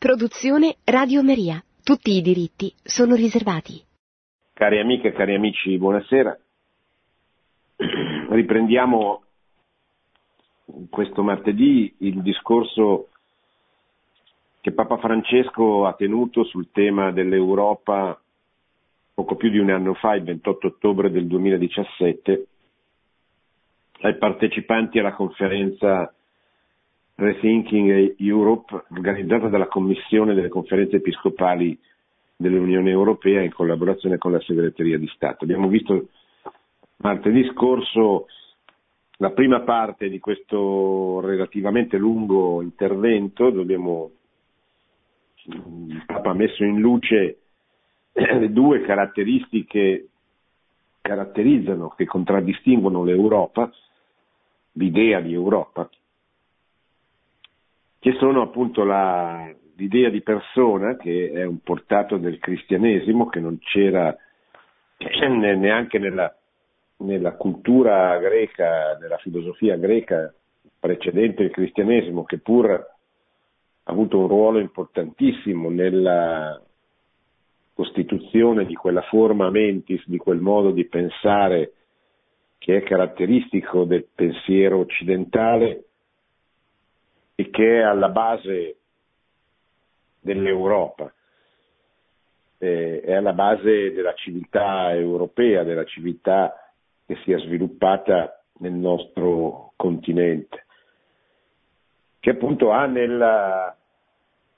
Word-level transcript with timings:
Produzione 0.00 0.76
Radio 0.84 1.22
Maria. 1.22 1.62
Tutti 1.84 2.12
i 2.12 2.22
diritti 2.22 2.72
sono 2.82 3.14
riservati. 3.14 3.84
Cari 4.54 4.80
amiche 4.80 5.08
e 5.08 5.12
cari 5.12 5.34
amici, 5.34 5.76
buonasera. 5.76 6.38
Riprendiamo 8.30 9.22
questo 10.88 11.22
martedì 11.22 11.94
il 11.98 12.22
discorso 12.22 13.08
che 14.62 14.72
Papa 14.72 14.96
Francesco 14.96 15.84
ha 15.84 15.92
tenuto 15.92 16.44
sul 16.44 16.70
tema 16.72 17.12
dell'Europa 17.12 18.18
poco 19.12 19.36
più 19.36 19.50
di 19.50 19.58
un 19.58 19.68
anno 19.68 19.92
fa, 19.92 20.14
il 20.14 20.22
28 20.22 20.66
ottobre 20.66 21.10
del 21.10 21.26
2017, 21.26 22.46
ai 24.00 24.16
partecipanti 24.16 24.98
alla 24.98 25.12
conferenza 25.12 26.10
Rethinking 27.20 28.14
Europe, 28.16 28.84
organizzata 28.88 29.48
dalla 29.48 29.66
Commissione 29.66 30.32
delle 30.32 30.48
conferenze 30.48 30.96
episcopali 30.96 31.78
dell'Unione 32.34 32.88
Europea 32.88 33.42
in 33.42 33.52
collaborazione 33.52 34.16
con 34.16 34.32
la 34.32 34.40
Segreteria 34.40 34.96
di 34.96 35.06
Stato. 35.08 35.44
Abbiamo 35.44 35.68
visto 35.68 36.08
martedì 36.96 37.46
scorso 37.52 38.26
la 39.18 39.32
prima 39.32 39.60
parte 39.60 40.08
di 40.08 40.18
questo 40.18 41.20
relativamente 41.20 41.98
lungo 41.98 42.62
intervento, 42.62 43.48
abbiamo, 43.48 44.12
il 45.44 46.02
Papa 46.06 46.30
ha 46.30 46.34
messo 46.34 46.64
in 46.64 46.80
luce 46.80 47.36
le 48.12 48.50
due 48.50 48.80
caratteristiche 48.80 50.08
caratterizzano, 51.02 51.90
che 51.90 52.06
contraddistinguono 52.06 53.04
l'Europa, 53.04 53.70
l'idea 54.72 55.20
di 55.20 55.34
Europa, 55.34 55.86
che 58.00 58.14
sono 58.14 58.40
appunto 58.40 58.82
la, 58.82 59.52
l'idea 59.76 60.08
di 60.08 60.22
persona, 60.22 60.96
che 60.96 61.30
è 61.32 61.44
un 61.44 61.60
portato 61.60 62.16
del 62.16 62.38
cristianesimo, 62.38 63.28
che 63.28 63.40
non 63.40 63.58
c'era 63.60 64.16
neanche 65.28 65.98
nella, 65.98 66.34
nella 66.98 67.32
cultura 67.32 68.18
greca, 68.18 68.96
nella 68.98 69.18
filosofia 69.18 69.76
greca 69.76 70.32
precedente 70.78 71.42
il 71.42 71.50
cristianesimo, 71.50 72.24
che 72.24 72.38
pur 72.38 72.70
ha 72.70 73.92
avuto 73.92 74.18
un 74.18 74.28
ruolo 74.28 74.58
importantissimo 74.58 75.68
nella 75.68 76.60
costituzione 77.74 78.64
di 78.64 78.74
quella 78.74 79.02
forma 79.02 79.50
mentis, 79.50 80.02
di 80.06 80.16
quel 80.16 80.40
modo 80.40 80.70
di 80.70 80.86
pensare 80.86 81.72
che 82.56 82.78
è 82.78 82.82
caratteristico 82.82 83.84
del 83.84 84.06
pensiero 84.14 84.78
occidentale, 84.78 85.84
e 87.40 87.48
che 87.48 87.78
è 87.78 87.82
alla 87.82 88.10
base 88.10 88.76
dell'Europa, 90.20 91.10
eh, 92.58 93.00
è 93.00 93.14
alla 93.14 93.32
base 93.32 93.92
della 93.92 94.12
civiltà 94.12 94.92
europea, 94.92 95.62
della 95.62 95.84
civiltà 95.84 96.70
che 97.06 97.16
si 97.24 97.32
è 97.32 97.38
sviluppata 97.38 98.42
nel 98.58 98.74
nostro 98.74 99.72
continente, 99.76 100.66
che 102.18 102.28
appunto 102.28 102.72
ha 102.72 102.84
nella, 102.84 103.74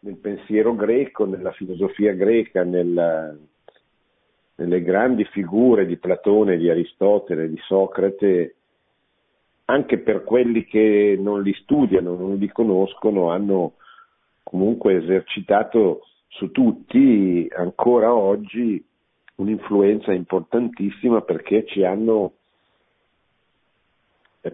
nel 0.00 0.16
pensiero 0.16 0.74
greco, 0.74 1.24
nella 1.24 1.52
filosofia 1.52 2.14
greca, 2.14 2.64
nella, 2.64 3.32
nelle 4.56 4.82
grandi 4.82 5.24
figure 5.26 5.86
di 5.86 5.98
Platone, 5.98 6.56
di 6.56 6.68
Aristotele, 6.68 7.48
di 7.48 7.58
Socrate, 7.58 8.56
anche 9.66 9.98
per 9.98 10.24
quelli 10.24 10.64
che 10.64 11.16
non 11.18 11.42
li 11.42 11.54
studiano, 11.54 12.16
non 12.16 12.36
li 12.36 12.48
conoscono, 12.48 13.30
hanno 13.30 13.74
comunque 14.42 14.96
esercitato 14.96 16.06
su 16.28 16.50
tutti 16.50 17.46
ancora 17.54 18.14
oggi 18.14 18.84
un'influenza 19.36 20.12
importantissima 20.12 21.20
perché 21.22 21.64
ci 21.66 21.84
hanno 21.84 22.32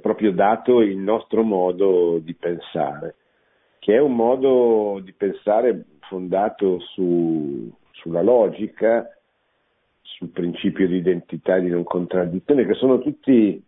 proprio 0.00 0.32
dato 0.32 0.80
il 0.82 0.98
nostro 0.98 1.42
modo 1.42 2.18
di 2.18 2.34
pensare, 2.34 3.14
che 3.78 3.94
è 3.94 3.98
un 3.98 4.14
modo 4.14 5.00
di 5.02 5.12
pensare 5.12 5.84
fondato 6.00 6.78
su, 6.80 7.70
sulla 7.92 8.22
logica, 8.22 9.08
sul 10.02 10.28
principio 10.28 10.86
di 10.86 10.96
identità 10.96 11.56
e 11.56 11.62
di 11.62 11.70
non 11.70 11.84
contraddizione, 11.84 12.66
che 12.66 12.74
sono 12.74 12.98
tutti 12.98 13.62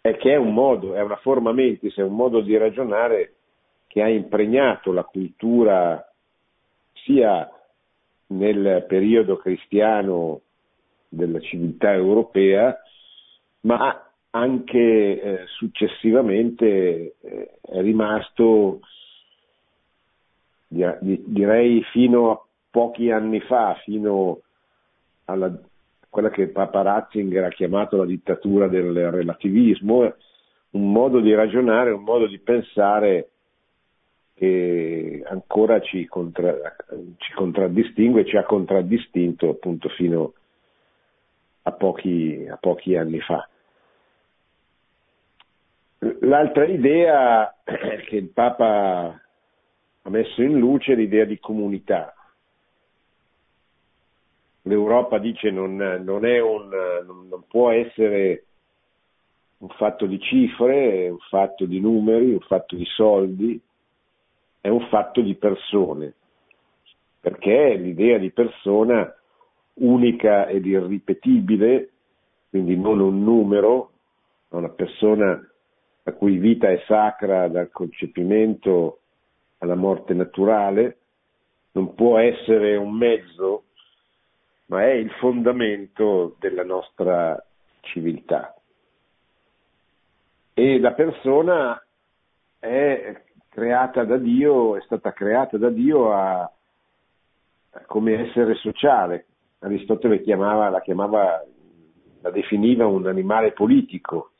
è 0.00 0.16
che 0.16 0.32
è 0.32 0.36
un 0.36 0.52
modo, 0.52 0.94
è 0.94 1.00
una 1.00 1.16
forma 1.16 1.52
mentis, 1.52 1.96
è 1.96 2.02
un 2.02 2.14
modo 2.14 2.40
di 2.40 2.56
ragionare 2.56 3.34
che 3.86 4.02
ha 4.02 4.08
impregnato 4.08 4.92
la 4.92 5.04
cultura 5.04 6.02
sia 6.92 7.50
nel 8.28 8.84
periodo 8.86 9.36
cristiano 9.36 10.42
della 11.08 11.40
civiltà 11.40 11.92
europea, 11.92 12.76
ma 13.62 14.10
anche 14.30 14.78
eh, 14.78 15.44
successivamente 15.56 17.14
eh, 17.20 17.50
è 17.62 17.80
rimasto, 17.80 18.80
direi 20.68 21.82
fino 21.84 22.30
a 22.30 22.44
pochi 22.70 23.10
anni 23.10 23.40
fa, 23.40 23.74
fino 23.84 24.42
alla 25.24 25.50
quella 26.08 26.30
che 26.30 26.48
Papa 26.48 26.82
Ratzinger 26.82 27.44
ha 27.44 27.48
chiamato 27.48 27.96
la 27.96 28.06
dittatura 28.06 28.68
del 28.68 29.10
relativismo, 29.10 30.14
un 30.70 30.92
modo 30.92 31.20
di 31.20 31.34
ragionare, 31.34 31.90
un 31.90 32.02
modo 32.02 32.26
di 32.26 32.38
pensare 32.38 33.30
che 34.34 35.22
ancora 35.26 35.80
ci, 35.80 36.06
contra, 36.06 36.54
ci 37.16 37.32
contraddistingue, 37.32 38.24
ci 38.24 38.36
ha 38.36 38.44
contraddistinto 38.44 39.50
appunto 39.50 39.88
fino 39.88 40.34
a 41.62 41.72
pochi, 41.72 42.46
a 42.48 42.56
pochi 42.56 42.96
anni 42.96 43.20
fa. 43.20 43.48
L'altra 46.20 46.64
idea 46.66 47.52
che 47.64 48.16
il 48.16 48.28
Papa 48.28 49.20
ha 50.02 50.10
messo 50.10 50.42
in 50.42 50.56
luce 50.56 50.92
è 50.92 50.96
l'idea 50.96 51.24
di 51.24 51.40
comunità, 51.40 52.14
l'Europa 54.68 55.18
dice 55.18 55.50
non, 55.50 55.76
non, 55.76 56.24
un, 56.24 56.68
non, 57.28 57.42
può 57.48 57.70
essere 57.70 58.44
un 59.58 59.68
fatto 59.70 60.06
di 60.06 60.20
cifre, 60.20 61.08
un 61.08 61.18
fatto 61.30 61.64
di 61.64 61.80
numeri, 61.80 62.32
un 62.32 62.40
fatto 62.40 62.76
di 62.76 62.84
soldi, 62.84 63.60
è 64.60 64.68
un 64.68 64.86
fatto 64.88 65.20
di 65.22 65.34
persone, 65.34 66.14
perché 67.20 67.74
l'idea 67.74 68.18
di 68.18 68.30
persona 68.30 69.12
unica 69.74 70.46
ed 70.46 70.66
irripetibile, 70.66 71.90
quindi 72.50 72.76
non 72.76 73.00
un 73.00 73.22
numero, 73.22 73.90
una 74.50 74.68
persona 74.68 75.40
la 76.02 76.12
cui 76.12 76.36
vita 76.38 76.70
è 76.70 76.82
sacra 76.86 77.48
dal 77.48 77.70
concepimento 77.70 79.00
alla 79.58 79.74
morte 79.74 80.14
naturale, 80.14 80.96
non 81.72 81.94
può 81.94 82.18
essere 82.18 82.76
un 82.76 82.92
mezzo 82.94 83.64
ma 84.68 84.82
è 84.84 84.92
il 84.92 85.10
fondamento 85.12 86.36
della 86.38 86.64
nostra 86.64 87.42
civiltà. 87.80 88.54
E 90.54 90.78
la 90.78 90.92
persona 90.92 91.82
è 92.58 93.22
creata 93.48 94.04
da 94.04 94.16
Dio, 94.16 94.76
è 94.76 94.80
stata 94.82 95.12
creata 95.12 95.56
da 95.56 95.70
Dio 95.70 96.12
a, 96.12 96.40
a 96.40 97.84
come 97.86 98.28
essere 98.28 98.54
sociale. 98.56 99.26
Aristotele 99.60 100.20
chiamava, 100.20 100.68
la 100.68 100.80
chiamava, 100.80 101.44
la 102.20 102.30
definiva 102.30 102.86
un 102.86 103.06
animale 103.06 103.52
politico, 103.52 104.32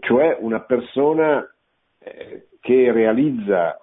cioè 0.00 0.36
una 0.40 0.60
persona 0.60 1.48
eh, 1.98 2.48
che 2.60 2.92
realizza 2.92 3.80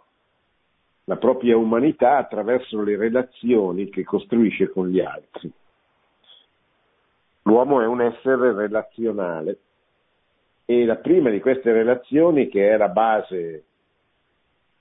la 1.06 1.18
propria 1.18 1.56
umanità 1.56 2.18
attraverso 2.18 2.82
le 2.82 2.98
relazioni 2.98 3.90
che 3.90 4.04
costruisce 4.04 4.70
con 4.70 4.90
gli 4.90 5.00
altri. 5.00 5.52
L'uomo 7.44 7.82
è 7.82 7.86
un 7.86 8.02
essere 8.02 8.54
relazionale 8.54 9.60
e 10.66 10.84
la 10.84 10.96
prima 10.96 11.30
di 11.30 11.40
queste 11.40 11.72
relazioni, 11.72 12.48
che 12.48 12.72
è 12.72 12.78
la 12.78 12.90
base 12.90 13.66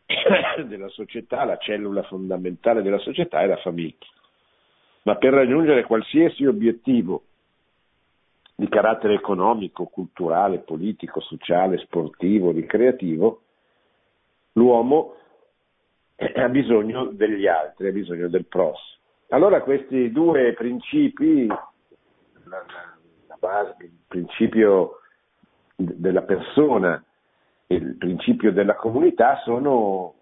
della 0.65 0.88
società, 0.88 1.44
la 1.44 1.59
cellula 1.59 2.03
fondamentale 2.05 2.81
della 2.81 2.99
società, 2.99 3.43
è 3.43 3.47
la 3.47 3.59
famiglia. 3.59 4.06
Ma 5.03 5.17
per 5.17 5.35
raggiungere 5.35 5.85
qualsiasi 5.85 6.47
obiettivo 6.47 7.25
di 8.55 8.67
carattere 8.69 9.12
economico, 9.12 9.85
culturale, 9.85 10.61
politico, 10.61 11.20
sociale, 11.20 11.77
sportivo, 11.79 12.50
ricreativo, 12.50 13.43
l'uomo 14.53 15.17
ha 16.16 16.49
bisogno 16.49 17.06
degli 17.06 17.46
altri, 17.46 17.88
ha 17.88 17.93
bisogno 17.93 18.28
del 18.28 18.46
prossimo. 18.46 19.02
Allora 19.28 19.62
questi 19.62 20.12
due 20.12 20.52
principi, 20.52 21.46
la 21.46 23.37
base, 23.38 23.76
il 23.81 23.99
principio 24.06 25.00
della 25.75 26.22
persona 26.22 27.02
e 27.66 27.75
il 27.75 27.96
principio 27.96 28.52
della 28.52 28.76
comunità 28.76 29.40
sono 29.44 30.14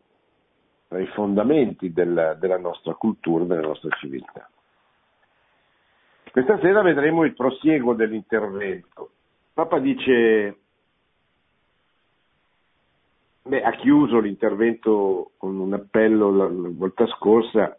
tra 0.88 1.00
i 1.00 1.06
fondamenti 1.08 1.92
della, 1.92 2.34
della 2.34 2.58
nostra 2.58 2.94
cultura, 2.94 3.44
della 3.44 3.66
nostra 3.66 3.90
civiltà. 3.98 4.48
Questa 6.30 6.58
sera 6.60 6.80
vedremo 6.80 7.24
il 7.24 7.34
prosieguo 7.34 7.92
dell'intervento. 7.94 9.10
Papa 9.52 9.78
dice, 9.78 10.61
beh, 13.42 13.62
ha 13.62 13.72
chiuso 13.72 14.20
l'intervento 14.20 15.32
con 15.36 15.58
un 15.58 15.72
appello 15.72 16.30
la, 16.30 16.48
la 16.48 16.68
volta 16.70 17.06
scorsa 17.06 17.76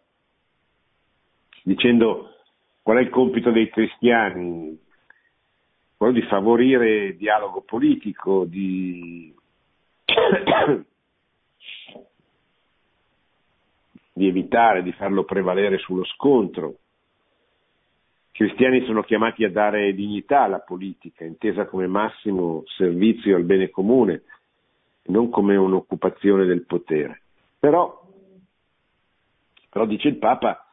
dicendo 1.63 2.29
qual 2.81 2.97
è 2.97 3.01
il 3.01 3.09
compito 3.09 3.51
dei 3.51 3.69
cristiani, 3.69 4.77
quello 5.95 6.13
di 6.13 6.21
favorire 6.23 7.05
il 7.05 7.15
dialogo 7.15 7.61
politico, 7.61 8.43
di, 8.43 9.33
di 14.13 14.27
evitare 14.27 14.83
di 14.83 14.91
farlo 14.91 15.23
prevalere 15.23 15.77
sullo 15.77 16.03
scontro. 16.03 16.75
I 18.31 18.37
cristiani 18.37 18.83
sono 18.85 19.03
chiamati 19.03 19.45
a 19.45 19.49
dare 19.49 19.93
dignità 19.93 20.41
alla 20.41 20.59
politica, 20.59 21.23
intesa 21.23 21.65
come 21.65 21.87
massimo 21.87 22.63
servizio 22.65 23.37
al 23.37 23.43
bene 23.43 23.69
comune, 23.69 24.23
non 25.05 25.29
come 25.29 25.55
un'occupazione 25.55 26.45
del 26.45 26.65
potere. 26.65 27.21
Però, 27.59 28.01
però 29.69 29.85
dice 29.85 30.07
il 30.07 30.17
Papa, 30.17 30.65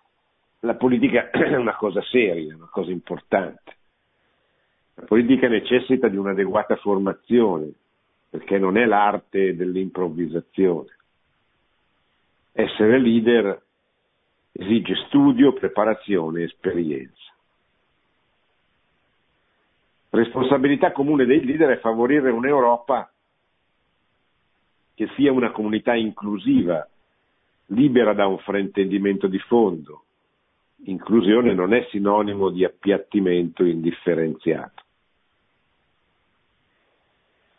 la 0.60 0.74
politica 0.74 1.30
è 1.30 1.56
una 1.56 1.76
cosa 1.76 2.02
seria, 2.02 2.54
una 2.54 2.68
cosa 2.70 2.90
importante. 2.90 3.76
La 4.94 5.06
politica 5.06 5.48
necessita 5.48 6.08
di 6.08 6.16
un'adeguata 6.16 6.76
formazione, 6.76 7.72
perché 8.28 8.58
non 8.58 8.76
è 8.76 8.84
l'arte 8.84 9.56
dell'improvvisazione. 9.56 10.96
Essere 12.52 12.98
leader 12.98 13.62
esige 14.52 14.94
studio, 15.06 15.52
preparazione 15.52 16.40
e 16.40 16.44
esperienza. 16.44 17.32
Responsabilità 20.10 20.92
comune 20.92 21.24
dei 21.24 21.44
leader 21.44 21.70
è 21.70 21.80
favorire 21.80 22.30
un'Europa 22.30 23.09
che 25.00 25.08
sia 25.16 25.32
una 25.32 25.50
comunità 25.50 25.94
inclusiva, 25.94 26.86
libera 27.68 28.12
da 28.12 28.26
un 28.26 28.36
fraintendimento 28.40 29.28
di 29.28 29.38
fondo. 29.38 30.04
Inclusione 30.84 31.54
non 31.54 31.72
è 31.72 31.86
sinonimo 31.88 32.50
di 32.50 32.66
appiattimento 32.66 33.64
indifferenziato. 33.64 34.82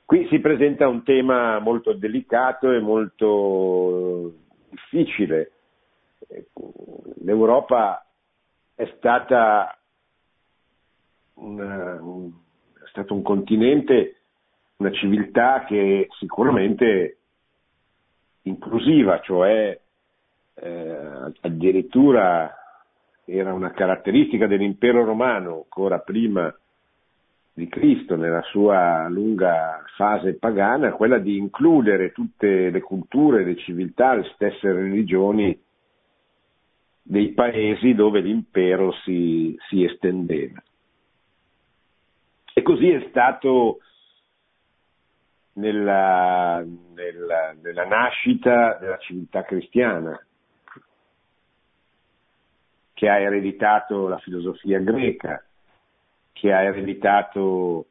Qui 0.06 0.28
si 0.28 0.38
presenta 0.38 0.88
un 0.88 1.02
tema 1.02 1.58
molto 1.58 1.94
delicato 1.94 2.72
e 2.72 2.80
molto 2.80 4.34
difficile. 4.70 5.52
L'Europa 7.24 8.06
è 8.76 8.86
stata 8.98 9.80
una, 11.36 11.98
un, 12.04 12.32
è 12.76 12.88
stato 12.90 13.16
un 13.16 13.24
continente, 13.24 14.18
una 14.76 14.92
civiltà 14.92 15.66
che 15.66 16.08
sicuramente 16.20 17.16
inclusiva, 18.44 19.20
cioè 19.22 19.80
eh, 20.54 21.32
addirittura 21.42 22.56
era 23.26 23.54
una 23.54 23.72
caratteristica 23.72 24.48
dell'impero 24.48 25.06
romano 25.06 25.56
ancora 25.56 26.00
prima 26.00 26.54
di 27.54 27.68
Cristo 27.68 28.16
nella 28.16 28.42
sua 28.44 29.08
lunga 29.10 29.84
fase 29.96 30.36
pagana, 30.36 30.94
quella 30.94 31.18
di 31.18 31.38
includere 31.38 32.12
tutte 32.12 32.70
le 32.70 32.82
culture, 32.82 33.44
le 33.44 33.58
civiltà, 33.58 34.16
le 34.16 34.30
stesse 34.34 34.72
religioni 34.72 35.58
dei 37.04 37.34
paesi 37.34 37.94
dove 37.94 38.22
l'impero 38.22 38.94
si, 39.04 39.56
si 39.70 39.84
estendeva. 39.84 40.64
E 42.54 42.62
così 42.62 42.90
è 42.90 43.08
stato 43.10 43.80
nella, 45.62 46.66
nella, 46.96 47.56
nella 47.62 47.86
nascita 47.86 48.78
della 48.80 48.98
civiltà 48.98 49.44
cristiana, 49.44 50.20
che 52.94 53.08
ha 53.08 53.20
ereditato 53.20 54.08
la 54.08 54.18
filosofia 54.18 54.80
greca, 54.80 55.44
che 56.34 56.52
ha 56.52 56.64
ereditato 56.64 57.86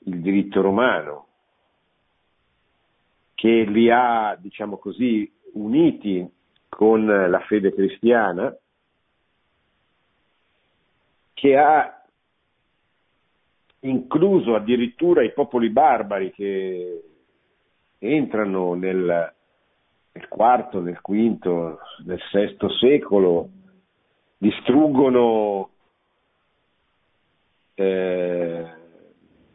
il 0.00 0.20
diritto 0.20 0.60
romano, 0.60 1.26
che 3.34 3.62
li 3.62 3.88
ha, 3.90 4.36
diciamo 4.38 4.76
così, 4.76 5.30
uniti 5.52 6.28
con 6.68 7.06
la 7.06 7.40
fede 7.40 7.72
cristiana, 7.72 8.54
che 11.34 11.56
ha 11.56 12.02
incluso 13.80 14.54
addirittura 14.54 15.24
i 15.24 15.32
popoli 15.32 15.70
barbari 15.70 16.30
che 16.32 17.11
entrano 18.02 18.74
nel, 18.74 19.32
nel 20.12 20.28
quarto, 20.28 20.80
nel 20.80 21.00
quinto, 21.00 21.78
nel 22.04 22.20
sesto 22.32 22.68
secolo, 22.68 23.48
distruggono, 24.38 25.70
eh, 27.74 28.66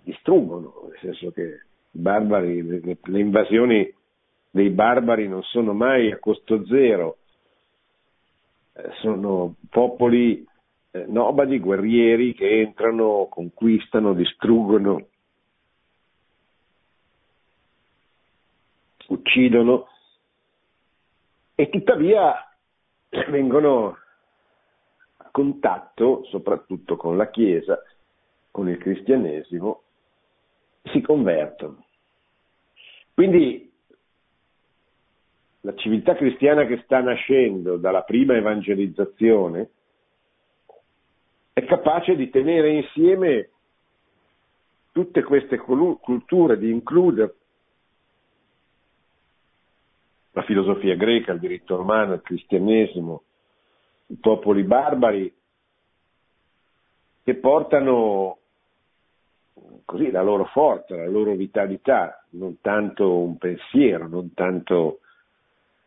distruggono, 0.03 0.87
nel 0.89 0.99
senso 1.01 1.31
che 1.31 1.65
barbari, 1.91 2.63
le, 2.65 2.97
le 3.01 3.19
invasioni 3.19 3.93
dei 4.49 4.69
barbari 4.69 5.27
non 5.27 5.43
sono 5.43 5.73
mai 5.73 6.11
a 6.11 6.19
costo 6.19 6.65
zero, 6.65 7.17
eh, 8.73 8.89
sono 9.01 9.55
popoli 9.69 10.45
eh, 10.91 11.05
nomadi, 11.05 11.59
guerrieri 11.59 12.33
che 12.33 12.61
entrano, 12.61 13.27
conquistano, 13.29 14.13
distruggono, 14.13 15.07
uccidono 19.07 19.87
e 21.55 21.69
tuttavia 21.69 22.33
vengono 23.29 23.97
a 25.17 25.29
contatto 25.31 26.23
soprattutto 26.25 26.95
con 26.95 27.17
la 27.17 27.29
Chiesa, 27.29 27.81
con 28.51 28.69
il 28.69 28.77
cristianesimo, 28.77 29.81
si 30.83 31.01
convertono. 31.01 31.85
Quindi 33.13 33.71
la 35.61 35.75
civiltà 35.75 36.15
cristiana 36.15 36.65
che 36.65 36.81
sta 36.83 37.01
nascendo 37.01 37.77
dalla 37.77 38.03
prima 38.03 38.35
evangelizzazione 38.35 39.69
è 41.53 41.65
capace 41.65 42.15
di 42.15 42.29
tenere 42.29 42.69
insieme 42.69 43.49
tutte 44.91 45.23
queste 45.23 45.57
culture, 45.57 46.57
di 46.57 46.69
includere 46.69 47.35
la 50.37 50.43
filosofia 50.43 50.95
greca, 50.95 51.31
il 51.31 51.39
diritto 51.39 51.75
romano, 51.75 52.13
il 52.13 52.21
cristianesimo, 52.21 53.23
i 54.07 54.17
popoli 54.17 54.61
barbari, 54.61 55.33
che 57.23 57.35
portano 57.37 58.37
così 59.83 60.11
la 60.11 60.21
loro 60.21 60.45
forza, 60.45 60.95
la 60.95 61.07
loro 61.07 61.33
vitalità, 61.33 62.23
non 62.31 62.61
tanto 62.61 63.17
un 63.17 63.39
pensiero, 63.39 64.07
non 64.07 64.35
tanto, 64.35 64.99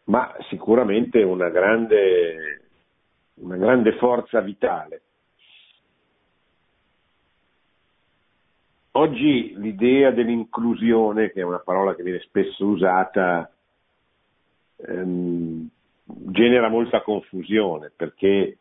ma 0.04 0.35
sicuramente 0.49 1.23
una 1.23 1.49
grande, 1.49 2.62
una 3.35 3.57
grande 3.57 3.92
forza 3.99 4.40
vitale. 4.40 5.02
Oggi 8.92 9.54
l'idea 9.57 10.11
dell'inclusione, 10.11 11.30
che 11.30 11.40
è 11.40 11.45
una 11.45 11.61
parola 11.61 11.95
che 11.95 12.02
viene 12.02 12.19
spesso 12.19 12.66
usata, 12.66 13.49
ehm, 14.87 15.68
genera 16.04 16.68
molta 16.68 17.02
confusione 17.02 17.90
perché 17.94 18.58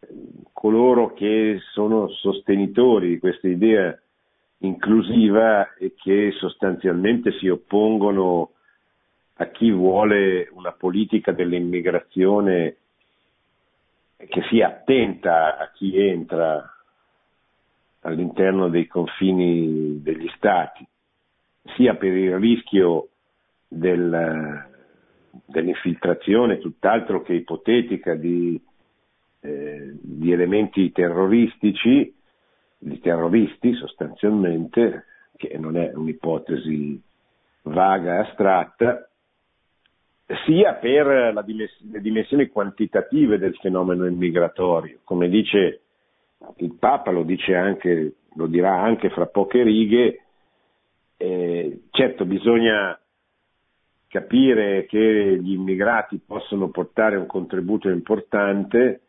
ehm, 0.00 0.42
coloro 0.52 1.12
che 1.12 1.58
sono 1.72 2.08
sostenitori 2.08 3.08
di 3.08 3.18
questa 3.18 3.48
idea 3.48 3.98
inclusiva 4.58 5.74
e 5.74 5.94
che 5.94 6.32
sostanzialmente 6.32 7.32
si 7.32 7.48
oppongono 7.48 8.52
a 9.34 9.46
chi 9.46 9.70
vuole 9.70 10.48
una 10.52 10.72
politica 10.72 11.32
dell'immigrazione 11.32 12.76
che 14.16 14.42
sia 14.48 14.68
attenta 14.68 15.58
a 15.58 15.70
chi 15.72 15.98
entra 15.98 16.74
all'interno 18.00 18.68
dei 18.68 18.86
confini 18.86 20.00
degli 20.00 20.28
stati, 20.36 20.86
sia 21.74 21.96
per 21.96 22.12
il 22.12 22.38
rischio 22.38 23.08
del, 23.68 24.75
dell'infiltrazione 25.44 26.58
tutt'altro 26.58 27.22
che 27.22 27.34
ipotetica 27.34 28.14
di, 28.14 28.60
eh, 29.40 29.92
di 30.00 30.32
elementi 30.32 30.90
terroristici, 30.92 32.14
di 32.78 33.00
terroristi 33.00 33.74
sostanzialmente, 33.74 35.04
che 35.36 35.56
non 35.58 35.76
è 35.76 35.92
un'ipotesi 35.94 37.00
vaga 37.62 38.14
e 38.14 38.28
astratta, 38.28 39.08
sia 40.44 40.74
per 40.74 41.32
dimess- 41.44 41.80
le 41.90 42.00
dimensioni 42.00 42.48
quantitative 42.48 43.38
del 43.38 43.54
fenomeno 43.56 44.06
immigratorio. 44.06 44.98
Come 45.04 45.28
dice 45.28 45.80
il 46.56 46.74
Papa, 46.78 47.10
lo, 47.10 47.24
anche, 47.54 48.14
lo 48.34 48.46
dirà 48.46 48.80
anche 48.80 49.10
fra 49.10 49.26
poche 49.26 49.62
righe, 49.62 50.20
eh, 51.16 51.80
certo 51.90 52.24
bisogna 52.24 52.98
capire 54.16 54.86
che 54.86 55.38
gli 55.42 55.52
immigrati 55.52 56.18
possono 56.24 56.70
portare 56.70 57.16
un 57.16 57.26
contributo 57.26 57.90
importante, 57.90 59.02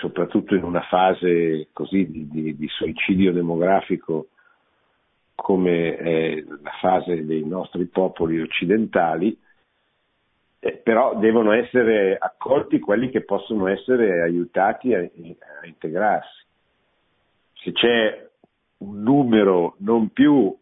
soprattutto 0.00 0.54
in 0.54 0.62
una 0.62 0.82
fase 0.82 1.68
così 1.72 2.10
di, 2.10 2.28
di, 2.28 2.54
di 2.54 2.68
suicidio 2.68 3.32
demografico 3.32 4.28
come 5.34 5.96
è 5.96 6.44
la 6.46 6.72
fase 6.80 7.24
dei 7.24 7.46
nostri 7.46 7.86
popoli 7.86 8.42
occidentali, 8.42 9.36
eh, 10.60 10.72
però 10.72 11.16
devono 11.16 11.52
essere 11.52 12.18
accolti 12.18 12.80
quelli 12.80 13.08
che 13.08 13.22
possono 13.22 13.68
essere 13.68 14.20
aiutati 14.20 14.92
a, 14.92 14.98
a 15.00 15.66
integrarsi. 15.66 16.44
Se 17.54 17.72
c'è 17.72 18.28
un 18.78 19.02
numero 19.02 19.76
non 19.78 20.10
più 20.10 20.54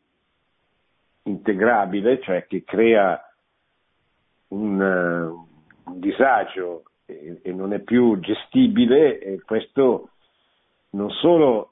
integrabile, 1.25 2.20
cioè 2.20 2.46
che 2.46 2.62
crea 2.64 3.20
un, 4.52 4.80
un 5.85 6.00
disagio 6.00 6.85
e, 7.06 7.40
e, 7.42 7.52
non 7.52 7.73
è 7.73 7.80
più 7.80 8.18
gestibile, 8.21 9.18
e 9.18 9.40
questo 9.42 10.11
non 10.90 11.11
solo 11.11 11.71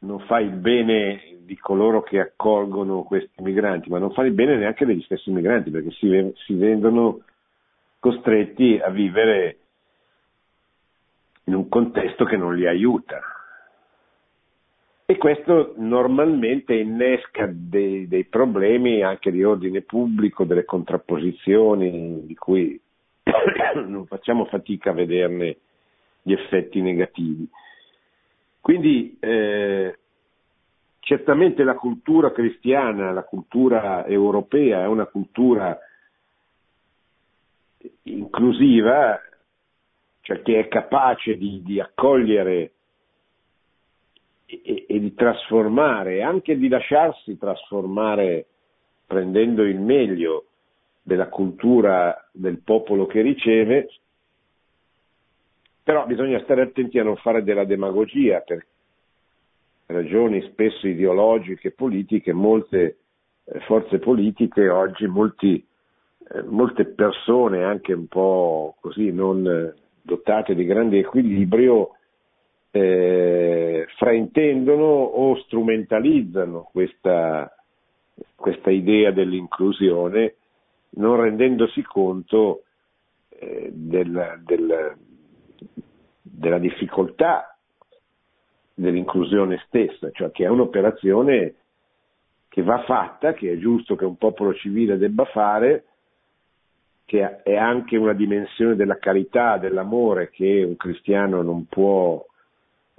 non 0.00 0.20
fa 0.20 0.38
il 0.38 0.50
bene 0.50 1.38
di 1.40 1.56
coloro 1.56 2.02
che 2.02 2.20
accolgono 2.20 3.02
questi 3.02 3.42
migranti, 3.42 3.88
ma 3.88 3.98
non 3.98 4.12
fa 4.12 4.22
il 4.22 4.32
bene 4.32 4.56
neanche 4.56 4.84
degli 4.84 5.02
stessi 5.02 5.30
migranti, 5.30 5.70
perché 5.70 5.90
si, 5.92 6.32
si 6.44 6.54
vengono 6.54 7.20
costretti 7.98 8.78
a 8.78 8.90
vivere 8.90 9.56
in 11.44 11.54
un 11.54 11.68
contesto 11.68 12.24
che 12.24 12.36
non 12.36 12.54
li 12.54 12.66
aiuta. 12.66 13.37
E 15.10 15.16
questo 15.16 15.72
normalmente 15.78 16.74
innesca 16.74 17.48
dei, 17.50 18.06
dei, 18.08 18.24
problemi 18.24 19.02
anche 19.02 19.30
di 19.30 19.42
ordine 19.42 19.80
pubblico, 19.80 20.44
delle 20.44 20.66
contrapposizioni 20.66 22.26
di 22.26 22.34
cui 22.34 22.78
non 23.86 24.04
facciamo 24.04 24.44
fatica 24.44 24.90
a 24.90 24.92
vederne 24.92 25.56
gli 26.20 26.32
effetti 26.32 26.82
negativi. 26.82 27.48
Quindi 28.60 29.16
eh, 29.18 29.98
certamente 31.00 31.64
la 31.64 31.76
cultura 31.76 32.30
cristiana, 32.30 33.10
la 33.10 33.24
cultura 33.24 34.04
europea 34.04 34.82
è 34.82 34.86
una 34.86 35.06
cultura 35.06 35.78
inclusiva, 38.02 39.18
cioè 40.20 40.42
che 40.42 40.58
è 40.58 40.68
capace 40.68 41.38
di, 41.38 41.62
di 41.62 41.80
accogliere 41.80 42.72
di 44.98 45.14
trasformare, 45.14 46.22
anche 46.22 46.56
di 46.56 46.68
lasciarsi 46.68 47.38
trasformare 47.38 48.46
prendendo 49.06 49.62
il 49.62 49.78
meglio 49.80 50.44
della 51.02 51.28
cultura 51.28 52.28
del 52.32 52.58
popolo 52.58 53.06
che 53.06 53.22
riceve, 53.22 53.88
però 55.82 56.04
bisogna 56.06 56.38
stare 56.42 56.62
attenti 56.62 56.98
a 56.98 57.02
non 57.02 57.16
fare 57.16 57.42
della 57.42 57.64
demagogia 57.64 58.40
per 58.40 58.66
ragioni 59.86 60.42
spesso 60.42 60.86
ideologiche 60.86 61.70
politiche, 61.70 62.34
molte 62.34 62.96
eh, 63.44 63.60
forze 63.60 63.98
politiche 63.98 64.68
oggi, 64.68 65.06
molti, 65.06 65.66
eh, 66.30 66.42
molte 66.42 66.84
persone 66.84 67.64
anche 67.64 67.94
un 67.94 68.06
po' 68.06 68.76
così 68.80 69.10
non 69.10 69.74
dotate 70.02 70.54
di 70.54 70.64
grande 70.66 70.98
equilibrio 70.98 71.92
eh, 72.70 73.86
fraintendono 73.96 74.84
o 74.84 75.36
strumentalizzano 75.42 76.68
questa, 76.70 77.52
questa 78.34 78.70
idea 78.70 79.10
dell'inclusione 79.10 80.34
non 80.90 81.20
rendendosi 81.20 81.82
conto 81.82 82.62
eh, 83.28 83.70
del, 83.72 84.42
del, 84.44 84.96
della 86.22 86.58
difficoltà 86.58 87.56
dell'inclusione 88.74 89.62
stessa, 89.66 90.10
cioè 90.12 90.30
che 90.30 90.44
è 90.44 90.48
un'operazione 90.48 91.54
che 92.48 92.62
va 92.62 92.82
fatta, 92.84 93.34
che 93.34 93.52
è 93.52 93.58
giusto 93.58 93.96
che 93.96 94.04
un 94.04 94.16
popolo 94.16 94.54
civile 94.54 94.96
debba 94.96 95.24
fare, 95.26 95.84
che 97.04 97.42
è 97.42 97.56
anche 97.56 97.96
una 97.96 98.12
dimensione 98.12 98.76
della 98.76 98.98
carità, 98.98 99.58
dell'amore 99.58 100.30
che 100.30 100.62
un 100.62 100.76
cristiano 100.76 101.42
non 101.42 101.66
può 101.66 102.24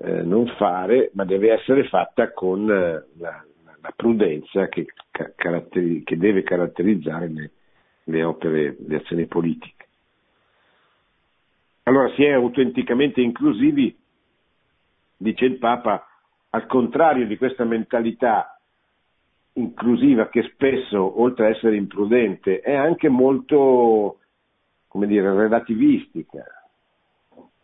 eh, 0.01 0.22
non 0.24 0.48
fare, 0.58 1.12
ma 1.13 1.25
deve 1.25 1.51
essere 1.51 1.84
fatta 1.88 2.32
con 2.32 2.70
eh, 2.70 3.06
la, 3.18 3.44
la, 3.82 3.94
prudenza 3.96 4.68
che, 4.68 4.86
che, 5.12 6.18
deve 6.18 6.44
caratterizzare 6.44 7.27
le, 7.27 7.51
le 8.06 8.24
opere, 8.24 8.77
le 8.79 8.96
azioni 8.96 9.25
politiche. 9.25 9.88
Allora 11.84 12.13
si 12.13 12.24
è 12.24 12.32
autenticamente 12.32 13.20
inclusivi, 13.20 13.98
dice 15.18 15.46
il 15.46 15.58
Papa, 15.58 16.08
al 16.51 16.65
contrario 16.65 17.27
di 17.27 17.38
questa 17.38 17.65
mentalità 17.65 18.60
inclusiva 19.53 20.29
che 20.29 20.44
spesso, 20.53 21.20
oltre 21.20 21.48
a 21.48 21.50
essere 21.50 21.75
imprudente, 21.75 22.62
è 22.62 22.74
anche 22.74 23.10
molto, 23.10 24.20
come 24.88 25.08
dire, 25.08 25.34
relativistica. 25.34 26.59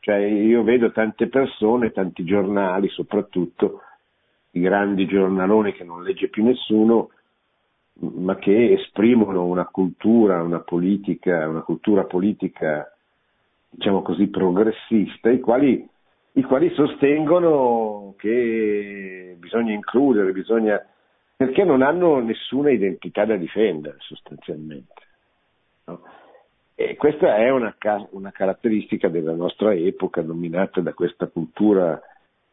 Cioè 0.05 0.17
io 0.17 0.61
vedo 0.61 0.91
tante 0.91 1.29
persone, 1.29 1.91
tanti 1.91 2.23
giornali, 2.23 2.89
soprattutto 2.89 3.81
i 4.51 4.59
grandi 4.59 5.07
giornaloni 5.07 5.73
che 5.73 5.83
non 5.83 6.03
legge 6.03 6.27
più 6.27 6.43
nessuno, 6.43 7.09
ma 8.01 8.35
che 8.35 8.73
esprimono 8.73 9.45
una 9.45 9.65
cultura, 9.65 10.43
una 10.43 10.59
politica, 10.59 11.49
una 11.49 11.63
cultura 11.63 12.03
politica 12.03 12.87
diciamo 13.67 14.03
così, 14.03 14.27
progressista, 14.27 15.31
i 15.31 15.39
quali, 15.39 15.83
i 16.33 16.43
quali 16.43 16.69
sostengono 16.75 18.13
che 18.15 19.35
bisogna 19.39 19.73
includere, 19.73 20.33
bisogna, 20.33 20.85
perché 21.35 21.63
non 21.63 21.81
hanno 21.81 22.19
nessuna 22.19 22.69
identità 22.69 23.25
da 23.25 23.37
difendere 23.37 23.95
sostanzialmente. 24.01 25.01
No? 25.85 26.03
E 26.75 26.97
questa 26.97 27.37
è 27.37 27.49
una, 27.49 27.73
una, 28.11 28.31
caratteristica 28.31 29.07
della 29.07 29.33
nostra 29.33 29.73
epoca 29.73 30.21
dominata 30.21 30.81
da 30.81 30.93
questa 30.93 31.27
cultura 31.27 31.99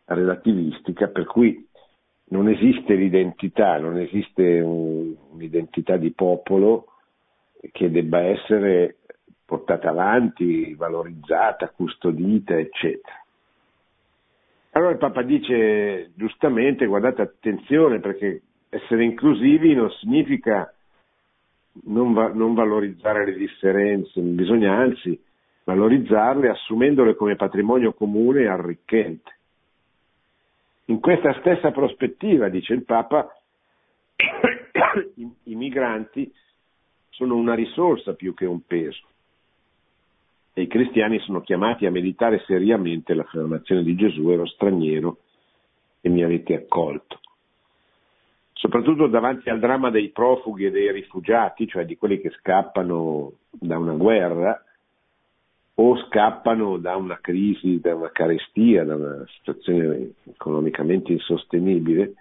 relativistica 0.04 1.08
per 1.08 1.24
cui 1.24 1.66
non 2.26 2.48
esiste 2.48 2.94
l'identità, 2.94 3.78
non 3.78 3.98
esiste 3.98 4.60
un, 4.60 5.12
un'identità 5.32 5.96
di 5.96 6.12
popolo 6.12 6.86
che 7.72 7.90
debba 7.90 8.20
essere 8.20 8.98
portata 9.44 9.90
avanti, 9.90 10.72
valorizzata, 10.74 11.70
custodita, 11.70 12.56
eccetera. 12.56 13.20
Allora 14.70 14.92
il 14.92 14.98
Papa 14.98 15.22
dice 15.22 16.12
giustamente, 16.14 16.86
guardate 16.86 17.22
attenzione 17.22 17.98
perché 17.98 18.40
essere 18.70 19.04
inclusivi 19.04 19.74
non 19.74 19.90
significa 19.90 20.72
non, 21.84 22.12
va- 22.12 22.32
non 22.32 22.54
valorizzare 22.54 23.24
le 23.24 23.36
differenze, 23.36 24.20
bisogna 24.20 24.74
anzi 24.76 25.18
valorizzarle 25.64 26.48
assumendole 26.48 27.14
come 27.14 27.36
patrimonio 27.36 27.92
comune 27.92 28.42
e 28.42 28.48
arricchente. 28.48 29.36
In 30.86 31.00
questa 31.00 31.32
stessa 31.38 31.70
prospettiva, 31.70 32.48
dice 32.48 32.74
il 32.74 32.84
Papa, 32.84 33.34
i, 35.44 35.54
migranti 35.54 36.30
sono 37.10 37.36
una 37.36 37.54
risorsa 37.54 38.14
più 38.14 38.34
che 38.34 38.46
un 38.46 38.64
peso 38.66 39.06
e 40.54 40.62
i 40.62 40.66
cristiani 40.66 41.18
sono 41.20 41.40
chiamati 41.40 41.86
a 41.86 41.90
meditare 41.90 42.42
seriamente 42.46 43.14
l'affermazione 43.14 43.82
di 43.82 43.94
Gesù 43.94 44.28
ero 44.30 44.46
straniero 44.46 45.18
e 46.00 46.08
mi 46.08 46.22
avete 46.22 46.54
accolto. 46.54 47.20
Soprattutto 48.62 49.08
davanti 49.08 49.50
al 49.50 49.58
dramma 49.58 49.90
dei 49.90 50.10
profughi 50.10 50.66
e 50.66 50.70
dei 50.70 50.92
rifugiati, 50.92 51.66
cioè 51.66 51.84
di 51.84 51.96
quelli 51.96 52.20
che 52.20 52.30
scappano 52.30 53.32
da 53.50 53.76
una 53.76 53.94
guerra 53.94 54.62
o 55.74 55.96
scappano 56.06 56.76
da 56.76 56.94
una 56.94 57.18
crisi, 57.20 57.80
da 57.80 57.92
una 57.96 58.12
carestia, 58.12 58.84
da 58.84 58.94
una 58.94 59.24
situazione 59.36 60.12
economicamente 60.30 61.10
insostenibile, 61.10 62.12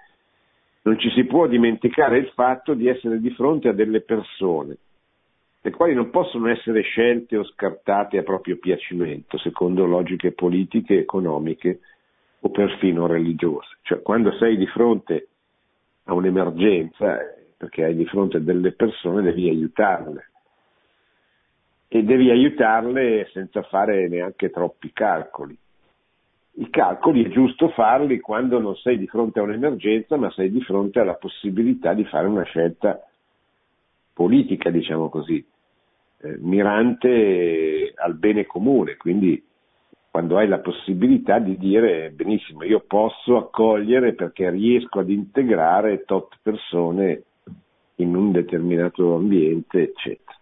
non 0.82 0.98
ci 0.98 1.12
si 1.12 1.26
può 1.26 1.46
dimenticare 1.46 2.18
il 2.18 2.32
fatto 2.34 2.74
di 2.74 2.88
essere 2.88 3.20
di 3.20 3.30
fronte 3.30 3.68
a 3.68 3.74
delle 3.74 4.02
persone 4.02 4.78
le 5.64 5.70
quali 5.70 5.94
non 5.94 6.10
possono 6.10 6.50
essere 6.50 6.82
scelte 6.82 7.38
o 7.38 7.44
scartate 7.44 8.18
a 8.18 8.24
proprio 8.24 8.58
piacimento, 8.58 9.38
secondo 9.38 9.86
logiche 9.86 10.32
politiche, 10.32 10.98
economiche 10.98 11.82
o 12.40 12.50
perfino 12.50 13.06
religiose. 13.06 13.78
Cioè, 13.84 14.02
quando 14.02 14.32
sei 14.38 14.58
di 14.58 14.66
fronte 14.66 15.28
a 16.06 16.14
un'emergenza, 16.14 17.20
perché 17.58 17.84
hai 17.84 17.96
di 17.96 18.06
fronte 18.06 18.44
delle 18.44 18.72
persone, 18.74 19.22
devi 19.22 19.50
aiutarle. 19.50 20.30
e 21.94 22.04
devi 22.04 22.30
aiutarle 22.30 23.28
senza 23.34 23.64
fare 23.64 24.08
neanche 24.08 24.50
troppi 24.50 24.94
calcoli. 24.94 25.58
I 26.54 26.70
calcoli 26.70 27.26
è 27.26 27.28
giusto 27.28 27.68
farli 27.68 28.22
quando 28.22 28.60
non 28.60 28.78
sei 28.78 28.98
di 28.98 29.08
fronte 29.08 29.40
a 29.40 29.44
un'emergenza, 29.44 30.16
ma 30.16 30.32
sei 30.32 30.52
di 30.52 30.62
fronte 30.62 31.02
alla 31.02 31.16
possibilità 31.16 31.94
di 31.94 32.06
fare 32.06 32.28
una 32.28 32.44
scelta 32.44 33.06
politica, 34.14 34.70
diciamo 34.70 35.10
così, 35.10 35.46
eh, 36.22 36.38
mirante 36.40 37.92
al 37.94 38.16
bene 38.16 38.46
comune, 38.46 38.96
quindi 38.96 39.44
quando 40.12 40.38
hai 40.38 40.48
la 40.50 40.60
possibilità 40.60 41.40
di 41.40 41.58
dire 41.58 42.12
benissimo, 42.12 42.66
io 42.66 42.82
posso 42.82 43.38
accogliere 43.38 44.14
perché 44.14 44.50
riesco 44.50 45.00
ad 45.00 45.10
integrare 45.10 46.04
tot 46.04 46.38
persone 46.42 47.24
in 47.96 48.14
un 48.14 48.34
determinato 48.34 49.16
ambiente, 49.16 49.82
eccetera. 49.82 50.38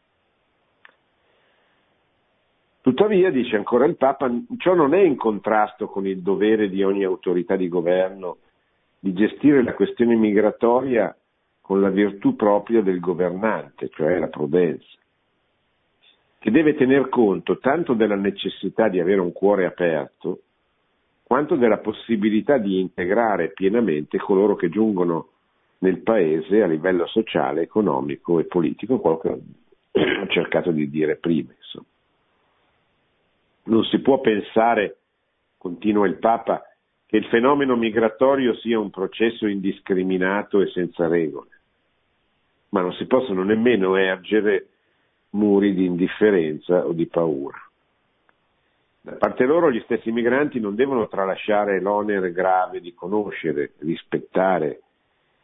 Tuttavia, 2.82 3.30
dice 3.30 3.58
ancora 3.58 3.86
il 3.86 3.96
Papa, 3.96 4.28
ciò 4.58 4.74
non 4.74 4.96
è 4.96 5.02
in 5.02 5.16
contrasto 5.16 5.88
con 5.88 6.08
il 6.08 6.24
dovere 6.24 6.68
di 6.70 6.82
ogni 6.82 7.04
autorità 7.04 7.56
di 7.56 7.68
governo 7.68 8.38
di 8.98 9.14
gestire 9.14 9.62
la 9.62 9.76
questione 9.76 10.16
migratoria 10.16 11.16
con 11.62 11.80
la 11.80 11.90
virtù 11.90 12.36
propria 12.36 12.82
del 12.82 13.00
governante, 13.00 13.90
cioè 13.90 14.18
la 14.18 14.30
prudenza, 14.30 14.98
che 16.40 16.52
deve 16.52 16.74
tener 16.74 17.10
conto 17.10 17.58
tanto 17.60 17.94
della 17.94 18.16
necessità 18.16 18.88
di 18.88 19.00
avere 19.00 19.20
un 19.20 19.34
cuore 19.34 19.66
aperto, 19.66 20.40
quanto 21.22 21.56
della 21.56 21.80
possibilità 21.80 22.58
di 22.58 22.80
integrare 22.80 23.52
pienamente 23.52 24.18
coloro 24.18 24.56
che 24.56 24.70
giungono 24.70 25.28
nel 25.80 26.02
Paese 26.02 26.64
a 26.64 26.68
livello 26.68 27.06
sociale, 27.08 27.62
economico 27.62 28.40
e 28.40 28.46
politico, 28.46 29.00
quello 29.00 29.18
che 29.18 29.30
ho 29.30 29.40
cercato 30.28 30.72
di 30.72 30.90
dire 30.90 31.18
prima. 31.18 31.52
Insomma. 31.56 31.86
Non 33.66 33.84
si 33.84 34.00
può 34.00 34.20
pensare, 34.22 34.98
continua 35.58 36.08
il 36.08 36.18
Papa, 36.18 36.64
che 37.06 37.18
il 37.18 37.26
fenomeno 37.26 37.76
migratorio 37.76 38.56
sia 38.56 38.80
un 38.80 38.90
processo 38.90 39.46
indiscriminato 39.46 40.62
e 40.62 40.68
senza 40.68 41.08
regole, 41.08 41.50
ma 42.70 42.82
non 42.82 42.94
si 42.94 43.06
possono 43.08 43.44
nemmeno 43.44 43.96
ergere 43.98 44.68
muri 45.32 45.74
di 45.74 45.86
indifferenza 45.86 46.86
o 46.86 46.94
di 46.94 47.08
paura. 47.08 47.58
Da 49.02 49.16
parte 49.16 49.46
loro 49.46 49.72
gli 49.72 49.82
stessi 49.82 50.12
migranti 50.12 50.60
non 50.60 50.76
devono 50.76 51.08
tralasciare 51.08 51.80
l'onere 51.80 52.32
grave 52.32 52.82
di 52.82 52.94
conoscere, 52.94 53.74
rispettare 53.80 54.82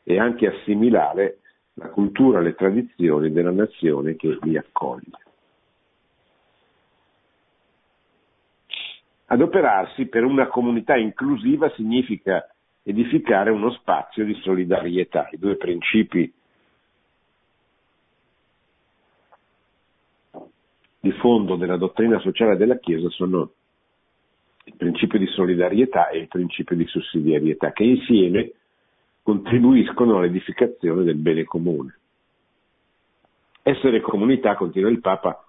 e 0.04 0.20
anche 0.20 0.48
assimilare 0.48 1.40
la 1.76 1.90
cultura 1.90 2.42
le 2.42 2.56
tradizioni 2.56 3.32
della 3.32 3.52
nazione 3.52 4.16
che 4.16 4.38
li 4.42 4.58
accoglie. 4.58 5.24
Adoperarsi 9.28 10.06
per 10.06 10.24
una 10.24 10.48
comunità 10.48 10.96
inclusiva 10.96 11.70
significa 11.72 12.48
edificare 12.84 13.50
uno 13.50 13.72
spazio 13.72 14.24
di 14.24 14.36
solidarietà. 14.36 15.28
I 15.32 15.40
due 15.40 15.56
principi 15.56 16.32
di 21.06 21.12
fondo 21.12 21.56
della 21.56 21.78
dottrina 21.78 22.18
sociale 22.18 22.58
della 22.58 22.80
Chiesa 22.80 23.10
sono 23.10 23.52
il 24.64 24.74
principio 24.76 25.20
di 25.20 25.28
solidarietà 25.28 26.10
e 26.10 26.18
il 26.18 26.28
principio 26.28 26.76
di 26.76 26.88
sussidiarietà, 26.88 27.72
che 27.74 27.84
insieme 27.84 28.54
contribuiscono 29.22 30.18
all'edificazione 30.18 31.04
del 31.04 31.18
bene 31.18 31.44
comune. 31.44 31.96
Essere 33.62 34.02
comunità, 34.02 34.56
continua 34.56 34.90
il 34.90 35.00
Papa, 35.00 35.46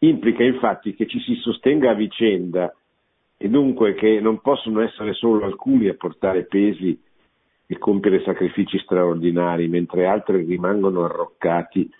Implica 0.00 0.44
infatti 0.44 0.94
che 0.94 1.06
ci 1.08 1.18
si 1.20 1.34
sostenga 1.36 1.90
a 1.90 1.94
vicenda 1.94 2.72
e 3.36 3.48
dunque 3.48 3.94
che 3.94 4.20
non 4.20 4.40
possono 4.40 4.80
essere 4.80 5.12
solo 5.14 5.44
alcuni 5.44 5.88
a 5.88 5.94
portare 5.94 6.44
pesi 6.44 6.96
e 7.66 7.78
compiere 7.78 8.22
sacrifici 8.22 8.78
straordinari, 8.78 9.66
mentre 9.66 10.06
altri 10.06 10.44
rimangono 10.44 11.04
arroccati 11.04 11.90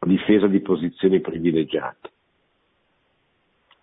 difesa 0.00 0.46
di 0.46 0.60
posizioni 0.60 1.20
privilegiate. 1.20 2.10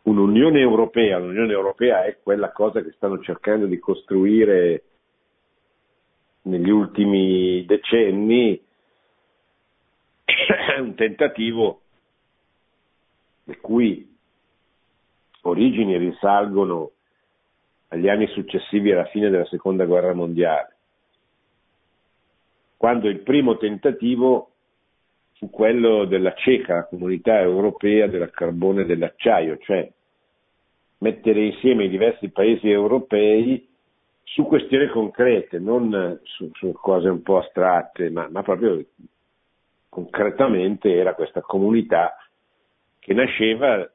Un'Unione 0.04 0.60
Europea, 0.60 1.18
l'Unione 1.18 1.54
Europea 1.54 2.04
è 2.04 2.18
quella 2.22 2.52
cosa 2.52 2.82
che 2.82 2.92
stanno 2.92 3.20
cercando 3.22 3.66
di 3.66 3.80
costruire 3.80 4.84
negli 6.44 6.70
ultimi 6.70 7.66
decenni, 7.66 8.62
è 10.26 10.80
un 10.80 10.96
tentativo 10.96 11.82
le 13.46 13.58
cui 13.58 14.10
origini 15.42 15.98
risalgono 15.98 16.92
agli 17.90 18.10
anni 18.10 18.28
successivi 18.28 18.92
alla 18.92 19.06
fine 19.06 19.30
della 19.30 19.46
seconda 19.46 19.86
guerra 19.86 20.14
mondiale, 20.14 20.76
quando 22.76 23.08
il 23.08 23.20
primo 23.20 23.58
tentativo 23.58 24.53
fu 25.44 25.50
quello 25.50 26.06
della 26.06 26.34
CECA, 26.34 26.76
la 26.76 26.86
comunità 26.86 27.40
europea 27.42 28.08
del 28.08 28.30
carbone 28.32 28.82
e 28.82 28.86
dell'acciaio, 28.86 29.58
cioè 29.58 29.92
mettere 31.00 31.44
insieme 31.44 31.86
i 31.86 31.90
diversi 31.90 32.30
paesi 32.30 32.70
europei 32.70 33.68
su 34.24 34.46
questioni 34.46 34.88
concrete, 34.88 35.60
non 35.60 36.20
su, 36.24 36.50
su 36.54 36.72
cose 36.72 37.10
un 37.10 37.22
po' 37.24 37.40
astratte, 37.40 38.10
ma, 38.10 38.30
ma 38.30 38.42
proprio 38.42 38.82
concretamente 39.90 40.94
era 40.94 41.14
questa 41.14 41.42
comunità 41.42 42.16
che 43.00 43.14
nasceva 43.14 43.86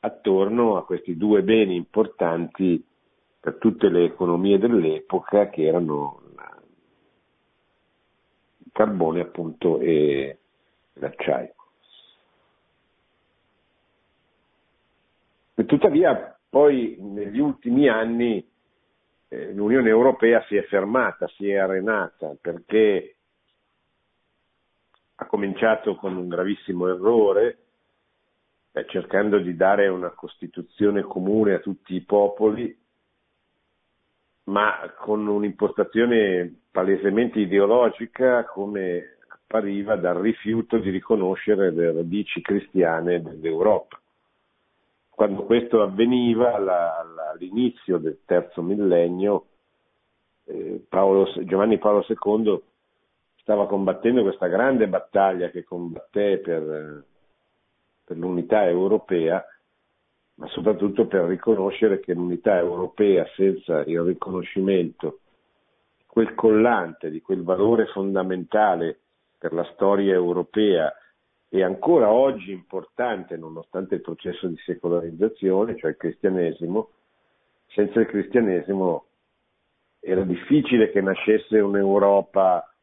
attorno 0.00 0.76
a 0.76 0.84
questi 0.84 1.16
due 1.16 1.42
beni 1.42 1.76
importanti 1.76 2.84
per 3.40 3.56
tutte 3.56 3.88
le 3.88 4.04
economie 4.04 4.58
dell'epoca 4.58 5.48
che 5.48 5.62
erano 5.64 6.20
il 8.58 8.70
carbone 8.70 9.20
appunto 9.20 9.80
e 9.80 10.40
l'acciaio. 10.94 11.54
E 15.54 15.64
tuttavia 15.66 16.36
poi 16.48 16.96
negli 17.00 17.38
ultimi 17.38 17.88
anni 17.88 18.46
eh, 19.28 19.52
l'Unione 19.52 19.88
Europea 19.88 20.42
si 20.48 20.56
è 20.56 20.62
fermata, 20.64 21.28
si 21.28 21.48
è 21.48 21.56
arenata 21.56 22.36
perché 22.40 23.16
ha 25.16 25.26
cominciato 25.26 25.94
con 25.94 26.16
un 26.16 26.28
gravissimo 26.28 26.88
errore 26.88 27.58
eh, 28.72 28.84
cercando 28.88 29.38
di 29.38 29.54
dare 29.54 29.86
una 29.86 30.10
Costituzione 30.10 31.02
comune 31.02 31.54
a 31.54 31.60
tutti 31.60 31.94
i 31.94 32.00
popoli, 32.00 32.76
ma 34.44 34.92
con 34.98 35.26
un'impostazione 35.26 36.62
palesemente 36.72 37.38
ideologica 37.38 38.44
come 38.44 39.18
appariva 39.46 39.96
dal 39.96 40.16
rifiuto 40.16 40.78
di 40.78 40.90
riconoscere 40.90 41.70
le 41.70 41.92
radici 41.92 42.40
cristiane 42.40 43.22
dell'Europa. 43.22 44.00
Quando 45.08 45.44
questo 45.44 45.80
avveniva 45.80 46.54
all'inizio 47.30 47.98
del 47.98 48.20
terzo 48.24 48.62
millennio, 48.62 49.46
eh, 50.46 50.84
Paolo, 50.88 51.32
Giovanni 51.44 51.78
Paolo 51.78 52.04
II 52.08 52.62
stava 53.36 53.66
combattendo 53.66 54.22
questa 54.22 54.48
grande 54.48 54.88
battaglia 54.88 55.50
che 55.50 55.62
combatté 55.62 56.38
per 56.38 57.04
per 58.04 58.18
l'unità 58.18 58.66
europea, 58.66 59.42
ma 60.34 60.46
soprattutto 60.48 61.06
per 61.06 61.22
riconoscere 61.22 62.00
che 62.00 62.12
l'unità 62.12 62.58
europea 62.58 63.26
senza 63.34 63.82
il 63.84 64.00
riconoscimento 64.02 65.20
quel 66.06 66.34
collante 66.34 67.10
di 67.10 67.20
quel 67.20 67.42
valore 67.42 67.86
fondamentale 67.86 69.00
per 69.44 69.52
la 69.52 69.70
storia 69.74 70.14
europea 70.14 70.90
e 71.50 71.62
ancora 71.62 72.10
oggi 72.10 72.50
importante 72.50 73.36
nonostante 73.36 73.96
il 73.96 74.00
processo 74.00 74.46
di 74.46 74.56
secolarizzazione, 74.64 75.76
cioè 75.76 75.90
il 75.90 75.98
cristianesimo, 75.98 76.88
senza 77.66 78.00
il 78.00 78.06
cristianesimo 78.06 79.04
era 80.00 80.22
difficile 80.22 80.90
che 80.90 81.02
nascesse 81.02 81.60
un'Europa 81.60 82.74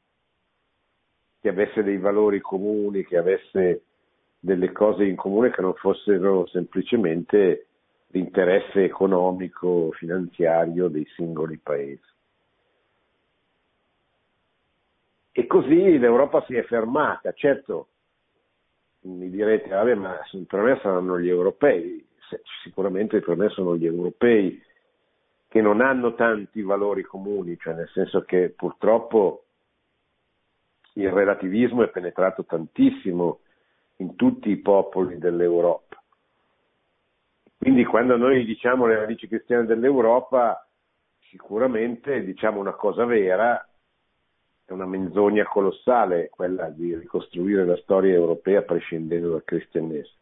che 1.39 1.49
avesse 1.49 1.81
dei 1.81 1.97
valori 1.97 2.39
comuni, 2.41 3.05
che 3.05 3.17
avesse 3.17 3.81
delle 4.37 4.71
cose 4.71 5.05
in 5.05 5.15
comune 5.15 5.49
che 5.49 5.61
non 5.61 5.73
fossero 5.73 6.45
semplicemente 6.45 7.65
l'interesse 8.09 8.83
economico, 8.83 9.89
finanziario 9.93 10.89
dei 10.89 11.07
singoli 11.15 11.57
paesi. 11.57 12.09
E 15.31 15.47
così 15.47 15.97
l'Europa 15.97 16.43
si 16.45 16.55
è 16.55 16.63
fermata, 16.63 17.31
certo 17.33 17.87
mi 19.03 19.29
direte, 19.29 19.69
vabbè, 19.69 19.95
ma 19.95 20.19
per 20.47 20.61
me 20.61 20.79
saranno 20.81 21.19
gli 21.19 21.29
europei, 21.29 22.05
sicuramente 22.63 23.19
per 23.19 23.35
me 23.35 23.49
sono 23.49 23.75
gli 23.75 23.85
europei 23.85 24.61
che 25.47 25.61
non 25.61 25.81
hanno 25.81 26.13
tanti 26.13 26.61
valori 26.61 27.03
comuni, 27.03 27.57
cioè 27.57 27.73
nel 27.73 27.89
senso 27.89 28.21
che 28.21 28.53
purtroppo 28.55 29.45
il 30.93 31.09
relativismo 31.09 31.83
è 31.83 31.89
penetrato 31.89 32.45
tantissimo 32.45 33.39
in 33.97 34.15
tutti 34.15 34.49
i 34.49 34.57
popoli 34.57 35.17
dell'Europa. 35.17 36.01
Quindi 37.57 37.85
quando 37.85 38.17
noi 38.17 38.45
diciamo 38.45 38.85
le 38.85 38.95
radici 38.95 39.27
cristiane 39.27 39.65
dell'Europa, 39.65 40.65
sicuramente 41.29 42.23
diciamo 42.23 42.59
una 42.59 42.73
cosa 42.73 43.05
vera, 43.05 43.67
è 44.71 44.73
una 44.73 44.85
menzogna 44.85 45.45
colossale 45.45 46.29
quella 46.29 46.69
di 46.69 46.95
ricostruire 46.95 47.65
la 47.65 47.75
storia 47.77 48.13
europea 48.13 48.61
prescindendo 48.61 49.31
dal 49.31 49.43
cristianesimo. 49.43 50.19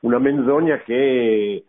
Una 0.00 0.18
menzogna 0.18 0.78
che, 0.78 1.66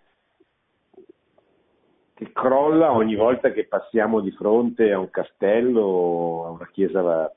che 2.13 2.31
crolla 2.31 2.93
ogni 2.93 3.15
volta 3.15 3.51
che 3.51 3.65
passiamo 3.65 4.21
di 4.21 4.31
fronte 4.31 4.93
a 4.93 4.99
un 4.99 5.09
castello 5.09 6.45
a 6.45 6.49
una 6.51 6.69
chiesa 6.71 7.35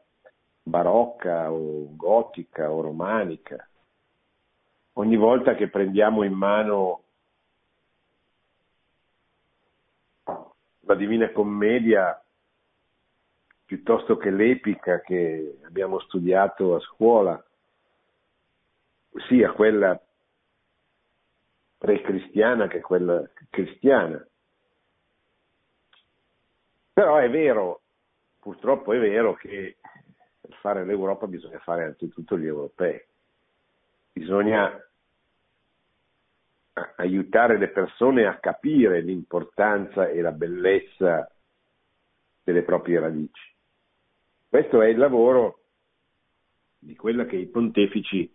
barocca 0.63 1.51
o 1.51 1.89
gotica 1.97 2.71
o 2.71 2.83
romanica. 2.83 3.69
Ogni 4.93 5.17
volta 5.17 5.57
che 5.57 5.69
prendiamo 5.69 6.23
in 6.23 6.35
mano 6.35 7.03
la 10.83 10.95
Divina 10.95 11.31
Commedia 11.33 12.23
piuttosto 13.71 14.17
che 14.17 14.31
l'epica 14.31 15.01
che 15.01 15.61
abbiamo 15.63 16.01
studiato 16.01 16.75
a 16.75 16.81
scuola, 16.81 17.41
sia 19.29 19.53
quella 19.53 19.97
pre-cristiana 21.79 22.67
che 22.67 22.81
quella 22.81 23.23
cristiana. 23.49 24.27
Però 26.93 27.19
è 27.19 27.31
vero, 27.31 27.83
purtroppo 28.41 28.93
è 28.93 28.99
vero 28.99 29.35
che 29.35 29.77
per 30.41 30.57
fare 30.57 30.85
l'Europa 30.85 31.29
bisogna 31.29 31.61
fare 31.61 31.85
anzitutto 31.85 32.37
gli 32.37 32.47
europei. 32.47 33.01
Bisogna 34.13 34.85
aiutare 36.97 37.57
le 37.57 37.69
persone 37.69 38.27
a 38.27 38.37
capire 38.41 39.01
l'importanza 39.01 40.09
e 40.09 40.21
la 40.23 40.33
bellezza 40.33 41.31
delle 42.43 42.63
proprie 42.63 42.99
radici. 42.99 43.50
Questo 44.51 44.83
è 44.83 44.89
il 44.89 44.99
lavoro 44.99 45.61
di 46.77 46.97
quella 46.97 47.25
che 47.25 47.37
i 47.37 47.47
pontefici 47.47 48.29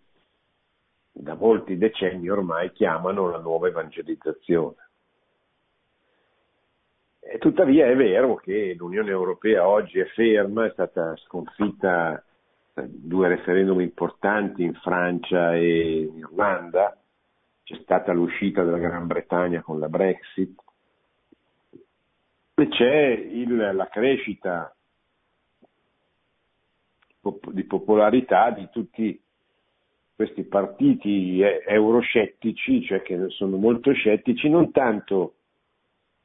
da 1.12 1.34
molti 1.34 1.76
decenni 1.76 2.30
ormai 2.30 2.72
chiamano 2.72 3.28
la 3.28 3.38
nuova 3.38 3.68
evangelizzazione. 3.68 4.76
E 7.20 7.36
tuttavia 7.36 7.88
è 7.88 7.94
vero 7.94 8.36
che 8.36 8.74
l'Unione 8.78 9.10
Europea 9.10 9.68
oggi 9.68 9.98
è 9.98 10.06
ferma, 10.06 10.64
è 10.64 10.70
stata 10.70 11.14
sconfitta 11.16 12.24
due 12.72 13.28
referendum 13.28 13.82
importanti 13.82 14.62
in 14.62 14.72
Francia 14.72 15.54
e 15.54 15.98
in 16.00 16.16
Irlanda, 16.16 16.98
c'è 17.62 17.76
stata 17.82 18.14
l'uscita 18.14 18.64
della 18.64 18.78
Gran 18.78 19.06
Bretagna 19.06 19.60
con 19.60 19.78
la 19.78 19.90
Brexit, 19.90 20.62
e 22.54 22.68
c'è 22.68 23.08
il, 23.08 23.74
la 23.74 23.88
crescita 23.88 24.75
di 27.50 27.64
popolarità 27.64 28.50
di 28.50 28.68
tutti 28.70 29.20
questi 30.14 30.44
partiti 30.44 31.40
euroscettici, 31.40 32.82
cioè 32.84 33.02
che 33.02 33.28
sono 33.28 33.56
molto 33.56 33.92
scettici, 33.92 34.48
non 34.48 34.70
tanto 34.70 35.34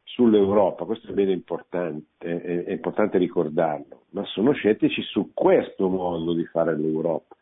sull'Europa, 0.04 0.86
questo 0.86 1.12
è 1.12 1.14
bene 1.14 1.32
importante, 1.34 2.08
è 2.18 2.72
importante 2.72 3.18
ricordarlo, 3.18 4.04
ma 4.12 4.26
sono 4.26 4.52
scettici 4.54 5.02
su 5.02 5.32
questo 5.34 5.90
modo 5.90 6.34
di 6.34 6.46
fare 6.46 6.76
l'Europa, 6.78 7.36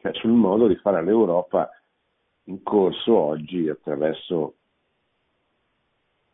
cioè 0.00 0.12
sul 0.14 0.30
modo 0.32 0.66
di 0.66 0.76
fare 0.76 1.02
l'Europa 1.02 1.70
in 2.44 2.62
corso 2.62 3.16
oggi 3.16 3.68
attraverso 3.68 4.54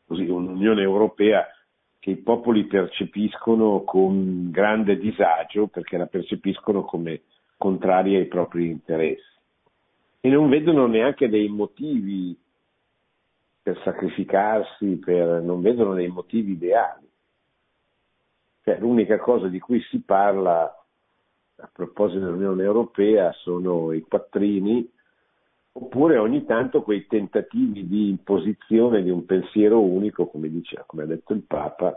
così, 0.06 0.28
un'Unione 0.28 0.82
Europea 0.82 1.46
che 2.04 2.10
i 2.10 2.16
popoli 2.16 2.66
percepiscono 2.66 3.82
con 3.82 4.50
grande 4.50 4.98
disagio 4.98 5.68
perché 5.68 5.96
la 5.96 6.04
percepiscono 6.04 6.84
come 6.84 7.22
contraria 7.56 8.18
ai 8.18 8.26
propri 8.26 8.68
interessi 8.68 9.38
e 10.20 10.28
non 10.28 10.50
vedono 10.50 10.86
neanche 10.86 11.30
dei 11.30 11.48
motivi 11.48 12.38
per 13.62 13.80
sacrificarsi, 13.82 14.96
per, 14.96 15.40
non 15.40 15.62
vedono 15.62 15.94
dei 15.94 16.08
motivi 16.08 16.52
ideali. 16.52 17.08
Cioè, 18.64 18.78
l'unica 18.80 19.16
cosa 19.16 19.48
di 19.48 19.58
cui 19.58 19.80
si 19.88 20.00
parla 20.00 20.64
a 21.56 21.70
proposito 21.72 22.22
dell'Unione 22.22 22.64
Europea 22.64 23.32
sono 23.32 23.92
i 23.92 24.02
quattrini 24.02 24.86
oppure 25.76 26.18
ogni 26.18 26.44
tanto 26.44 26.82
quei 26.82 27.06
tentativi 27.06 27.86
di 27.88 28.08
imposizione 28.08 29.02
di 29.02 29.10
un 29.10 29.24
pensiero 29.24 29.80
unico, 29.80 30.26
come, 30.26 30.48
dice, 30.48 30.84
come 30.86 31.02
ha 31.02 31.06
detto 31.06 31.32
il 31.32 31.42
Papa, 31.42 31.96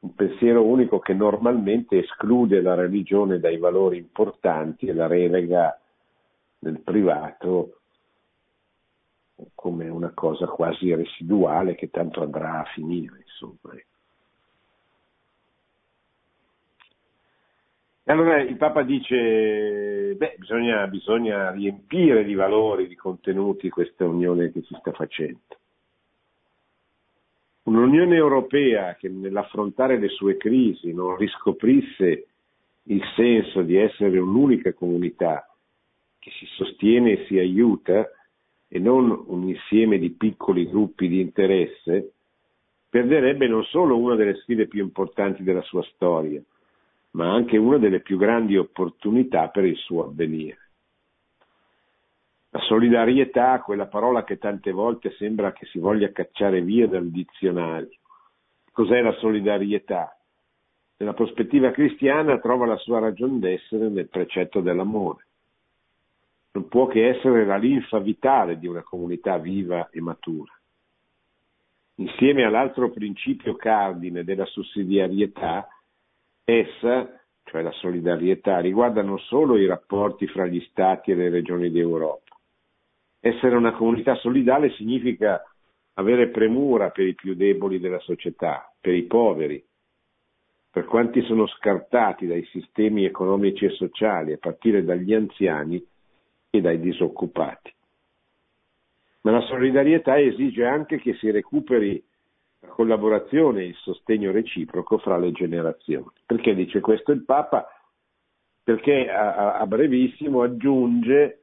un 0.00 0.14
pensiero 0.14 0.64
unico 0.64 0.98
che 0.98 1.14
normalmente 1.14 1.98
esclude 1.98 2.60
la 2.60 2.74
religione 2.74 3.38
dai 3.38 3.56
valori 3.56 3.96
importanti 3.96 4.86
e 4.86 4.92
la 4.92 5.06
relega 5.06 5.78
nel 6.60 6.80
privato 6.80 7.78
come 9.54 9.88
una 9.88 10.10
cosa 10.12 10.46
quasi 10.46 10.94
residuale 10.94 11.74
che 11.74 11.90
tanto 11.90 12.22
andrà 12.22 12.60
a 12.60 12.70
finire. 12.74 13.24
Insomma. 13.24 13.74
E 18.04 18.10
allora 18.10 18.40
il 18.40 18.56
Papa 18.56 18.82
dice, 18.82 20.14
beh, 20.16 20.34
bisogna, 20.36 20.86
bisogna 20.88 21.52
riempire 21.52 22.24
di 22.24 22.34
valori, 22.34 22.88
di 22.88 22.96
contenuti 22.96 23.68
questa 23.68 24.04
unione 24.06 24.50
che 24.50 24.62
si 24.62 24.74
sta 24.80 24.90
facendo. 24.90 25.38
Un'Unione 27.64 28.16
Europea 28.16 28.96
che 28.96 29.08
nell'affrontare 29.08 29.98
le 29.98 30.08
sue 30.08 30.36
crisi 30.36 30.92
non 30.92 31.16
riscoprisse 31.16 32.26
il 32.84 33.02
senso 33.14 33.62
di 33.62 33.76
essere 33.76 34.18
un'unica 34.18 34.72
comunità 34.72 35.48
che 36.18 36.30
si 36.32 36.46
sostiene 36.46 37.12
e 37.12 37.26
si 37.26 37.38
aiuta 37.38 38.10
e 38.66 38.78
non 38.80 39.24
un 39.26 39.48
insieme 39.48 39.98
di 39.98 40.10
piccoli 40.10 40.68
gruppi 40.68 41.06
di 41.06 41.20
interesse, 41.20 42.14
perderebbe 42.88 43.46
non 43.46 43.62
solo 43.64 43.96
una 43.96 44.16
delle 44.16 44.34
sfide 44.36 44.66
più 44.66 44.82
importanti 44.82 45.44
della 45.44 45.62
sua 45.62 45.84
storia, 45.94 46.42
ma 47.12 47.32
anche 47.32 47.56
una 47.56 47.78
delle 47.78 48.00
più 48.00 48.16
grandi 48.16 48.56
opportunità 48.56 49.48
per 49.48 49.64
il 49.64 49.76
suo 49.76 50.04
avvenire. 50.04 50.58
La 52.50 52.60
solidarietà, 52.60 53.60
quella 53.62 53.86
parola 53.86 54.24
che 54.24 54.36
tante 54.36 54.72
volte 54.72 55.10
sembra 55.12 55.52
che 55.52 55.64
si 55.66 55.78
voglia 55.78 56.12
cacciare 56.12 56.60
via 56.60 56.86
dal 56.86 57.08
dizionario. 57.08 57.96
Cos'è 58.70 59.00
la 59.00 59.12
solidarietà? 59.14 60.14
Nella 60.98 61.14
prospettiva 61.14 61.70
cristiana 61.70 62.38
trova 62.38 62.66
la 62.66 62.76
sua 62.76 62.98
ragion 62.98 63.40
d'essere 63.40 63.88
nel 63.88 64.08
precetto 64.08 64.60
dell'amore. 64.60 65.26
Non 66.52 66.68
può 66.68 66.86
che 66.86 67.08
essere 67.08 67.46
la 67.46 67.56
linfa 67.56 67.98
vitale 67.98 68.58
di 68.58 68.66
una 68.66 68.82
comunità 68.82 69.38
viva 69.38 69.88
e 69.90 70.00
matura. 70.02 70.52
Insieme 71.96 72.44
all'altro 72.44 72.90
principio 72.90 73.56
cardine 73.56 74.24
della 74.24 74.44
sussidiarietà, 74.44 75.66
Essa, 76.44 77.20
cioè 77.44 77.62
la 77.62 77.70
solidarietà, 77.72 78.58
riguarda 78.58 79.02
non 79.02 79.18
solo 79.18 79.56
i 79.56 79.66
rapporti 79.66 80.26
fra 80.26 80.46
gli 80.46 80.60
Stati 80.70 81.12
e 81.12 81.14
le 81.14 81.28
regioni 81.28 81.70
d'Europa. 81.70 82.36
Essere 83.20 83.54
una 83.54 83.72
comunità 83.72 84.16
solidale 84.16 84.70
significa 84.70 85.42
avere 85.94 86.28
premura 86.28 86.90
per 86.90 87.06
i 87.06 87.14
più 87.14 87.34
deboli 87.34 87.78
della 87.78 88.00
società, 88.00 88.72
per 88.80 88.94
i 88.94 89.04
poveri, 89.04 89.64
per 90.70 90.86
quanti 90.86 91.22
sono 91.22 91.46
scartati 91.46 92.26
dai 92.26 92.44
sistemi 92.46 93.04
economici 93.04 93.66
e 93.66 93.70
sociali, 93.70 94.32
a 94.32 94.38
partire 94.38 94.82
dagli 94.82 95.12
anziani 95.12 95.84
e 96.50 96.60
dai 96.60 96.80
disoccupati. 96.80 97.72
Ma 99.20 99.32
la 99.32 99.42
solidarietà 99.42 100.18
esige 100.18 100.64
anche 100.64 100.98
che 100.98 101.14
si 101.14 101.30
recuperi 101.30 102.02
collaborazione 102.68 103.62
e 103.62 103.66
il 103.66 103.76
sostegno 103.76 104.32
reciproco 104.32 104.98
fra 104.98 105.18
le 105.18 105.32
generazioni. 105.32 106.10
Perché 106.24 106.54
dice 106.54 106.80
questo 106.80 107.12
il 107.12 107.24
Papa? 107.24 107.66
Perché 108.62 109.08
a, 109.10 109.58
a 109.58 109.66
brevissimo 109.66 110.42
aggiunge 110.42 111.42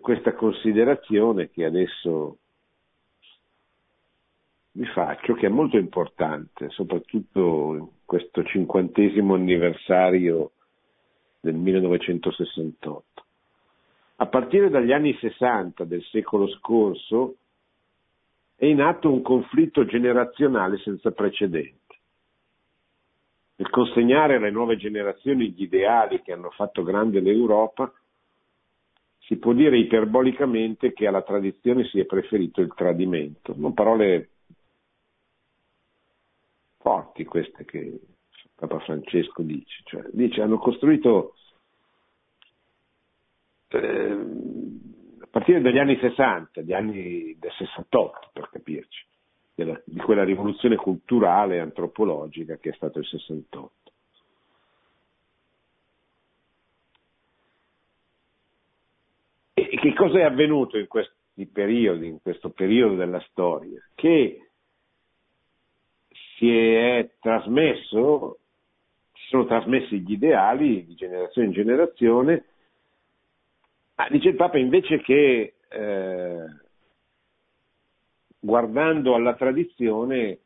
questa 0.00 0.34
considerazione 0.34 1.50
che 1.50 1.64
adesso 1.64 2.38
vi 4.72 4.86
faccio, 4.86 5.34
che 5.34 5.46
è 5.46 5.50
molto 5.50 5.76
importante, 5.76 6.70
soprattutto 6.70 7.74
in 7.74 7.88
questo 8.04 8.42
cinquantesimo 8.42 9.34
anniversario 9.34 10.52
del 11.40 11.54
1968. 11.54 13.04
A 14.16 14.26
partire 14.26 14.70
dagli 14.70 14.92
anni 14.92 15.14
60 15.14 15.84
del 15.84 16.02
secolo 16.04 16.48
scorso, 16.48 17.36
è 18.62 18.66
in 18.66 18.80
atto 18.80 19.12
un 19.12 19.22
conflitto 19.22 19.84
generazionale 19.84 20.78
senza 20.78 21.10
precedenti. 21.10 21.98
Nel 23.56 23.68
consegnare 23.70 24.36
alle 24.36 24.52
nuove 24.52 24.76
generazioni 24.76 25.50
gli 25.50 25.62
ideali 25.62 26.22
che 26.22 26.32
hanno 26.32 26.50
fatto 26.50 26.84
grande 26.84 27.18
l'Europa, 27.18 27.92
si 29.18 29.36
può 29.38 29.52
dire 29.52 29.76
iperbolicamente 29.78 30.92
che 30.92 31.08
alla 31.08 31.22
tradizione 31.22 31.86
si 31.86 31.98
è 31.98 32.04
preferito 32.04 32.60
il 32.60 32.72
tradimento. 32.72 33.52
Sono 33.52 33.72
parole 33.72 34.30
forti 36.78 37.24
queste 37.24 37.64
che 37.64 37.98
Papa 38.54 38.78
Francesco 38.78 39.42
dice. 39.42 39.82
Cioè, 39.86 40.04
dice 40.12 40.40
hanno 40.40 40.58
costruito 40.58 41.34
eh, 43.70 44.91
partire 45.32 45.62
dagli 45.62 45.78
anni 45.78 45.98
60, 45.98 46.60
gli 46.60 46.74
anni 46.74 47.38
del 47.38 47.52
68 47.52 48.30
per 48.34 48.50
capirci, 48.50 49.02
della, 49.54 49.80
di 49.86 49.98
quella 49.98 50.24
rivoluzione 50.24 50.76
culturale 50.76 51.56
e 51.56 51.60
antropologica 51.60 52.58
che 52.58 52.68
è 52.68 52.74
stato 52.74 52.98
il 52.98 53.06
68. 53.06 53.72
E 59.54 59.78
che 59.78 59.94
cosa 59.94 60.18
è 60.18 60.22
avvenuto 60.22 60.76
in 60.76 60.86
questi 60.86 61.46
periodi, 61.50 62.08
in 62.08 62.20
questo 62.20 62.50
periodo 62.50 62.96
della 62.96 63.20
storia? 63.30 63.82
Che 63.94 64.50
si 66.36 66.50
è 66.54 67.08
trasmesso, 67.20 68.38
si 69.14 69.28
sono 69.28 69.46
trasmessi 69.46 69.98
gli 70.00 70.12
ideali 70.12 70.84
di 70.84 70.94
generazione 70.94 71.46
in 71.46 71.54
generazione, 71.54 72.44
ma 73.94 74.08
dice 74.08 74.28
il 74.28 74.36
Papa 74.36 74.58
invece 74.58 75.00
che 75.00 75.54
eh, 75.68 76.44
guardando 78.38 79.14
alla 79.14 79.34
tradizione 79.34 80.38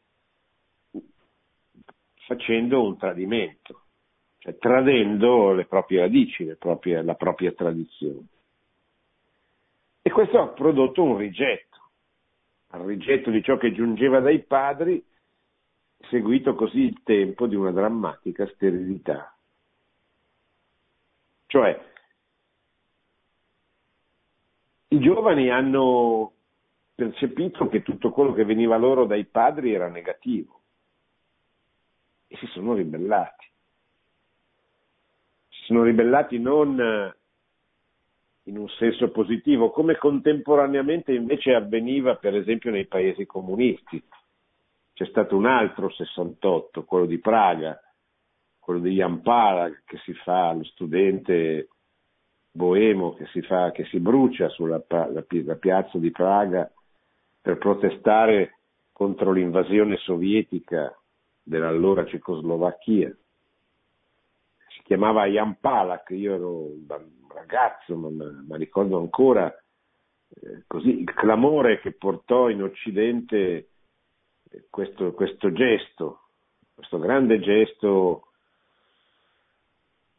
facendo 2.27 2.85
un 2.85 2.99
tradimento, 2.99 3.83
cioè 4.39 4.59
tradendo 4.59 5.53
le 5.53 5.65
proprie 5.65 6.01
radici, 6.01 6.45
le 6.45 6.57
proprie, 6.57 7.03
la 7.03 7.15
propria 7.15 7.53
tradizione. 7.53 8.27
E 10.03 10.11
questo 10.11 10.41
ha 10.41 10.49
prodotto 10.49 11.03
un 11.03 11.17
rigetto, 11.17 11.91
al 12.69 12.83
rigetto 12.83 13.31
di 13.31 13.43
ciò 13.43 13.57
che 13.57 13.73
giungeva 13.73 14.21
dai 14.21 14.43
padri, 14.43 15.05
seguito 16.11 16.55
così 16.55 16.81
il 16.81 17.01
tempo 17.03 17.47
di 17.47 17.55
una 17.55 17.73
drammatica 17.73 18.47
sterilità. 18.49 19.37
Cioè, 21.47 21.95
i 24.89 25.01
giovani 25.01 25.51
hanno 25.51 26.33
percepito 26.95 27.69
che 27.69 27.83
tutto 27.83 28.11
quello 28.11 28.33
che 28.33 28.45
veniva 28.45 28.77
loro 28.77 29.05
dai 29.05 29.25
padri 29.25 29.75
era 29.75 29.89
negativo 29.89 30.61
e 32.29 32.37
si 32.37 32.47
sono 32.47 32.75
ribellati. 32.75 33.47
Si 35.49 35.65
sono 35.67 35.83
ribellati 35.83 36.39
non 36.39 37.15
in 38.47 38.59
un 38.59 38.69
senso 38.69 39.11
positivo, 39.11 39.71
come 39.71 39.97
contemporaneamente 39.97 41.13
invece 41.13 41.53
avveniva 41.55 42.15
per 42.15 42.37
esempio 42.37 42.71
nei 42.71 42.87
paesi 42.87 43.27
comunisti. 43.27 44.03
C'è 44.93 45.05
stato 45.07 45.37
un 45.37 45.47
altro 45.47 45.91
68, 45.91 46.85
quello 46.85 47.07
di 47.07 47.19
Praga, 47.19 47.79
quello 48.59 48.81
di 48.81 48.95
Jan 48.95 49.21
Palak, 49.21 49.83
che 49.85 49.99
si 49.99 50.15
fa 50.15 50.53
lo 50.53 50.65
studente 50.65 51.69
boemo 52.57 53.15
che 53.15 53.27
si, 53.27 53.43
fa, 53.43 53.71
che 53.71 53.85
si 53.85 54.01
brucia 54.01 54.49
sulla 54.49 54.83
la, 54.89 55.25
la 55.29 55.57
piazza 55.57 55.99
di 55.99 56.11
Praga 56.11 56.71
per 57.41 57.59
protestare 57.59 58.59
contro 58.93 59.31
l'invasione 59.31 59.97
sovietica 59.99 60.93
dell'allora 61.43 62.07
Cecoslovacchia. 62.07 63.15
Si 64.69 64.83
chiamava 64.85 65.27
Jan 65.27 65.59
Palak, 65.61 66.11
io 66.11 66.35
ero 66.35 66.51
un 66.63 66.87
ragazzo, 67.29 67.95
ma, 67.95 68.09
ma 68.49 68.57
ricordo 68.57 68.99
ancora 68.99 69.55
eh, 70.29 70.65
così, 70.67 71.01
il 71.01 71.13
clamore 71.13 71.79
che 71.81 71.93
portò 71.93 72.49
in 72.49 72.63
Occidente 72.63 73.69
eh, 74.51 74.67
questo, 74.71 75.13
questo 75.13 75.53
gesto, 75.53 76.21
questo 76.75 76.99
grande 76.99 77.39
gesto 77.39 78.26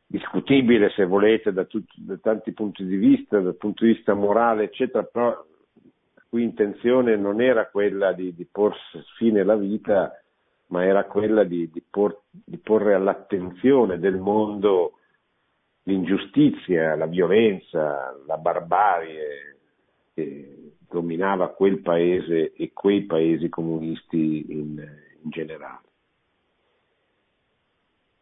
discutibile 0.08 0.90
se 0.92 1.06
volete 1.06 1.52
da, 1.52 1.66
tutti, 1.66 1.94
da, 1.98 2.18
tanti 2.18 2.54
punti 2.54 2.86
di 2.86 2.96
vista, 2.96 3.40
dal 3.40 3.56
punto 3.56 3.84
di 3.84 3.92
vista 3.92 4.14
morale, 4.14 4.64
eccetera, 4.64 5.04
però 5.04 5.28
la 5.30 6.24
cui 6.30 6.44
intenzione 6.44 7.18
non 7.18 7.42
era 7.42 7.68
quella 7.68 8.14
di, 8.14 8.34
di 8.34 8.48
porsi 8.50 9.04
fine 9.18 9.42
alla 9.42 9.58
vita, 9.58 10.12
ma 10.68 10.86
era 10.86 11.04
quella 11.06 11.44
di, 11.44 11.70
di, 11.70 11.84
por, 11.88 12.22
di 12.30 12.58
porre 12.58 12.94
all'attenzione 12.94 14.00
del 14.00 14.18
mondo 14.18 14.94
l'ingiustizia, 15.84 16.96
la 16.96 17.06
violenza, 17.06 18.14
la 18.26 18.38
barbarie 18.38 19.58
che 20.14 20.74
dominava 20.90 21.50
quel 21.50 21.80
paese 21.80 22.54
e 22.54 22.72
quei 22.74 23.04
paesi 23.04 23.50
comunisti 23.50 24.46
in, 24.50 24.78
in 25.24 25.30
generale. 25.30 25.87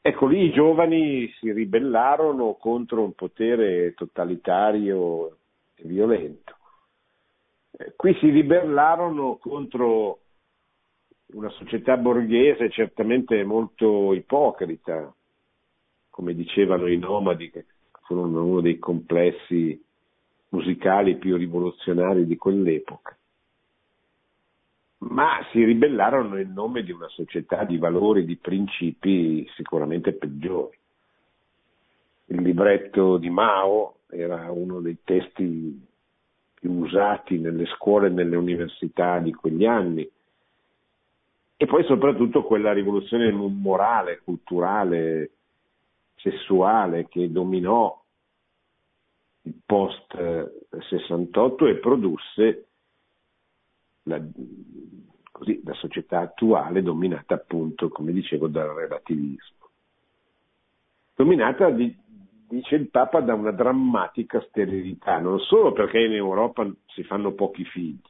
Ecco, 0.07 0.27
lì 0.27 0.43
i 0.43 0.51
giovani 0.51 1.27
si 1.39 1.51
ribellarono 1.51 2.53
contro 2.59 3.01
un 3.01 3.13
potere 3.13 3.95
totalitario 3.95 5.37
e 5.73 5.81
violento. 5.83 6.55
Eh, 7.71 7.93
qui 7.95 8.13
si 8.19 8.29
ribellarono 8.29 9.37
contro 9.37 10.19
una 11.33 11.49
società 11.49 11.97
borghese 11.97 12.69
certamente 12.69 13.43
molto 13.43 14.13
ipocrita, 14.13 15.11
come 16.11 16.35
dicevano 16.35 16.85
i 16.85 16.97
nomadi, 16.97 17.49
che 17.49 17.65
furono 18.03 18.45
uno 18.45 18.61
dei 18.61 18.77
complessi 18.77 19.83
musicali 20.49 21.15
più 21.15 21.35
rivoluzionari 21.35 22.27
di 22.27 22.37
quell'epoca 22.37 23.17
ma 24.99 25.45
si 25.51 25.63
ribellarono 25.63 26.39
in 26.39 26.53
nome 26.53 26.83
di 26.83 26.91
una 26.91 27.09
società 27.09 27.63
di 27.63 27.77
valori, 27.77 28.25
di 28.25 28.37
principi 28.37 29.47
sicuramente 29.55 30.13
peggiori. 30.13 30.77
Il 32.27 32.41
libretto 32.41 33.17
di 33.17 33.29
Mao 33.29 33.97
era 34.09 34.49
uno 34.51 34.79
dei 34.79 34.97
testi 35.03 35.85
più 36.53 36.71
usati 36.71 37.37
nelle 37.37 37.65
scuole 37.67 38.07
e 38.07 38.11
nelle 38.11 38.35
università 38.35 39.19
di 39.19 39.33
quegli 39.33 39.65
anni. 39.65 40.09
E 41.57 41.65
poi 41.65 41.83
soprattutto 41.85 42.43
quella 42.43 42.73
rivoluzione 42.73 43.31
morale, 43.31 44.21
culturale, 44.23 45.29
sessuale 46.15 47.07
che 47.07 47.31
dominò 47.31 48.01
il 49.43 49.55
post 49.63 50.51
68 50.89 51.67
e 51.67 51.75
produsse 51.75 52.65
la, 54.05 54.21
così, 55.31 55.61
la 55.63 55.73
società 55.73 56.19
attuale 56.19 56.81
dominata 56.81 57.35
appunto, 57.35 57.89
come 57.89 58.11
dicevo, 58.11 58.47
dal 58.47 58.69
relativismo. 58.69 59.69
Dominata, 61.15 61.69
di, 61.69 61.95
dice 62.47 62.75
il 62.75 62.89
Papa, 62.89 63.21
da 63.21 63.33
una 63.33 63.51
drammatica 63.51 64.41
sterilità, 64.47 65.19
non 65.19 65.39
solo 65.39 65.71
perché 65.71 65.99
in 65.99 66.13
Europa 66.13 66.69
si 66.87 67.03
fanno 67.03 67.33
pochi 67.33 67.63
figli, 67.65 68.01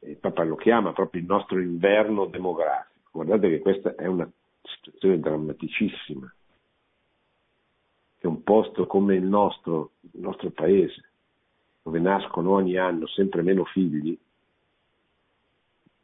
il 0.00 0.16
Papa 0.16 0.44
lo 0.44 0.56
chiama 0.56 0.92
proprio 0.92 1.20
il 1.20 1.26
nostro 1.26 1.60
inverno 1.60 2.26
demografico. 2.26 3.08
Guardate 3.12 3.48
che 3.48 3.58
questa 3.58 3.94
è 3.94 4.06
una 4.06 4.30
situazione 4.62 5.18
drammaticissima, 5.18 6.34
che 8.18 8.26
un 8.26 8.42
posto 8.42 8.86
come 8.86 9.16
il 9.16 9.24
nostro, 9.24 9.92
il 10.12 10.20
nostro 10.20 10.50
paese, 10.50 11.10
dove 11.82 11.98
nascono 11.98 12.52
ogni 12.52 12.76
anno 12.76 13.06
sempre 13.06 13.42
meno 13.42 13.64
figli, 13.64 14.18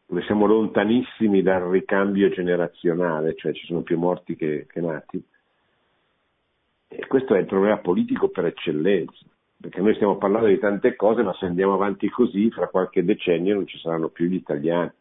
dove 0.07 0.23
siamo 0.23 0.47
lontanissimi 0.47 1.43
dal 1.43 1.63
ricambio 1.63 2.29
generazionale, 2.29 3.35
cioè 3.35 3.53
ci 3.53 3.67
sono 3.67 3.83
più 3.83 3.99
morti 3.99 4.37
che, 4.37 4.67
che 4.69 4.81
nati. 4.81 5.23
E 6.89 7.07
questo 7.09 7.35
è 7.35 7.41
il 7.41 7.47
problema 7.47 7.79
politico 7.79 8.29
per 8.29 8.47
eccellenza, 8.47 9.27
perché 9.61 9.81
noi 9.81 9.95
stiamo 9.95 10.17
parlando 10.17 10.47
di 10.47 10.59
tante 10.59 10.95
cose, 10.95 11.23
ma 11.23 11.35
se 11.35 11.47
andiamo 11.47 11.75
avanti 11.75 12.09
così, 12.09 12.51
fra 12.51 12.69
qualche 12.69 13.05
decennio 13.05 13.55
non 13.55 13.67
ci 13.67 13.79
saranno 13.79 14.09
più 14.09 14.27
gli 14.27 14.35
italiani. 14.35 14.93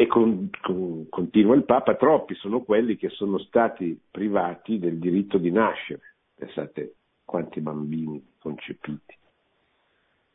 E 0.00 0.06
con, 0.06 0.50
con, 0.60 1.08
continua 1.08 1.54
il 1.54 1.64
Papa, 1.64 1.94
troppi 1.96 2.34
sono 2.34 2.62
quelli 2.62 2.96
che 2.96 3.08
sono 3.08 3.38
stati 3.38 4.00
privati 4.10 4.78
del 4.78 4.98
diritto 4.98 5.38
di 5.38 5.50
nascere. 5.50 6.14
Pensate 6.34 6.94
quanti 7.24 7.60
bambini 7.60 8.34
concepiti 8.38 9.18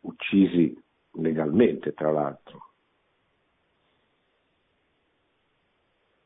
uccisi 0.04 0.78
legalmente, 1.14 1.94
tra 1.94 2.12
l'altro. 2.12 2.74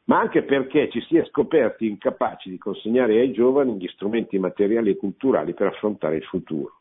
ma 0.07 0.19
anche 0.19 0.43
perché 0.43 0.89
ci 0.89 1.01
si 1.01 1.17
è 1.17 1.25
scoperti 1.25 1.87
incapaci 1.87 2.49
di 2.49 2.57
consegnare 2.57 3.19
ai 3.19 3.31
giovani 3.33 3.75
gli 3.77 3.87
strumenti 3.89 4.39
materiali 4.39 4.91
e 4.91 4.95
culturali 4.95 5.53
per 5.53 5.67
affrontare 5.67 6.15
il 6.15 6.23
futuro. 6.23 6.79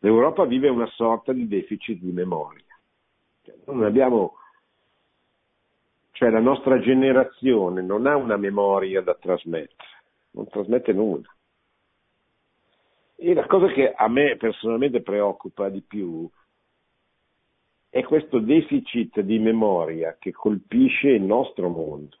L'Europa 0.00 0.44
vive 0.44 0.68
una 0.68 0.88
sorta 0.88 1.32
di 1.32 1.46
deficit 1.46 2.00
di 2.00 2.12
memoria. 2.12 2.64
Cioè, 3.42 3.54
non 3.66 3.82
abbiamo 3.84 4.36
Cioè 6.12 6.28
la 6.28 6.40
nostra 6.40 6.78
generazione 6.80 7.80
non 7.80 8.06
ha 8.06 8.14
una 8.16 8.36
memoria 8.36 9.00
da 9.00 9.14
trasmettere, 9.14 10.02
non 10.32 10.46
trasmette 10.48 10.92
nulla. 10.92 11.34
E 13.22 13.34
la 13.34 13.44
cosa 13.44 13.66
che 13.66 13.92
a 13.92 14.08
me 14.08 14.38
personalmente 14.38 15.02
preoccupa 15.02 15.68
di 15.68 15.82
più 15.82 16.26
è 17.90 18.02
questo 18.02 18.38
deficit 18.38 19.20
di 19.20 19.38
memoria 19.38 20.16
che 20.18 20.32
colpisce 20.32 21.08
il 21.08 21.20
nostro 21.20 21.68
mondo, 21.68 22.16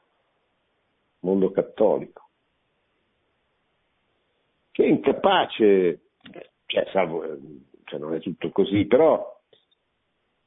mondo 1.20 1.50
cattolico, 1.52 2.28
che 4.72 4.84
è 4.84 4.88
incapace, 4.88 6.00
cioè, 6.66 6.86
salvo, 6.92 7.24
cioè 7.84 7.98
non 7.98 8.12
è 8.12 8.20
tutto 8.20 8.50
così, 8.50 8.84
però 8.84 9.40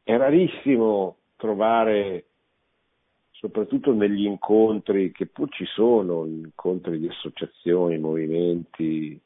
è 0.03 0.15
rarissimo 0.15 1.17
trovare, 1.35 2.27
soprattutto 3.31 3.91
negli 3.91 4.27
incontri, 4.27 5.11
che 5.11 5.25
pur 5.25 5.49
ci 5.49 5.65
sono, 5.65 6.25
incontri 6.27 6.99
di 6.99 7.07
associazioni, 7.07 7.97
movimenti, 7.97 9.19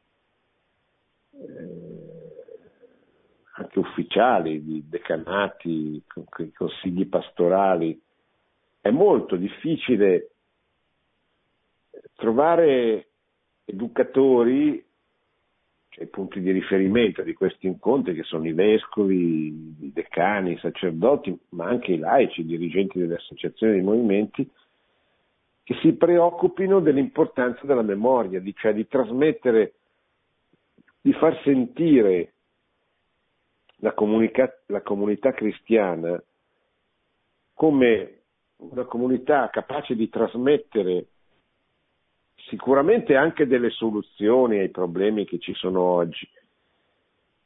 anche 3.58 3.80
ufficiali, 3.80 4.64
di 4.64 4.84
decanati, 4.88 6.02
consigli 6.54 7.08
pastorali, 7.08 8.00
è 8.82 8.90
molto 8.90 9.36
difficile 9.36 10.30
trovare 12.16 13.08
educatori, 13.66 14.84
cioè 15.90 16.04
i 16.04 16.08
punti 16.08 16.40
di 16.40 16.52
riferimento 16.52 17.24
di 17.24 17.34
questi 17.34 17.68
incontri 17.68 18.14
che 18.14 18.24
sono 18.24 18.48
i 18.48 18.54
vescovi, 18.54 19.76
i 19.82 19.92
decani, 19.92 20.54
i 20.54 20.60
sacerdoti, 20.60 21.38
ma 21.50 21.66
anche 21.66 21.94
i 21.94 21.98
laici, 21.98 22.42
i 22.42 22.46
dirigenti 22.46 23.00
delle 23.00 23.16
associazioni 23.16 23.74
dei 23.74 23.82
movimenti, 23.82 24.48
che 25.64 25.76
si 25.82 25.94
preoccupino 25.94 26.80
dell'importanza 26.80 27.66
della 27.66 27.82
memoria, 27.82 28.40
di, 28.40 28.54
cioè 28.56 28.74
di 28.74 28.88
trasmettere 28.88 29.74
di 31.08 31.14
far 31.14 31.40
sentire 31.42 32.34
la, 33.78 33.94
comunica- 33.94 34.62
la 34.66 34.82
comunità 34.82 35.32
cristiana 35.32 36.22
come 37.54 38.24
una 38.58 38.84
comunità 38.84 39.50
capace 39.50 39.96
di 39.96 40.10
trasmettere 40.10 41.06
sicuramente 42.50 43.16
anche 43.16 43.48
delle 43.48 43.70
soluzioni 43.70 44.60
ai 44.60 44.68
problemi 44.68 45.24
che 45.24 45.40
ci 45.40 45.54
sono 45.54 45.80
oggi, 45.82 46.28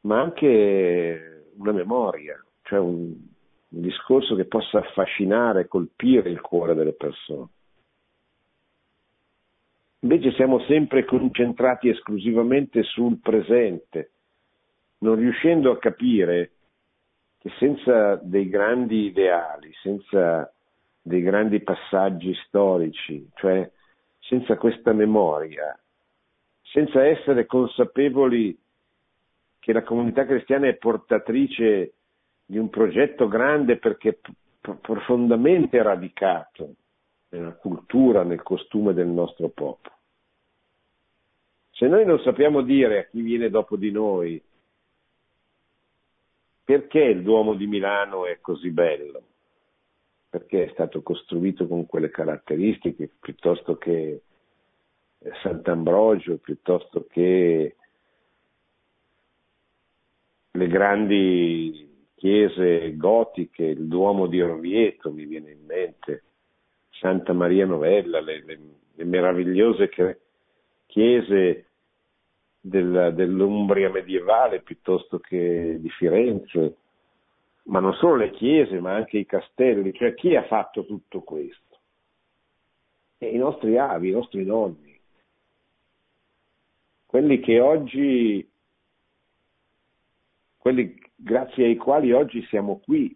ma 0.01 0.19
anche 0.19 1.51
una 1.57 1.71
memoria, 1.71 2.43
cioè 2.63 2.79
un, 2.79 3.13
un 3.67 3.81
discorso 3.81 4.33
che 4.33 4.45
possa 4.45 4.79
affascinare, 4.79 5.67
colpire 5.67 6.31
il 6.31 6.41
cuore 6.41 6.73
delle 6.73 6.93
persone. 6.93 7.49
Invece 10.03 10.31
siamo 10.31 10.59
sempre 10.61 11.05
concentrati 11.05 11.89
esclusivamente 11.89 12.81
sul 12.83 13.19
presente, 13.19 14.11
non 14.99 15.15
riuscendo 15.15 15.71
a 15.71 15.77
capire 15.77 16.51
che 17.37 17.51
senza 17.59 18.15
dei 18.15 18.49
grandi 18.49 19.05
ideali, 19.05 19.71
senza 19.83 20.51
dei 21.01 21.21
grandi 21.21 21.61
passaggi 21.61 22.33
storici, 22.47 23.27
cioè 23.35 23.69
senza 24.19 24.57
questa 24.57 24.91
memoria, 24.91 25.77
senza 26.63 27.05
essere 27.05 27.45
consapevoli 27.45 28.57
che 29.59 29.73
la 29.73 29.83
comunità 29.83 30.25
cristiana 30.25 30.67
è 30.67 30.77
portatrice 30.77 31.93
di 32.43 32.57
un 32.57 32.69
progetto 32.69 33.27
grande 33.27 33.77
perché 33.77 34.19
profondamente 34.59 35.81
radicato 35.83 36.75
nella 37.31 37.53
cultura, 37.53 38.23
nel 38.23 38.41
costume 38.43 38.93
del 38.93 39.07
nostro 39.07 39.49
popolo. 39.49 39.95
Se 41.71 41.87
noi 41.87 42.05
non 42.05 42.19
sappiamo 42.19 42.61
dire 42.61 42.99
a 42.99 43.05
chi 43.05 43.21
viene 43.21 43.49
dopo 43.49 43.75
di 43.75 43.91
noi 43.91 44.41
perché 46.63 46.99
il 46.99 47.23
Duomo 47.23 47.55
di 47.55 47.67
Milano 47.67 48.25
è 48.25 48.39
così 48.39 48.69
bello, 48.69 49.23
perché 50.29 50.65
è 50.65 50.69
stato 50.71 51.01
costruito 51.01 51.67
con 51.67 51.85
quelle 51.85 52.09
caratteristiche 52.09 53.09
piuttosto 53.19 53.77
che 53.77 54.21
Sant'Ambrogio, 55.41 56.37
piuttosto 56.37 57.05
che 57.09 57.75
le 60.51 60.67
grandi 60.67 62.09
chiese 62.15 62.95
gotiche, 62.95 63.63
il 63.63 63.87
Duomo 63.87 64.27
di 64.27 64.41
Orvieto 64.41 65.11
mi 65.11 65.25
viene 65.25 65.51
in 65.51 65.65
mente, 65.65 66.23
Santa 67.01 67.33
Maria 67.33 67.65
Novella, 67.65 68.21
le, 68.21 68.43
le, 68.45 68.59
le 68.93 69.03
meravigliose 69.05 69.89
chiese 70.85 71.65
del, 72.59 73.13
dell'Umbria 73.15 73.89
medievale 73.89 74.61
piuttosto 74.61 75.17
che 75.17 75.77
di 75.79 75.89
Firenze, 75.89 76.77
ma 77.63 77.79
non 77.79 77.93
solo 77.95 78.17
le 78.17 78.29
chiese, 78.29 78.79
ma 78.79 78.93
anche 78.93 79.17
i 79.17 79.25
castelli, 79.25 79.91
cioè 79.93 80.13
chi 80.13 80.35
ha 80.35 80.43
fatto 80.43 80.85
tutto 80.85 81.21
questo? 81.21 81.79
E 83.17 83.29
I 83.29 83.37
nostri 83.37 83.79
avi, 83.79 84.09
i 84.09 84.13
nostri 84.13 84.45
nonni, 84.45 84.99
quelli 87.07 87.39
che 87.39 87.59
oggi, 87.59 88.47
quelli 90.55 91.01
grazie 91.15 91.65
ai 91.65 91.77
quali 91.77 92.11
oggi 92.11 92.45
siamo 92.45 92.79
qui, 92.79 93.15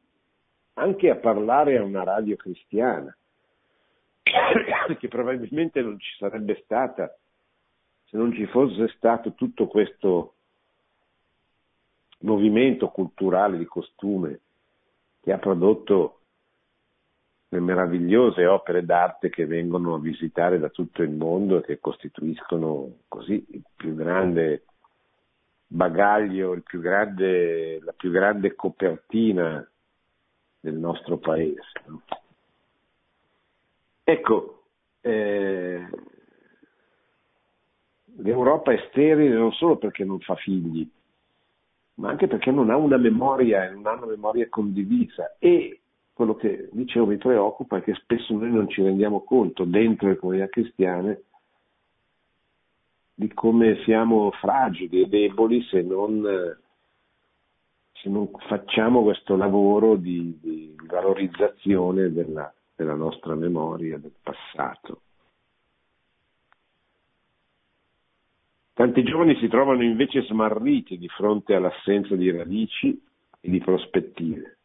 anche 0.74 1.10
a 1.12 1.18
parlare 1.18 1.78
a 1.78 1.84
una 1.84 2.04
radio 2.04 2.36
cristiana, 2.36 3.16
che 4.98 5.08
probabilmente 5.08 5.82
non 5.82 6.00
ci 6.00 6.16
sarebbe 6.18 6.62
stata 6.64 7.16
se 8.06 8.18
non 8.18 8.34
ci 8.34 8.46
fosse 8.48 8.88
stato 8.96 9.34
tutto 9.34 9.68
questo 9.68 10.34
movimento 12.20 12.90
culturale 12.90 13.58
di 13.58 13.66
costume 13.66 14.40
che 15.22 15.32
ha 15.32 15.38
prodotto 15.38 16.22
le 17.50 17.60
meravigliose 17.60 18.46
opere 18.46 18.84
d'arte 18.84 19.30
che 19.30 19.46
vengono 19.46 19.96
a 19.96 20.00
visitare 20.00 20.60
da 20.60 20.70
tutto 20.70 21.04
il 21.04 21.12
mondo 21.12 21.58
e 21.58 21.62
che 21.64 21.80
costituiscono 21.80 22.98
così 23.08 23.46
il 23.50 23.64
più 23.76 23.96
grande 23.96 24.66
bagaglio, 25.68 26.60
più 26.64 26.80
grande, 26.80 27.80
la 27.82 27.94
più 27.94 28.12
grande 28.12 28.56
copertina 28.56 29.68
del 30.60 30.76
nostro 30.76 31.18
paese. 31.18 31.72
No? 31.86 32.02
Ecco, 34.08 34.66
eh, 35.02 35.84
l'Europa 38.18 38.72
è 38.72 38.86
sterile 38.90 39.36
non 39.36 39.52
solo 39.54 39.78
perché 39.78 40.04
non 40.04 40.20
fa 40.20 40.36
figli, 40.36 40.88
ma 41.96 42.10
anche 42.10 42.28
perché 42.28 42.52
non 42.52 42.70
ha 42.70 42.78
una 42.78 42.98
memoria, 42.98 43.72
non 43.72 43.88
ha 43.88 43.94
una 43.94 44.06
memoria 44.06 44.48
condivisa. 44.48 45.36
E 45.40 45.80
quello 46.14 46.36
che 46.36 46.70
dicevo 46.72 47.08
mi 47.08 47.18
preoccupa 47.18 47.78
è 47.78 47.82
che 47.82 47.96
spesso 47.96 48.36
noi 48.36 48.52
non 48.52 48.70
ci 48.70 48.84
rendiamo 48.84 49.24
conto 49.24 49.64
dentro 49.64 50.08
le 50.08 50.18
comunità 50.18 50.50
cristiane 50.50 51.24
di 53.16 53.34
come 53.34 53.82
siamo 53.86 54.30
fragili 54.34 55.02
e 55.02 55.08
deboli 55.08 55.64
se 55.64 55.82
non, 55.82 56.24
se 57.92 58.10
non 58.10 58.30
facciamo 58.48 59.02
questo 59.02 59.36
lavoro 59.36 59.96
di, 59.96 60.38
di 60.40 60.76
valorizzazione 60.86 62.12
della, 62.12 62.54
della 62.76 62.96
nostra 62.96 63.36
memoria, 63.36 63.98
del 63.98 64.14
passato. 64.22 65.02
Tanti 68.74 69.04
giovani 69.04 69.38
si 69.38 69.48
trovano 69.48 69.84
invece 69.84 70.24
smarriti 70.24 70.98
di 70.98 71.08
fronte 71.08 71.56
all'assenza 71.56 72.14
di 72.16 72.30
radici 72.30 73.02
e 73.40 73.50
di 73.50 73.60
prospettive. 73.60 74.58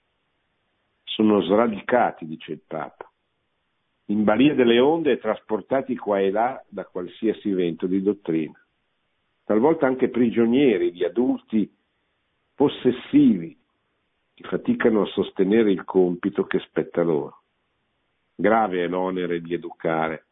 Sono 1.04 1.40
sradicati, 1.42 2.26
dice 2.26 2.52
il 2.52 2.62
Papa, 2.66 3.08
in 4.06 4.24
balia 4.24 4.54
delle 4.54 4.80
onde 4.80 5.12
e 5.12 5.18
trasportati 5.18 5.96
qua 5.96 6.18
e 6.18 6.32
là 6.32 6.60
da 6.68 6.84
qualsiasi 6.86 7.52
vento 7.52 7.86
di 7.86 8.02
dottrina, 8.02 8.60
talvolta 9.44 9.86
anche 9.86 10.08
prigionieri 10.08 10.90
di 10.90 11.04
adulti 11.04 11.72
possessivi 12.54 13.56
che 14.34 14.48
faticano 14.48 15.02
a 15.02 15.06
sostenere 15.06 15.70
il 15.70 15.84
compito 15.84 16.44
che 16.44 16.58
spetta 16.58 17.02
loro. 17.02 17.39
Grave 18.40 18.84
è 18.84 18.88
l'onere 18.88 19.40
di 19.40 19.54
educare 19.54 20.24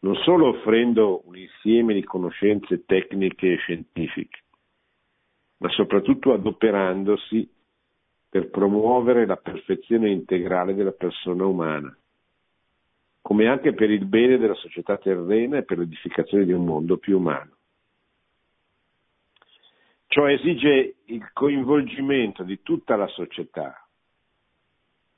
non 0.00 0.14
solo 0.16 0.48
offrendo 0.48 1.22
un 1.26 1.36
insieme 1.36 1.94
di 1.94 2.04
conoscenze 2.04 2.84
tecniche 2.84 3.54
e 3.54 3.56
scientifiche, 3.56 4.42
ma 5.58 5.68
soprattutto 5.70 6.32
adoperandosi 6.32 7.50
per 8.28 8.50
promuovere 8.50 9.26
la 9.26 9.36
perfezione 9.36 10.10
integrale 10.10 10.74
della 10.74 10.92
persona 10.92 11.46
umana, 11.46 11.96
come 13.22 13.48
anche 13.48 13.72
per 13.72 13.90
il 13.90 14.04
bene 14.04 14.38
della 14.38 14.54
società 14.54 14.98
terrena 14.98 15.58
e 15.58 15.64
per 15.64 15.78
l'edificazione 15.78 16.44
di 16.44 16.52
un 16.52 16.64
mondo 16.64 16.98
più 16.98 17.18
umano. 17.18 17.56
Ciò 20.06 20.26
esige 20.26 20.96
il 21.06 21.32
coinvolgimento 21.32 22.42
di 22.42 22.62
tutta 22.62 22.96
la 22.96 23.08
società. 23.08 23.87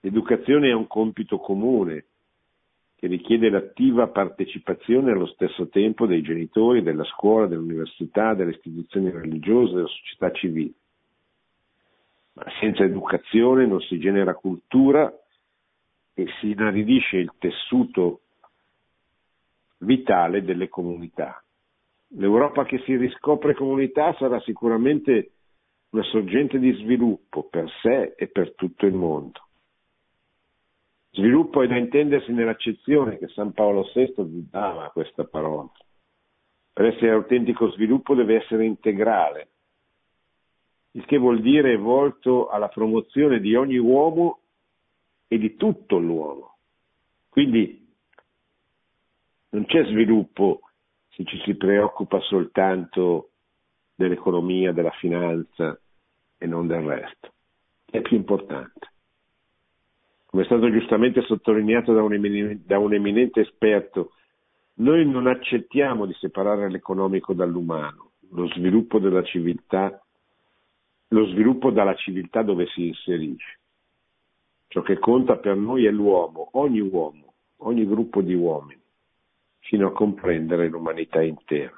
L'educazione 0.01 0.69
è 0.69 0.73
un 0.73 0.87
compito 0.87 1.39
comune 1.39 2.07
che 2.97 3.07
richiede 3.07 3.49
l'attiva 3.49 4.09
partecipazione 4.09 5.13
allo 5.13 5.27
stesso 5.27 5.69
tempo 5.69 6.07
dei 6.07 6.23
genitori, 6.23 6.83
della 6.83 7.05
scuola, 7.05 7.47
dell'università, 7.47 8.35
delle 8.35 8.51
istituzioni 8.51 9.11
religiose, 9.11 9.75
della 9.75 9.89
società 9.89 10.31
civile. 10.33 10.73
Ma 12.35 12.45
senza 12.61 12.85
educazione 12.85 13.67
non 13.67 13.81
si 13.81 13.99
genera 13.99 14.35
cultura 14.35 15.13
e 16.15 16.27
si 16.41 16.51
inaridisce 16.51 17.17
il 17.17 17.33
tessuto 17.39 18.21
vitale 19.79 20.43
delle 20.43 20.69
comunità. 20.69 21.43
L'Europa 22.17 22.65
che 22.65 22.79
si 22.81 22.97
riscopre 22.97 23.55
comunità 23.55 24.15
sarà 24.15 24.41
sicuramente 24.41 25.31
una 25.91 26.03
sorgente 26.05 26.59
di 26.59 26.73
sviluppo 26.73 27.45
per 27.45 27.71
sé 27.81 28.15
e 28.17 28.29
per 28.29 28.55
tutto 28.55 28.87
il 28.87 28.95
mondo. 28.95 29.49
Sviluppo 31.13 31.63
è 31.63 31.67
da 31.67 31.77
intendersi 31.77 32.33
nell'accezione 32.33 33.19
che 33.19 33.29
San 33.29 33.53
Paolo 33.53 33.91
VI 33.93 34.15
dava 34.49 34.87
a 34.87 34.91
questa 34.91 35.25
parola. 35.25 35.71
Per 36.73 36.85
essere 36.85 37.11
autentico 37.11 37.71
sviluppo 37.73 38.15
deve 38.15 38.37
essere 38.37 38.65
integrale, 38.65 39.49
il 40.93 41.05
che 41.05 41.19
vuol 41.19 41.41
dire 41.41 41.77
volto 41.77 42.49
alla 42.49 42.69
promozione 42.69 43.41
di 43.41 43.55
ogni 43.55 43.77
uomo 43.77 44.41
e 45.27 45.39
di 45.39 45.57
tutto 45.57 45.99
l'uomo. 45.99 46.57
Quindi 47.29 47.89
non 49.51 49.65
c'è 49.67 49.85
sviluppo 49.87 50.61
se 51.11 51.25
ci 51.25 51.41
si 51.45 51.55
preoccupa 51.57 52.21
soltanto 52.21 53.31
dell'economia, 53.95 54.73
della 54.73 54.93
finanza 54.93 55.79
e 56.39 56.47
non 56.47 56.67
del 56.67 56.83
resto. 56.83 57.33
È 57.85 58.01
più 58.01 58.17
importante. 58.17 58.93
Come 60.31 60.45
è 60.45 60.47
stato 60.47 60.71
giustamente 60.71 61.23
sottolineato 61.23 61.93
da 61.93 62.05
un, 62.05 62.13
eminente, 62.13 62.63
da 62.65 62.79
un 62.79 62.95
eminente 62.95 63.41
esperto, 63.41 64.13
noi 64.75 65.05
non 65.05 65.27
accettiamo 65.27 66.07
di 66.07 66.13
separare 66.15 66.71
l'economico 66.71 67.35
dall'umano, 67.35 68.13
lo 68.31 68.47
sviluppo 68.51 69.01
della 69.01 69.25
civiltà, 69.25 70.01
lo 71.09 71.27
sviluppo 71.27 71.73
dalla 71.73 71.97
civiltà 71.97 72.43
dove 72.43 72.67
si 72.67 72.87
inserisce. 72.87 73.59
Ciò 74.69 74.83
che 74.83 75.01
conta 75.01 75.37
per 75.39 75.57
noi 75.57 75.87
è 75.87 75.91
l'uomo, 75.91 76.51
ogni 76.53 76.79
uomo, 76.79 77.35
ogni 77.63 77.85
gruppo 77.85 78.23
di 78.23 78.35
uomini, 78.35 78.81
fino 79.59 79.89
a 79.89 79.93
comprendere 79.93 80.69
l'umanità 80.69 81.21
intera. 81.23 81.77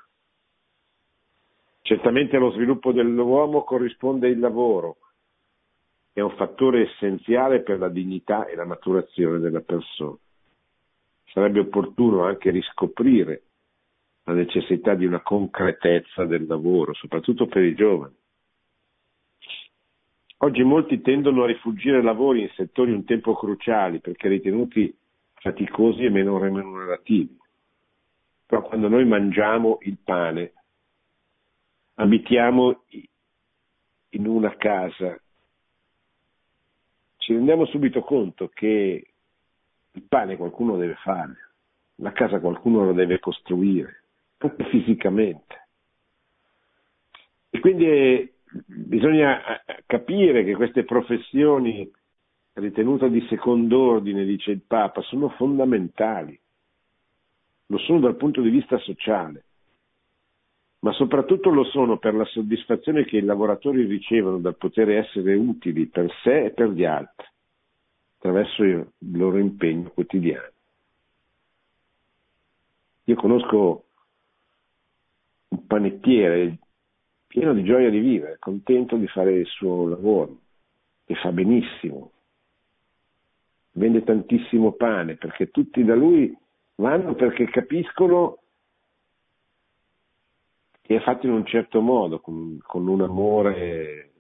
Certamente 1.80 2.36
allo 2.36 2.50
sviluppo 2.50 2.92
dell'uomo 2.92 3.64
corrisponde 3.64 4.28
il 4.28 4.38
lavoro, 4.38 4.98
è 6.12 6.20
un 6.20 6.34
fattore 6.36 6.90
essenziale 6.90 7.62
per 7.62 7.78
la 7.78 7.88
dignità 7.88 8.46
e 8.46 8.54
la 8.54 8.64
maturazione 8.64 9.38
della 9.38 9.60
persona. 9.60 10.18
Sarebbe 11.32 11.60
opportuno 11.60 12.24
anche 12.24 12.50
riscoprire 12.50 13.42
la 14.24 14.34
necessità 14.34 14.94
di 14.94 15.06
una 15.06 15.20
concretezza 15.20 16.24
del 16.26 16.46
lavoro, 16.46 16.92
soprattutto 16.94 17.46
per 17.46 17.62
i 17.62 17.74
giovani. 17.74 18.14
Oggi 20.38 20.62
molti 20.62 21.00
tendono 21.00 21.44
a 21.44 21.46
rifugire 21.46 22.02
lavori 22.02 22.42
in 22.42 22.50
settori 22.54 22.92
un 22.92 23.04
tempo 23.04 23.34
cruciali 23.34 24.00
perché 24.00 24.28
ritenuti 24.28 24.94
faticosi 25.34 26.04
e 26.04 26.10
meno 26.10 26.38
remunerativi. 26.38 27.38
Però 28.46 28.62
quando 28.62 28.88
noi 28.88 29.06
mangiamo 29.06 29.78
il 29.82 29.96
pane, 30.02 30.52
abitiamo 31.94 32.82
in 34.10 34.26
una 34.26 34.54
casa, 34.56 35.18
ci 37.22 37.34
rendiamo 37.34 37.66
subito 37.66 38.00
conto 38.00 38.48
che 38.48 39.06
il 39.92 40.02
pane 40.08 40.36
qualcuno 40.36 40.76
deve 40.76 40.96
fare, 40.96 41.52
la 41.96 42.10
casa 42.10 42.40
qualcuno 42.40 42.84
lo 42.84 42.92
deve 42.92 43.20
costruire, 43.20 44.02
anche 44.38 44.64
fisicamente. 44.64 45.68
E 47.48 47.60
quindi 47.60 48.28
bisogna 48.66 49.62
eh, 49.64 49.84
capire 49.86 50.44
che 50.44 50.56
queste 50.56 50.84
professioni 50.84 51.88
ritenute 52.54 53.08
di 53.08 53.24
secondo 53.28 53.78
ordine, 53.78 54.24
dice 54.24 54.50
il 54.50 54.62
Papa, 54.62 55.00
sono 55.02 55.28
fondamentali, 55.30 56.38
lo 57.66 57.78
sono 57.78 58.00
dal 58.00 58.16
punto 58.16 58.40
di 58.40 58.50
vista 58.50 58.78
sociale 58.78 59.44
ma 60.82 60.92
soprattutto 60.92 61.50
lo 61.50 61.64
sono 61.64 61.98
per 61.98 62.14
la 62.14 62.24
soddisfazione 62.24 63.04
che 63.04 63.18
i 63.18 63.22
lavoratori 63.22 63.84
ricevono 63.84 64.38
dal 64.38 64.56
poter 64.56 64.90
essere 64.90 65.34
utili 65.34 65.86
per 65.86 66.12
sé 66.22 66.46
e 66.46 66.50
per 66.50 66.70
gli 66.70 66.84
altri, 66.84 67.26
attraverso 68.16 68.64
il 68.64 68.86
loro 69.12 69.38
impegno 69.38 69.90
quotidiano. 69.90 70.50
Io 73.04 73.14
conosco 73.14 73.84
un 75.48 75.66
panettiere 75.66 76.58
pieno 77.28 77.54
di 77.54 77.62
gioia 77.62 77.88
di 77.88 78.00
vivere, 78.00 78.38
contento 78.40 78.96
di 78.96 79.06
fare 79.06 79.34
il 79.34 79.46
suo 79.46 79.86
lavoro 79.86 80.36
e 81.06 81.14
fa 81.14 81.30
benissimo. 81.30 82.10
Vende 83.74 84.02
tantissimo 84.02 84.72
pane 84.72 85.14
perché 85.14 85.50
tutti 85.50 85.84
da 85.84 85.94
lui 85.94 86.36
vanno 86.74 87.14
perché 87.14 87.48
capiscono 87.48 88.41
è 90.95 91.01
fatto 91.01 91.26
in 91.26 91.32
un 91.32 91.45
certo 91.47 91.80
modo, 91.80 92.20
con, 92.20 92.59
con 92.62 92.86
un 92.88 93.03
amore, 93.03 94.12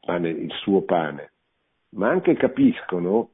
pane, 0.00 0.28
il 0.28 0.52
suo 0.60 0.82
pane, 0.82 1.32
ma 1.90 2.10
anche 2.10 2.34
capiscono 2.34 3.30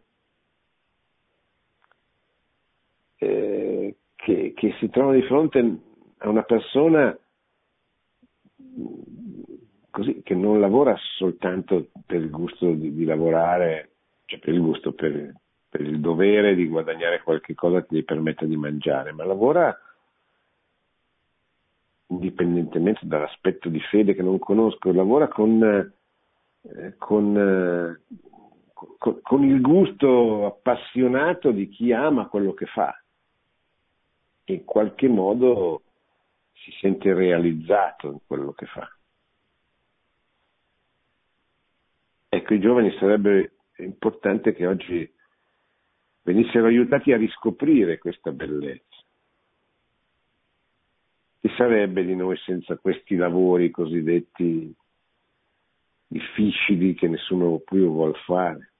eh, 3.17 3.97
che, 4.15 4.53
che, 4.55 4.75
si 4.79 4.89
trovano 4.89 5.19
di 5.19 5.27
fronte 5.27 5.79
a 6.19 6.29
una 6.29 6.43
persona 6.43 7.17
così, 9.91 10.23
che 10.23 10.35
non 10.35 10.61
lavora 10.61 10.97
soltanto 11.17 11.89
per 12.07 12.21
il 12.21 12.31
gusto 12.31 12.71
di, 12.73 12.93
di 12.93 13.05
lavorare, 13.05 13.91
cioè 14.27 14.39
per 14.39 14.55
il 14.55 14.61
gusto, 14.61 14.93
per, 14.93 15.35
per 15.69 15.81
il 15.81 16.01
dovere 16.01 16.55
di 16.55 16.67
guadagnare 16.67 17.23
qualche 17.23 17.55
cosa 17.55 17.85
che 17.85 17.97
gli 17.97 18.05
permetta 18.05 18.45
di 18.45 18.57
mangiare, 18.57 19.13
ma 19.13 19.25
lavora 19.25 19.77
indipendentemente 22.11 23.07
dall'aspetto 23.07 23.69
di 23.69 23.81
fede 23.81 24.15
che 24.15 24.23
non 24.23 24.39
conosco, 24.39 24.93
lavora 24.93 25.29
con, 25.29 25.63
eh, 25.63 26.95
con, 26.99 27.37
eh, 27.37 28.17
con, 28.99 29.21
con 29.23 29.45
il 29.45 29.61
gusto 29.61 30.47
appassionato 30.47 31.51
di 31.51 31.69
chi 31.69 31.93
ama 31.93 32.29
quello 32.29 32.53
che 32.53 32.67
fa 32.67 32.95
e 34.45 34.53
in 34.53 34.65
qualche 34.65 35.09
modo 35.09 35.83
si 36.53 36.73
sente 36.81 37.15
realizzato 37.15 38.09
in 38.09 38.19
quello 38.27 38.53
che 38.53 38.67
fa. 38.67 38.89
Ecco, 42.29 42.55
i 42.55 42.61
giovani 42.61 42.95
sarebbe 42.99 43.55
importante 43.79 44.53
che 44.53 44.67
oggi 44.67 45.15
venissero 46.23 46.67
aiutati 46.67 47.13
a 47.13 47.17
riscoprire 47.17 47.99
questa 47.99 48.31
bellezza 48.31 48.90
che 51.41 51.49
sarebbe 51.57 52.05
di 52.05 52.15
noi 52.15 52.37
senza 52.39 52.77
questi 52.77 53.17
lavori 53.17 53.71
cosiddetti 53.71 54.75
difficili 56.07 56.95
che 56.95 57.09
nessuno 57.09 57.59
più 57.59 57.91
vuole 57.91 58.15
fare? 58.25 58.73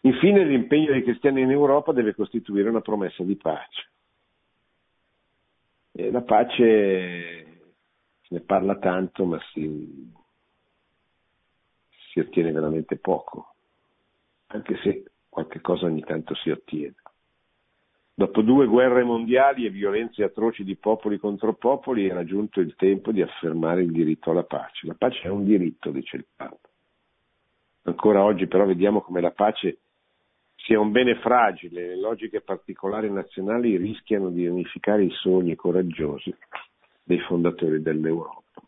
Infine 0.00 0.44
l'impegno 0.44 0.92
dei 0.92 1.02
cristiani 1.02 1.42
in 1.42 1.50
Europa 1.50 1.92
deve 1.92 2.14
costituire 2.14 2.68
una 2.68 2.80
promessa 2.80 3.22
di 3.22 3.36
pace. 3.36 3.90
E 5.92 6.10
la 6.10 6.22
pace 6.22 7.42
se 8.22 8.34
ne 8.34 8.40
parla 8.40 8.78
tanto 8.78 9.24
ma 9.24 9.38
si, 9.52 10.12
si 12.10 12.18
ottiene 12.18 12.50
veramente 12.50 12.96
poco, 12.96 13.54
anche 14.46 14.76
se 14.82 15.04
qualche 15.28 15.60
cosa 15.60 15.86
ogni 15.86 16.02
tanto 16.02 16.34
si 16.34 16.50
ottiene. 16.50 16.94
Dopo 18.14 18.42
due 18.42 18.66
guerre 18.66 19.04
mondiali 19.04 19.64
e 19.64 19.70
violenze 19.70 20.22
atroci 20.22 20.64
di 20.64 20.76
popoli 20.76 21.18
contro 21.18 21.54
popoli 21.54 22.06
era 22.06 22.24
giunto 22.24 22.60
il 22.60 22.74
tempo 22.76 23.10
di 23.10 23.22
affermare 23.22 23.82
il 23.82 23.90
diritto 23.90 24.30
alla 24.30 24.44
pace. 24.44 24.86
La 24.86 24.94
pace 24.94 25.22
è 25.22 25.28
un 25.28 25.44
diritto, 25.44 25.90
dice 25.90 26.16
il 26.16 26.26
Papa. 26.36 26.68
Ancora 27.84 28.22
oggi 28.22 28.46
però 28.46 28.66
vediamo 28.66 29.00
come 29.00 29.20
la 29.20 29.30
pace 29.30 29.78
sia 30.56 30.78
un 30.78 30.92
bene 30.92 31.16
fragile, 31.16 31.88
le 31.88 31.96
logiche 31.96 32.40
particolari 32.40 33.10
nazionali 33.10 33.76
rischiano 33.76 34.30
di 34.30 34.46
unificare 34.46 35.04
i 35.04 35.10
sogni 35.10 35.56
coraggiosi 35.56 36.32
dei 37.02 37.18
fondatori 37.20 37.82
dell'Europa. 37.82 38.60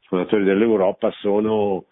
I 0.00 0.06
fondatori 0.06 0.44
dell'Europa 0.44 1.10
sono 1.20 1.84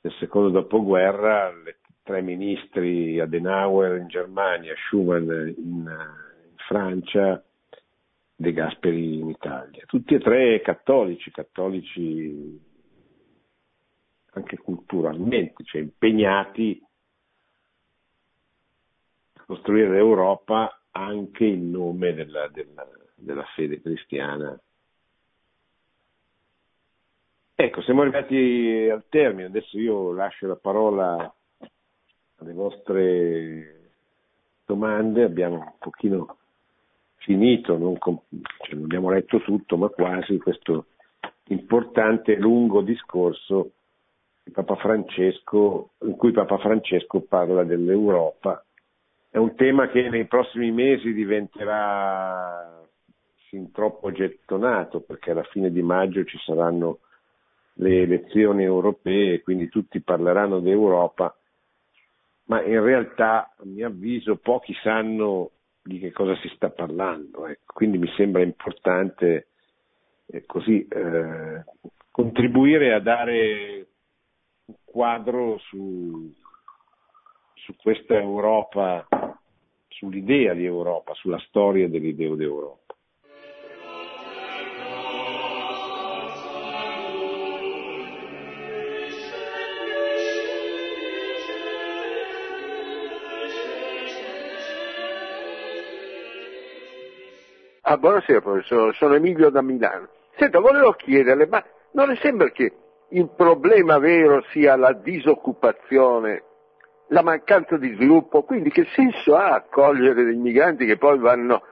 nel 0.00 0.12
secondo 0.14 0.48
dopoguerra 0.48 1.52
le 1.52 1.77
tre 2.08 2.22
ministri 2.22 3.20
Adenauer 3.20 3.98
in 3.98 4.08
Germania, 4.08 4.74
Schumann 4.86 5.30
in, 5.30 5.54
in 5.56 6.54
Francia, 6.66 7.44
De 8.34 8.52
Gasperi 8.54 9.18
in 9.18 9.28
Italia. 9.28 9.84
Tutti 9.84 10.14
e 10.14 10.18
tre 10.18 10.62
cattolici, 10.62 11.30
cattolici 11.30 12.58
anche 14.32 14.56
culturalmente, 14.56 15.64
cioè 15.64 15.82
impegnati 15.82 16.82
costruire 19.44 19.90
l'Europa 19.90 20.80
anche 20.92 21.44
in 21.44 21.70
nome 21.70 22.14
della, 22.14 22.48
della, 22.48 22.88
della 23.16 23.44
fede 23.54 23.82
cristiana. 23.82 24.58
Ecco, 27.54 27.82
siamo 27.82 28.00
arrivati 28.00 28.88
al 28.90 29.04
termine, 29.10 29.48
adesso 29.48 29.78
io 29.78 30.12
lascio 30.14 30.46
la 30.46 30.56
parola 30.56 31.30
alle 32.38 32.52
vostre 32.52 33.90
domande, 34.64 35.22
abbiamo 35.24 35.56
un 35.56 35.72
pochino 35.78 36.36
finito, 37.16 37.76
non, 37.76 37.98
com- 37.98 38.20
cioè 38.28 38.74
non 38.74 38.84
abbiamo 38.84 39.10
letto 39.10 39.40
tutto, 39.40 39.76
ma 39.76 39.88
quasi 39.88 40.38
questo 40.38 40.86
importante 41.48 42.36
lungo 42.36 42.82
discorso 42.82 43.72
in 44.44 46.16
cui 46.16 46.32
Papa 46.32 46.58
Francesco 46.58 47.20
parla 47.20 47.64
dell'Europa. 47.64 48.64
È 49.30 49.36
un 49.36 49.54
tema 49.54 49.88
che 49.88 50.08
nei 50.08 50.26
prossimi 50.26 50.70
mesi 50.70 51.12
diventerà 51.12 52.82
fin 53.48 53.70
troppo 53.72 54.10
gettonato, 54.10 55.00
perché 55.00 55.32
alla 55.32 55.42
fine 55.44 55.70
di 55.70 55.82
maggio 55.82 56.24
ci 56.24 56.38
saranno 56.38 57.00
le 57.74 58.02
elezioni 58.02 58.64
europee, 58.64 59.42
quindi 59.42 59.68
tutti 59.68 60.00
parleranno 60.00 60.60
d'Europa, 60.60 61.37
ma 62.48 62.62
in 62.62 62.82
realtà, 62.82 63.54
a 63.56 63.64
mio 63.64 63.86
avviso, 63.86 64.36
pochi 64.36 64.74
sanno 64.82 65.50
di 65.82 65.98
che 65.98 66.12
cosa 66.12 66.34
si 66.36 66.48
sta 66.54 66.70
parlando. 66.70 67.46
Ecco. 67.46 67.72
Quindi 67.74 67.98
mi 67.98 68.10
sembra 68.16 68.42
importante 68.42 69.48
eh, 70.26 70.44
così, 70.46 70.86
eh, 70.86 71.64
contribuire 72.10 72.94
a 72.94 73.00
dare 73.00 73.86
un 74.64 74.74
quadro 74.84 75.58
su, 75.58 76.32
su 77.54 77.76
questa 77.76 78.18
Europa, 78.18 79.06
sull'idea 79.88 80.54
di 80.54 80.64
Europa, 80.64 81.12
sulla 81.14 81.38
storia 81.40 81.88
dell'idea 81.88 82.34
d'Europa. 82.34 82.87
Ah, 97.90 97.96
buonasera 97.96 98.42
professore, 98.42 98.92
sono 98.92 99.14
Emilio 99.14 99.48
da 99.48 99.62
Milano. 99.62 100.08
Senta, 100.36 100.60
volevo 100.60 100.92
chiederle, 100.92 101.46
ma 101.46 101.64
non 101.92 102.08
le 102.08 102.16
sembra 102.16 102.50
che 102.50 102.70
il 103.08 103.30
problema 103.34 103.98
vero 103.98 104.42
sia 104.50 104.76
la 104.76 104.92
disoccupazione, 104.92 106.42
la 107.06 107.22
mancanza 107.22 107.78
di 107.78 107.94
sviluppo? 107.94 108.42
Quindi 108.42 108.68
che 108.68 108.84
senso 108.94 109.36
ha 109.36 109.54
accogliere 109.54 110.22
dei 110.22 110.36
migranti 110.36 110.84
che 110.84 110.98
poi 110.98 111.18
vanno 111.18 111.62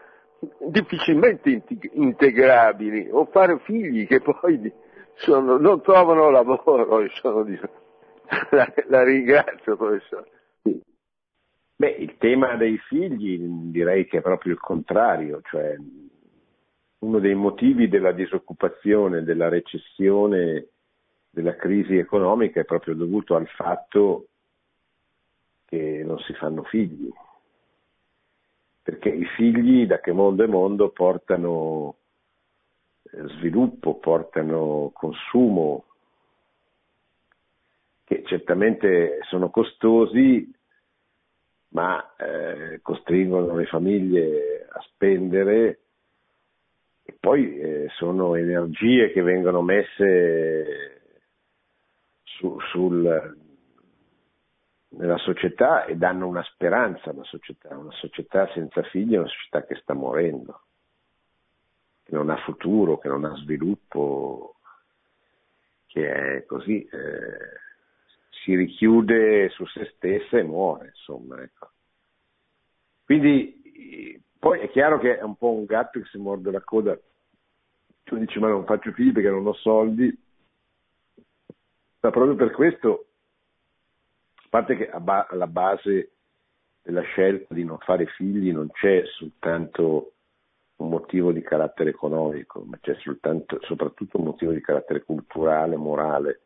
difficilmente 0.60 1.62
integrabili 1.92 3.10
o 3.10 3.26
fare 3.26 3.58
figli 3.58 4.06
che 4.06 4.22
poi 4.22 4.72
sono, 5.16 5.58
non 5.58 5.82
trovano 5.82 6.30
lavoro 6.30 7.00
e 7.00 7.10
sono 7.20 7.42
di... 7.42 7.60
la, 8.52 8.72
la 8.86 9.04
ringrazio 9.04 9.76
professore. 9.76 10.30
Beh, 11.78 11.90
il 11.90 12.16
tema 12.16 12.56
dei 12.56 12.78
figli 12.78 13.38
direi 13.70 14.06
che 14.06 14.18
è 14.18 14.22
proprio 14.22 14.54
il 14.54 14.58
contrario, 14.58 15.42
cioè 15.42 15.76
uno 16.98 17.18
dei 17.18 17.34
motivi 17.34 17.88
della 17.88 18.12
disoccupazione, 18.12 19.22
della 19.22 19.48
recessione, 19.48 20.68
della 21.28 21.54
crisi 21.56 21.96
economica 21.96 22.60
è 22.60 22.64
proprio 22.64 22.94
dovuto 22.94 23.34
al 23.34 23.46
fatto 23.48 24.28
che 25.66 26.02
non 26.04 26.18
si 26.20 26.32
fanno 26.34 26.62
figli, 26.62 27.12
perché 28.82 29.08
i 29.10 29.26
figli 29.36 29.86
da 29.86 30.00
che 30.00 30.12
mondo 30.12 30.44
è 30.44 30.46
mondo 30.46 30.90
portano 30.90 31.96
eh, 33.02 33.28
sviluppo, 33.36 33.98
portano 33.98 34.90
consumo, 34.94 35.84
che 38.04 38.22
certamente 38.24 39.18
sono 39.28 39.50
costosi, 39.50 40.50
ma 41.70 42.14
eh, 42.16 42.80
costringono 42.80 43.56
le 43.56 43.66
famiglie 43.66 44.66
a 44.70 44.80
spendere 44.82 45.80
e 47.08 47.16
poi 47.20 47.56
eh, 47.56 47.88
sono 47.94 48.34
energie 48.34 49.12
che 49.12 49.22
vengono 49.22 49.62
messe 49.62 51.02
su, 52.24 52.58
sul, 52.72 53.36
nella 54.88 55.16
società 55.18 55.84
e 55.84 55.96
danno 55.96 56.26
una 56.26 56.42
speranza 56.42 57.10
alla 57.10 57.22
società. 57.22 57.78
Una 57.78 57.92
società 57.92 58.50
senza 58.52 58.82
figli 58.82 59.14
è 59.14 59.18
una 59.18 59.28
società 59.28 59.64
che 59.64 59.76
sta 59.76 59.94
morendo, 59.94 60.62
che 62.02 62.12
non 62.12 62.28
ha 62.28 62.36
futuro, 62.38 62.98
che 62.98 63.06
non 63.06 63.24
ha 63.24 63.36
sviluppo, 63.36 64.56
che 65.86 66.38
è 66.38 66.44
così, 66.44 66.82
eh, 66.82 67.60
si 68.42 68.56
richiude 68.56 69.48
su 69.50 69.64
se 69.66 69.92
stessa 69.94 70.38
e 70.38 70.42
muore, 70.42 70.88
insomma. 70.88 71.40
Ecco. 71.40 71.70
Quindi 73.04 74.24
poi 74.46 74.60
è 74.60 74.70
chiaro 74.70 75.00
che 75.00 75.18
è 75.18 75.22
un 75.22 75.34
po' 75.34 75.50
un 75.50 75.64
gatto 75.64 75.98
che 75.98 76.06
si 76.06 76.18
morde 76.18 76.52
la 76.52 76.60
coda. 76.60 76.96
Tu 78.04 78.16
dici 78.16 78.38
ma 78.38 78.46
non 78.46 78.64
faccio 78.64 78.92
figli 78.92 79.10
perché 79.10 79.28
non 79.28 79.44
ho 79.44 79.54
soldi, 79.54 80.16
ma 82.00 82.10
proprio 82.10 82.36
per 82.36 82.52
questo, 82.52 83.06
a 84.36 84.46
parte 84.48 84.76
che 84.76 84.88
alla 84.88 85.48
base 85.48 86.12
della 86.80 87.02
scelta 87.02 87.54
di 87.54 87.64
non 87.64 87.78
fare 87.78 88.06
figli 88.06 88.52
non 88.52 88.70
c'è 88.70 89.02
soltanto 89.16 90.12
un 90.76 90.90
motivo 90.90 91.32
di 91.32 91.42
carattere 91.42 91.90
economico, 91.90 92.60
ma 92.60 92.78
c'è 92.80 92.94
soltanto, 93.00 93.58
soprattutto 93.62 94.18
un 94.18 94.26
motivo 94.26 94.52
di 94.52 94.60
carattere 94.60 95.02
culturale, 95.02 95.74
morale. 95.74 96.42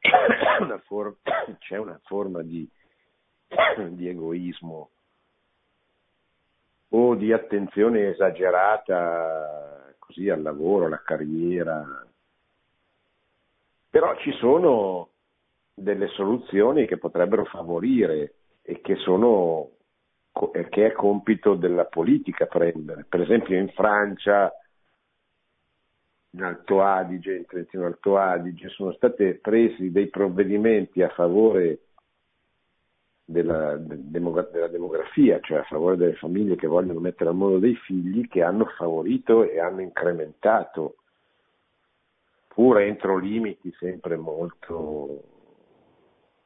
Una 0.58 0.78
forma, 0.78 1.14
c'è 1.60 1.76
una 1.76 2.00
forma 2.02 2.42
di, 2.42 2.68
di 3.90 4.08
egoismo 4.08 4.90
o 6.90 7.14
di 7.14 7.32
attenzione 7.32 8.10
esagerata 8.10 9.94
così 9.98 10.28
al 10.28 10.42
lavoro, 10.42 10.86
alla 10.86 11.02
carriera. 11.02 12.06
Però 13.88 14.16
ci 14.18 14.32
sono 14.32 15.10
delle 15.74 16.08
soluzioni 16.08 16.86
che 16.86 16.98
potrebbero 16.98 17.44
favorire 17.44 18.34
e 18.62 18.80
che, 18.80 18.96
sono, 18.96 19.70
che 20.32 20.86
è 20.86 20.92
compito 20.92 21.54
della 21.54 21.84
politica 21.84 22.46
prendere. 22.46 23.06
Per 23.08 23.20
esempio 23.20 23.56
in 23.56 23.68
Francia, 23.70 24.52
in 26.32 26.42
Alto 26.42 26.82
Adige, 26.82 27.34
in 27.34 27.46
Trentino 27.46 27.86
Alto 27.86 28.16
Adige, 28.16 28.68
sono 28.68 28.92
stati 28.92 29.34
presi 29.34 29.90
dei 29.90 30.08
provvedimenti 30.08 31.02
a 31.02 31.08
favore 31.08 31.89
della, 33.30 33.76
della, 33.76 34.66
demografia, 34.66 35.38
cioè 35.40 35.58
a 35.58 35.62
favore 35.62 35.96
delle 35.96 36.14
famiglie 36.14 36.56
che 36.56 36.66
vogliono 36.66 36.98
mettere 36.98 37.30
al 37.30 37.36
mondo 37.36 37.58
dei 37.58 37.76
figli, 37.76 38.26
che 38.26 38.42
hanno 38.42 38.64
favorito 38.76 39.48
e 39.48 39.60
hanno 39.60 39.82
incrementato, 39.82 40.96
pur 42.48 42.80
entro 42.80 43.16
limiti 43.18 43.72
sempre 43.78 44.16
molto 44.16 45.22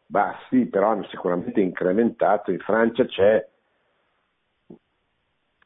bassi, 0.04 0.66
però 0.66 0.90
hanno 0.90 1.04
sicuramente 1.04 1.60
incrementato. 1.60 2.50
In 2.50 2.58
Francia 2.58 3.06
c'è, 3.06 3.48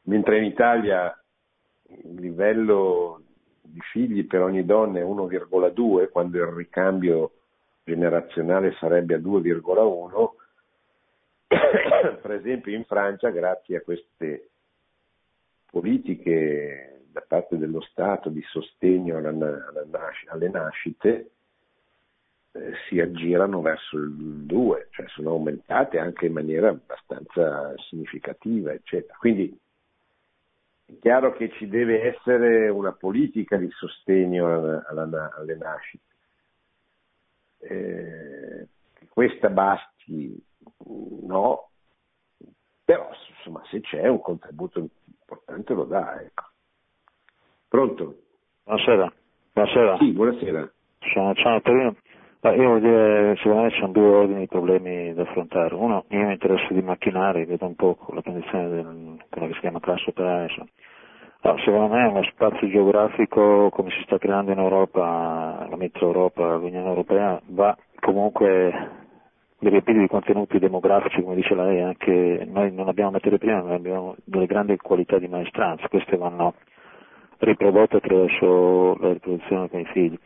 mentre 0.03 0.37
in 0.37 0.45
Italia 0.45 1.21
il 1.83 2.15
livello 2.15 3.21
di 3.61 3.81
figli 3.91 4.25
per 4.25 4.41
ogni 4.41 4.63
donna 4.63 4.99
è 4.99 5.03
1,2, 5.03 6.09
quando 6.09 6.37
il 6.37 6.45
ricambio 6.45 7.31
generazionale 7.83 8.73
sarebbe 8.79 9.15
a 9.15 9.19
2,1, 9.19 10.38
per 12.21 12.31
esempio 12.31 12.75
in 12.75 12.85
Francia, 12.85 13.29
grazie 13.29 13.77
a 13.77 13.81
queste 13.81 14.49
politiche 15.69 17.03
da 17.11 17.23
parte 17.27 17.57
dello 17.57 17.81
Stato 17.81 18.29
di 18.29 18.41
sostegno 18.43 19.17
alla, 19.17 19.29
alla 19.29 20.11
alle 20.27 20.49
nascite, 20.49 21.31
eh, 22.51 22.73
si 22.87 22.99
aggirano 22.99 23.61
verso 23.61 23.97
il 23.97 24.11
2, 24.11 24.87
cioè 24.91 25.07
sono 25.09 25.31
aumentate 25.31 25.99
anche 25.99 26.25
in 26.27 26.33
maniera 26.33 26.69
abbastanza 26.69 27.73
significativa, 27.89 28.71
eccetera. 28.71 29.15
Quindi 29.17 29.57
è 30.85 30.93
chiaro 30.99 31.33
che 31.33 31.51
ci 31.51 31.67
deve 31.67 32.01
essere 32.03 32.69
una 32.69 32.91
politica 32.91 33.57
di 33.57 33.69
sostegno 33.71 34.47
alla, 34.47 34.85
alla, 34.87 35.33
alle 35.35 35.55
nascite. 35.55 36.03
Eh, 37.61 38.67
questa 39.09 39.49
basti 39.49 40.41
no, 41.27 41.68
però 42.89 43.07
insomma 43.37 43.61
se 43.65 43.81
c'è 43.81 44.07
un 44.07 44.19
contributo 44.19 44.79
importante 44.79 45.75
lo 45.75 45.83
dà. 45.83 46.19
Ecco. 46.23 46.43
Pronto? 47.67 48.15
Buonasera. 48.63 49.13
Buonasera. 49.53 49.97
Sì, 49.97 50.11
buonasera. 50.11 50.71
Sono 51.13 51.35
Ciao 51.35 51.61
Torino. 51.61 51.95
Ma 52.41 52.55
io 52.55 52.69
voglio 52.69 52.79
dire, 52.79 53.35
secondo 53.37 53.61
me 53.61 53.69
ci 53.69 53.79
sono 53.79 53.91
due 53.91 54.07
ordini 54.07 54.39
di 54.39 54.47
problemi 54.47 55.13
da 55.13 55.21
affrontare. 55.21 55.75
Uno, 55.75 56.05
io 56.07 56.25
mi 56.25 56.31
interesso 56.31 56.73
di 56.73 56.81
macchinari, 56.81 57.45
vedo 57.45 57.67
un 57.67 57.75
po' 57.75 57.95
la 58.11 58.23
condizione 58.23 58.69
del, 58.69 59.23
quello 59.29 59.47
che 59.49 59.53
si 59.53 59.59
chiama 59.59 59.79
classe 59.79 60.09
operaia. 60.09 60.47
Allora, 61.41 61.61
secondo 61.63 61.93
me 61.93 62.07
uno 62.07 62.23
spazio 62.23 62.69
geografico 62.69 63.69
come 63.69 63.91
si 63.91 64.01
sta 64.05 64.17
creando 64.17 64.51
in 64.51 64.57
Europa, 64.57 65.67
la 65.69 65.75
metro 65.75 66.07
Europa, 66.07 66.55
l'Unione 66.55 66.87
Europea, 66.87 67.39
va 67.49 67.77
comunque 67.99 69.08
riempito 69.59 69.99
di 69.99 70.07
contenuti 70.07 70.59
demografici, 70.59 71.21
come 71.21 71.35
dice 71.35 71.53
lei, 71.53 71.81
anche 71.81 72.47
noi 72.49 72.71
non 72.71 72.87
abbiamo 72.87 73.11
materie 73.11 73.37
prime, 73.37 73.61
ma 73.61 73.73
abbiamo 73.73 74.15
delle 74.23 74.45
grandi 74.45 74.77
qualità 74.77 75.19
di 75.19 75.27
maestranza, 75.27 75.87
queste 75.89 76.15
vanno 76.15 76.53
riprodotte 77.39 77.97
attraverso 77.97 78.97
la 78.99 79.13
riproduzione 79.13 79.69
con 79.69 79.79
i 79.79 79.85
figli. 79.85 80.17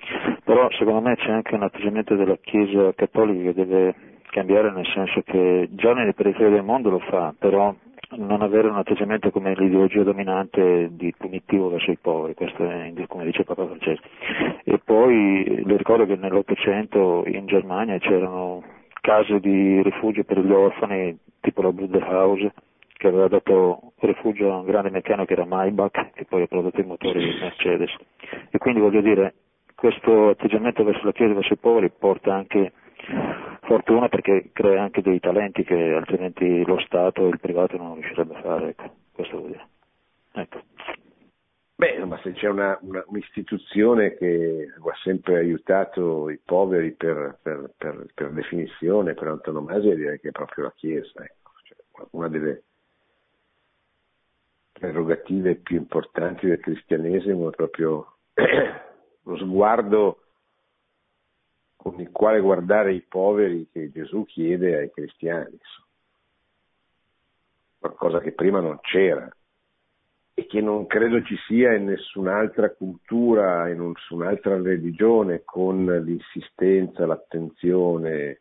Però 0.43 0.69
secondo 0.71 1.01
me 1.01 1.15
c'è 1.15 1.31
anche 1.31 1.55
un 1.55 1.63
atteggiamento 1.63 2.15
della 2.15 2.37
Chiesa 2.37 2.93
cattolica 2.93 3.51
che 3.51 3.53
deve 3.53 3.95
cambiare 4.29 4.71
nel 4.71 4.85
senso 4.87 5.21
che 5.21 5.69
già 5.71 5.93
nelle 5.93 6.13
periferie 6.13 6.49
del 6.49 6.63
mondo 6.63 6.89
lo 6.89 6.99
fa, 6.99 7.33
però 7.37 7.73
non 8.15 8.41
avere 8.41 8.67
un 8.67 8.77
atteggiamento 8.77 9.31
come 9.31 9.55
l'ideologia 9.55 10.03
dominante 10.03 10.89
di 10.91 11.13
punitivo 11.17 11.69
verso 11.69 11.91
i 11.91 11.97
poveri, 11.99 12.33
questo 12.35 12.63
è 12.63 12.91
come 13.07 13.25
dice 13.25 13.43
Papa 13.43 13.65
Francesco. 13.65 14.07
E 14.63 14.79
poi 14.83 15.63
le 15.65 15.77
ricordo 15.77 16.05
che 16.05 16.15
nell'Ottocento 16.15 17.23
in 17.25 17.45
Germania 17.45 17.97
c'erano 17.97 18.61
case 19.03 19.41
di 19.41 19.81
rifugio 19.83 20.23
per 20.23 20.39
gli 20.39 20.51
orfani, 20.51 21.17
tipo 21.41 21.61
la 21.61 21.73
Buddha 21.73 21.99
House, 22.07 22.53
che 22.95 23.07
aveva 23.07 23.27
dato 23.27 23.91
rifugio 23.99 24.53
a 24.53 24.59
un 24.59 24.65
grande 24.65 24.91
meccanico 24.91 25.25
che 25.25 25.33
era 25.33 25.45
Maybach, 25.45 26.11
che 26.13 26.23
poi 26.23 26.43
ha 26.43 26.47
prodotto 26.47 26.79
i 26.79 26.85
motori 26.85 27.37
Mercedes. 27.37 27.93
E 28.49 28.57
quindi 28.57 28.79
voglio 28.79 29.01
dire, 29.01 29.33
questo 29.75 30.29
atteggiamento 30.29 30.85
verso 30.85 31.03
la 31.03 31.11
Chiesa 31.11 31.33
e 31.33 31.35
verso 31.35 31.53
i 31.53 31.57
poveri 31.57 31.91
porta 31.91 32.33
anche 32.33 32.71
fortuna 33.63 34.07
perché 34.07 34.51
crea 34.53 34.81
anche 34.81 35.01
dei 35.01 35.19
talenti 35.19 35.65
che 35.65 35.93
altrimenti 35.93 36.63
lo 36.63 36.79
Stato 36.79 37.25
e 37.25 37.29
il 37.29 37.41
privato 37.41 37.75
non 37.75 37.95
riuscirebbe 37.95 38.35
a 38.35 38.41
fare, 38.41 38.69
ecco, 38.69 38.89
questo 39.11 39.37
vuol 39.37 39.49
dire. 39.49 39.67
Ecco. 40.31 40.61
Beh, 41.83 42.05
ma 42.05 42.17
se 42.23 42.31
c'è 42.31 42.47
una, 42.47 42.77
una, 42.79 43.03
un'istituzione 43.07 44.15
che 44.15 44.73
ha 44.73 44.95
sempre 45.03 45.35
aiutato 45.35 46.29
i 46.29 46.39
poveri 46.41 46.93
per, 46.93 47.39
per, 47.41 47.73
per, 47.77 48.05
per 48.13 48.31
definizione, 48.31 49.13
per 49.13 49.27
antonomasia, 49.27 49.93
direi 49.93 50.17
che 50.21 50.29
è 50.29 50.31
proprio 50.31 50.63
la 50.63 50.73
Chiesa. 50.77 51.21
Ecco. 51.21 51.51
Cioè, 51.61 52.07
una 52.11 52.29
delle 52.29 52.63
prerogative 54.71 55.55
più 55.55 55.75
importanti 55.75 56.47
del 56.47 56.61
cristianesimo 56.61 57.49
è 57.49 57.53
proprio 57.53 58.15
lo 59.23 59.37
sguardo 59.39 60.21
con 61.75 61.99
il 61.99 62.11
quale 62.11 62.39
guardare 62.39 62.93
i 62.93 63.01
poveri 63.01 63.67
che 63.69 63.91
Gesù 63.91 64.23
chiede 64.23 64.77
ai 64.77 64.89
cristiani, 64.89 65.59
qualcosa 67.77 68.21
che 68.21 68.31
prima 68.31 68.61
non 68.61 68.79
c'era 68.79 69.29
e 70.35 70.47
che 70.47 70.61
non 70.61 70.87
credo 70.87 71.21
ci 71.23 71.35
sia 71.47 71.73
in 71.75 71.85
nessun'altra 71.85 72.71
cultura, 72.71 73.69
in 73.69 73.87
nessun'altra 73.87 74.59
religione 74.59 75.43
con 75.43 75.85
l'insistenza, 75.85 77.05
l'attenzione 77.05 78.39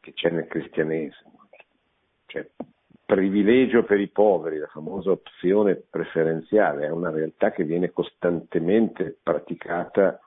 che 0.00 0.12
c'è 0.12 0.30
nel 0.30 0.48
cristianesimo. 0.48 1.48
Cioè, 2.26 2.48
privilegio 3.04 3.84
per 3.84 4.00
i 4.00 4.08
poveri, 4.08 4.58
la 4.58 4.66
famosa 4.66 5.12
opzione 5.12 5.76
preferenziale, 5.76 6.86
è 6.86 6.90
una 6.90 7.10
realtà 7.10 7.52
che 7.52 7.62
viene 7.62 7.92
costantemente 7.92 9.16
praticata 9.22 10.18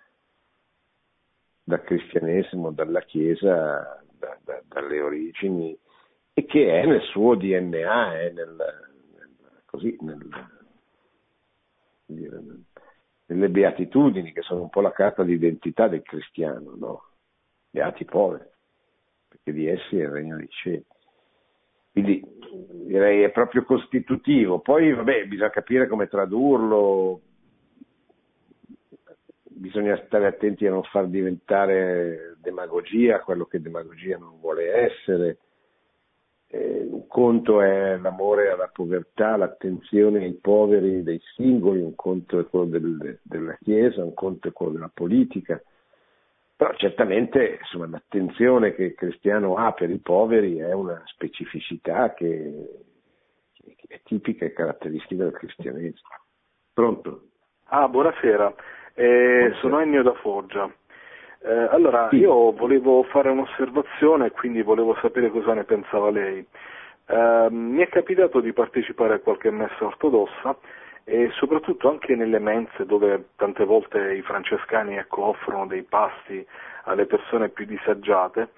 dal 1.61 1.84
cristianesimo, 1.84 2.72
dalla 2.72 3.01
Chiesa, 3.01 4.01
da, 4.18 4.38
da, 4.45 4.61
dalle 4.65 5.01
origini 5.01 5.78
e 6.34 6.45
che 6.45 6.80
è 6.80 6.86
nel 6.86 7.01
suo 7.01 7.36
DNA, 7.36 8.20
è 8.20 8.32
nel, 8.32 8.86
così, 9.68 9.95
nel, 9.99 10.28
nelle 13.26 13.49
beatitudini 13.49 14.32
che 14.32 14.41
sono 14.41 14.61
un 14.61 14.70
po' 14.70 14.82
la 14.82 14.91
carta 14.91 15.24
d'identità 15.24 15.88
del 15.88 16.01
cristiano, 16.01 16.74
no? 16.76 17.03
beati 17.70 18.05
poveri, 18.05 18.45
perché 19.28 19.53
di 19.53 19.68
essi 19.68 19.99
è 19.99 20.03
il 20.03 20.09
regno 20.09 20.38
dei 20.38 20.49
cieli. 20.49 20.86
Quindi 21.91 22.24
direi 22.86 23.24
è 23.24 23.32
proprio 23.32 23.63
costitutivo. 23.63 24.59
Poi 24.59 24.93
vabbè, 24.93 25.26
bisogna 25.26 25.49
capire 25.49 25.88
come 25.88 26.07
tradurlo, 26.07 27.22
bisogna 29.41 29.99
stare 30.05 30.28
attenti 30.28 30.65
a 30.68 30.72
non 30.72 30.84
far 30.84 31.07
diventare 31.07 32.36
demagogia 32.39 33.22
quello 33.22 33.45
che 33.45 33.59
demagogia 33.59 34.18
non 34.18 34.39
vuole 34.39 34.72
essere. 34.74 35.39
Eh, 36.50 36.88
un 36.89 37.08
conto 37.08 37.62
è 37.62 37.98
l'amore 37.98 38.50
alla 38.50 38.70
povertà, 38.72 39.36
l'attenzione 39.36 40.24
ai 40.24 40.34
poveri 40.34 41.04
dei 41.04 41.22
singoli, 41.36 41.82
un 41.82 41.95
conto 41.95 42.39
è 42.39 42.45
quello 42.45 42.66
del, 42.66 43.20
della 43.22 43.58
Chiesa, 43.62 44.04
un 44.04 44.14
conto 44.14 44.48
è 44.48 44.54
quello 44.54 44.72
della 44.74 44.91
politica. 44.93 45.62
Però 46.56 46.74
certamente 46.76 47.60
insomma, 47.62 47.88
l'attenzione 47.88 48.74
che 48.74 48.84
il 48.84 48.95
cristiano 48.95 49.58
ha 49.58 49.74
per 49.74 49.89
i 49.91 50.00
poveri 50.00 50.58
è 50.58 50.74
una 50.74 51.02
specificità 51.06 52.14
che, 52.14 52.84
che 53.54 53.86
è 53.88 54.02
tipica 54.04 54.45
e 54.45 54.54
caratteristica 54.54 55.24
del 55.24 55.34
cristianesimo. 55.34 56.10
Pronto? 56.74 57.22
Ah, 57.66 57.88
buonasera, 57.89 58.56
eh, 58.95 59.52
sono 59.60 59.80
Ennio 59.82 60.02
da 60.02 60.14
Foggia. 60.14 60.74
Eh, 61.39 61.67
allora, 61.71 62.09
sì. 62.09 62.17
io 62.17 62.51
volevo 62.51 63.03
fare 63.03 63.29
un'osservazione 63.29 64.27
e 64.27 64.31
quindi 64.31 64.61
volevo 64.61 64.95
sapere 65.01 65.29
cosa 65.29 65.53
ne 65.53 65.63
pensava 65.63 66.09
lei. 66.09 66.45
Eh, 67.05 67.47
mi 67.49 67.81
è 67.81 67.88
capitato 67.89 68.39
di 68.39 68.51
partecipare 68.53 69.15
a 69.15 69.19
qualche 69.19 69.49
messa 69.49 69.85
ortodossa 69.85 70.57
e 71.05 71.29
soprattutto 71.35 71.89
anche 71.89 72.15
nelle 72.15 72.39
mense 72.39 72.85
dove 72.85 73.29
tante 73.38 73.63
volte 73.63 74.13
i 74.13 74.21
francescani 74.21 74.97
ecco, 74.97 75.23
offrono 75.23 75.65
dei 75.65 75.83
pasti 75.83 76.45
alle 76.83 77.05
persone 77.05 77.47
più 77.49 77.65
disagiate, 77.65 78.49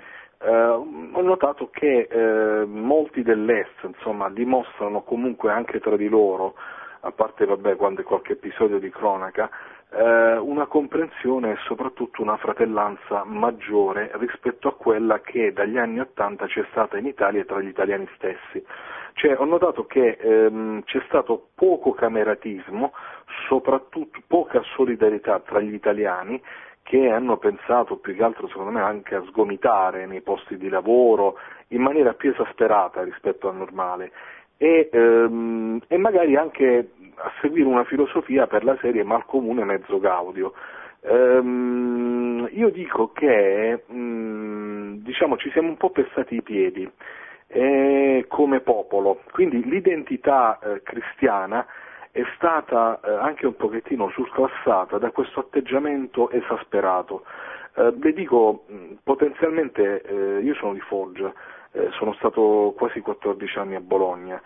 eh, 0.41 0.49
ho 0.49 1.21
notato 1.21 1.69
che 1.69 2.07
eh, 2.09 2.65
molti 2.65 3.21
dell'Est 3.21 3.83
insomma, 3.83 4.29
dimostrano 4.29 5.01
comunque 5.01 5.51
anche 5.51 5.79
tra 5.79 5.95
di 5.95 6.07
loro, 6.07 6.55
a 7.01 7.11
parte 7.11 7.45
vabbè, 7.45 7.75
quando 7.75 8.01
qualche 8.03 8.33
episodio 8.33 8.79
di 8.79 8.89
cronaca, 8.89 9.49
eh, 9.91 10.37
una 10.37 10.67
comprensione 10.67 11.51
e 11.51 11.57
soprattutto 11.65 12.21
una 12.21 12.37
fratellanza 12.37 13.23
maggiore 13.23 14.11
rispetto 14.15 14.67
a 14.67 14.75
quella 14.75 15.21
che 15.21 15.51
dagli 15.51 15.77
anni 15.77 15.99
Ottanta 15.99 16.45
c'è 16.45 16.63
stata 16.69 16.97
in 16.97 17.07
Italia 17.07 17.43
tra 17.45 17.59
gli 17.59 17.67
italiani 17.67 18.07
stessi. 18.15 18.63
Cioè, 19.13 19.35
ho 19.37 19.45
notato 19.45 19.85
che 19.85 20.17
ehm, 20.19 20.83
c'è 20.83 21.01
stato 21.07 21.49
poco 21.55 21.91
cameratismo, 21.91 22.93
soprattutto 23.47 24.21
poca 24.27 24.61
solidarietà 24.75 25.39
tra 25.39 25.59
gli 25.59 25.73
italiani 25.73 26.41
che 26.83 27.09
hanno 27.09 27.37
pensato 27.37 27.97
più 27.97 28.15
che 28.15 28.23
altro 28.23 28.47
secondo 28.47 28.71
me 28.71 28.81
anche 28.81 29.15
a 29.15 29.23
sgomitare 29.27 30.07
nei 30.07 30.21
posti 30.21 30.57
di 30.57 30.69
lavoro 30.69 31.37
in 31.69 31.81
maniera 31.81 32.13
più 32.13 32.31
esasperata 32.31 33.03
rispetto 33.03 33.47
al 33.47 33.57
normale 33.57 34.11
e, 34.57 34.89
ehm, 34.91 35.79
e 35.87 35.97
magari 35.97 36.35
anche 36.35 36.89
a 37.21 37.31
seguire 37.41 37.67
una 37.67 37.83
filosofia 37.83 38.47
per 38.47 38.63
la 38.63 38.77
serie 38.81 39.03
mal 39.03 39.25
comune 39.25 39.63
mezzo 39.63 39.99
gaudio. 39.99 40.53
Ehm, 41.01 42.49
io 42.51 42.69
dico 42.69 43.11
che 43.11 43.83
mh, 43.85 43.93
mm, 43.95 44.93
diciamo, 45.03 45.37
ci 45.37 45.49
siamo 45.51 45.69
un 45.69 45.77
po' 45.77 45.91
pestati 45.91 46.35
i 46.35 46.41
piedi 46.41 46.89
eh, 47.47 48.25
come 48.27 48.59
popolo, 48.61 49.21
quindi 49.31 49.63
l'identità 49.63 50.59
eh, 50.59 50.81
cristiana 50.83 51.65
è 52.11 52.23
stata 52.35 52.99
eh, 53.03 53.11
anche 53.11 53.45
un 53.45 53.55
pochettino 53.55 54.09
surclassata 54.09 54.97
da 54.97 55.11
questo 55.11 55.41
atteggiamento 55.41 56.29
esasperato. 56.31 57.23
Eh, 57.75 57.93
le 57.99 58.13
dico, 58.13 58.65
mm, 58.71 58.93
potenzialmente 59.03 60.01
eh, 60.01 60.39
io 60.41 60.53
sono 60.55 60.73
di 60.73 60.81
Foggia, 60.81 61.31
eh, 61.71 61.89
sono 61.91 62.13
stato 62.13 62.73
quasi 62.75 62.99
14 62.99 63.57
anni 63.59 63.75
a 63.75 63.79
Bologna 63.79 64.41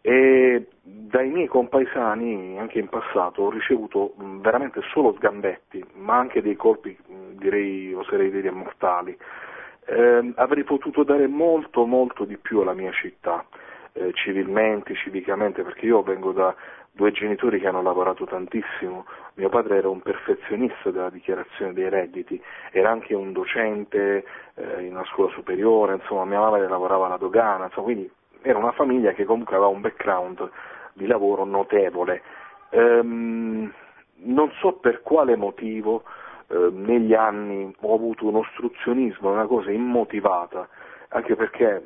e 0.00 0.66
dai 0.82 1.28
miei 1.28 1.48
compaesani 1.48 2.58
anche 2.58 2.78
in 2.78 2.88
passato 2.88 3.42
ho 3.42 3.50
ricevuto 3.50 4.14
veramente 4.16 4.80
solo 4.92 5.14
sgambetti, 5.14 5.84
ma 5.94 6.16
anche 6.16 6.42
dei 6.42 6.56
colpi, 6.56 6.96
direi, 7.32 7.92
oserei 7.94 8.30
dire, 8.30 8.50
mortali. 8.50 9.16
Eh, 9.86 10.32
avrei 10.36 10.64
potuto 10.64 11.02
dare 11.02 11.26
molto, 11.26 11.86
molto 11.86 12.24
di 12.24 12.36
più 12.36 12.60
alla 12.60 12.74
mia 12.74 12.92
città, 12.92 13.44
eh, 13.92 14.12
civilmente, 14.12 14.94
civicamente, 14.94 15.62
perché 15.62 15.86
io 15.86 16.02
vengo 16.02 16.32
da 16.32 16.54
due 16.92 17.10
genitori 17.12 17.60
che 17.60 17.68
hanno 17.68 17.80
lavorato 17.80 18.24
tantissimo, 18.24 19.06
mio 19.34 19.48
padre 19.48 19.76
era 19.76 19.88
un 19.88 20.00
perfezionista 20.00 20.90
della 20.90 21.10
dichiarazione 21.10 21.72
dei 21.72 21.88
redditi, 21.88 22.42
era 22.72 22.90
anche 22.90 23.14
un 23.14 23.32
docente 23.32 24.24
eh, 24.54 24.82
in 24.82 24.94
una 24.94 25.04
scuola 25.04 25.32
superiore, 25.32 25.94
insomma 25.94 26.24
mia 26.24 26.40
madre 26.40 26.68
lavorava 26.68 27.06
alla 27.06 27.16
dogana, 27.16 27.66
insomma, 27.66 27.84
quindi 27.86 28.10
era 28.50 28.58
una 28.58 28.72
famiglia 28.72 29.12
che 29.12 29.24
comunque 29.24 29.56
aveva 29.56 29.70
un 29.70 29.80
background 29.80 30.50
di 30.94 31.06
lavoro 31.06 31.44
notevole. 31.44 32.22
Ehm, 32.70 33.72
non 34.20 34.50
so 34.58 34.72
per 34.74 35.02
quale 35.02 35.36
motivo 35.36 36.02
eh, 36.48 36.70
negli 36.72 37.14
anni 37.14 37.72
ho 37.80 37.94
avuto 37.94 38.26
un 38.26 38.36
ostruzionismo, 38.36 39.30
una 39.30 39.46
cosa 39.46 39.70
immotivata, 39.70 40.68
anche 41.08 41.36
perché 41.36 41.82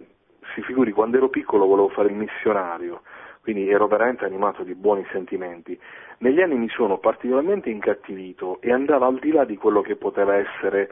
si 0.55 0.63
figuri 0.63 0.93
quando 0.93 1.17
ero 1.17 1.29
piccolo 1.29 1.67
volevo 1.67 1.89
fare 1.89 2.09
il 2.09 2.15
missionario, 2.15 3.03
quindi 3.43 3.69
ero 3.69 3.87
veramente 3.87 4.25
animato 4.25 4.63
di 4.63 4.75
buoni 4.75 5.05
sentimenti. 5.11 5.79
Negli 6.19 6.41
anni 6.41 6.57
mi 6.57 6.69
sono 6.69 6.99
particolarmente 6.99 7.71
incattivito 7.71 8.61
e 8.61 8.73
andava 8.73 9.07
al 9.07 9.19
di 9.19 9.33
là 9.33 9.45
di 9.45 9.57
quello 9.57 9.81
che 9.81 9.97
poteva 9.97 10.37
essere 10.37 10.83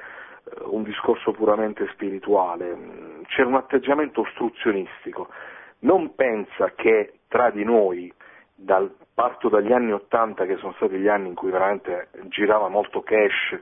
eh, 0.45 0.63
un 0.65 0.83
discorso 0.83 1.31
puramente 1.33 1.87
spirituale, 1.93 2.77
c'era 3.27 3.49
un 3.49 3.55
atteggiamento 3.55 4.23
ostruzionistico. 4.23 5.29
Non 5.81 6.15
pensa 6.15 6.73
che 6.75 7.21
tra 7.29 7.51
di 7.51 7.65
noi, 7.65 8.13
dal, 8.55 8.95
parto 9.15 9.49
dagli 9.49 9.73
anni 9.73 9.93
Ottanta 9.93 10.45
che 10.45 10.57
sono 10.57 10.73
stati 10.75 10.97
gli 10.97 11.09
anni 11.09 11.29
in 11.29 11.35
cui 11.35 11.51
veramente 11.51 12.09
girava 12.29 12.69
molto 12.69 13.03
cash, 13.03 13.59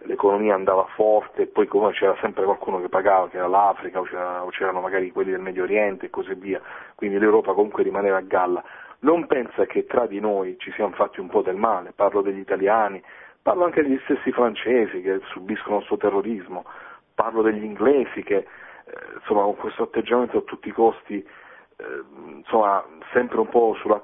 l'economia 0.00 0.54
andava 0.54 0.84
forte 0.94 1.42
e 1.42 1.46
poi 1.46 1.66
come 1.66 1.92
c'era 1.92 2.16
sempre 2.20 2.44
qualcuno 2.44 2.80
che 2.80 2.88
pagava, 2.88 3.28
che 3.28 3.38
era 3.38 3.48
l'Africa 3.48 3.98
o, 3.98 4.04
c'era, 4.04 4.44
o 4.44 4.48
c'erano 4.50 4.80
magari 4.80 5.10
quelli 5.10 5.30
del 5.30 5.40
Medio 5.40 5.64
Oriente 5.64 6.06
e 6.06 6.10
così 6.10 6.34
via, 6.34 6.60
quindi 6.94 7.18
l'Europa 7.18 7.52
comunque 7.52 7.82
rimaneva 7.82 8.18
a 8.18 8.22
galla. 8.22 8.62
Non 9.00 9.26
pensa 9.26 9.66
che 9.66 9.86
tra 9.86 10.06
di 10.06 10.20
noi 10.20 10.56
ci 10.58 10.70
siamo 10.72 10.92
fatti 10.94 11.20
un 11.20 11.28
po' 11.28 11.42
del 11.42 11.56
male, 11.56 11.92
parlo 11.94 12.22
degli 12.22 12.38
italiani, 12.38 13.02
parlo 13.42 13.64
anche 13.64 13.82
degli 13.82 14.00
stessi 14.04 14.30
francesi 14.32 15.00
che 15.02 15.20
subiscono 15.30 15.76
questo 15.76 15.96
terrorismo, 15.96 16.64
parlo 17.14 17.42
degli 17.42 17.64
inglesi 17.64 18.22
che 18.22 18.36
eh, 18.36 18.46
insomma 19.18 19.42
con 19.42 19.56
questo 19.56 19.84
atteggiamento 19.84 20.38
a 20.38 20.42
tutti 20.42 20.68
i 20.68 20.72
costi 20.72 21.26
insomma 22.36 22.84
sempre 23.12 23.38
un 23.40 23.48
po' 23.48 23.74
sulla 23.80 24.00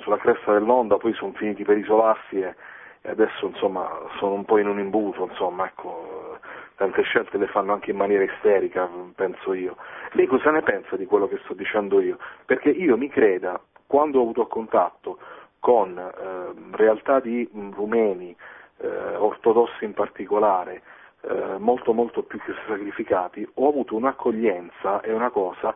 sulla 0.00 0.16
cresta 0.16 0.52
dell'onda, 0.52 0.96
poi 0.96 1.12
sono 1.14 1.32
finiti 1.32 1.64
per 1.64 1.78
isolarsi 1.78 2.40
e, 2.40 2.54
e 3.02 3.10
adesso 3.10 3.46
insomma 3.46 3.88
sono 4.18 4.34
un 4.34 4.44
po' 4.44 4.58
in 4.58 4.68
un 4.68 4.78
imbuto, 4.78 5.24
insomma, 5.24 5.66
ecco, 5.66 6.38
tante 6.76 7.02
scelte 7.02 7.38
le 7.38 7.46
fanno 7.46 7.72
anche 7.72 7.90
in 7.90 7.96
maniera 7.96 8.24
isterica, 8.24 8.88
penso 9.14 9.52
io. 9.52 9.76
Lei 10.12 10.26
cosa 10.26 10.50
ne 10.50 10.62
pensa 10.62 10.96
di 10.96 11.06
quello 11.06 11.28
che 11.28 11.38
sto 11.44 11.54
dicendo 11.54 12.00
io? 12.00 12.18
Perché 12.44 12.70
io 12.70 12.96
mi 12.96 13.08
creda, 13.08 13.60
quando 13.86 14.18
ho 14.18 14.22
avuto 14.22 14.46
contatto 14.46 15.18
con 15.60 15.98
eh, 15.98 16.76
realtà 16.76 17.20
di 17.20 17.48
rumeni, 17.74 18.34
eh, 18.78 19.16
ortodossi 19.16 19.84
in 19.84 19.92
particolare, 19.92 20.82
eh, 21.22 21.58
molto 21.58 21.92
molto 21.92 22.22
più 22.22 22.38
che 22.40 22.54
sacrificati, 22.66 23.48
ho 23.54 23.68
avuto 23.68 23.96
un'accoglienza 23.96 25.00
e 25.00 25.12
una 25.12 25.30
cosa 25.30 25.74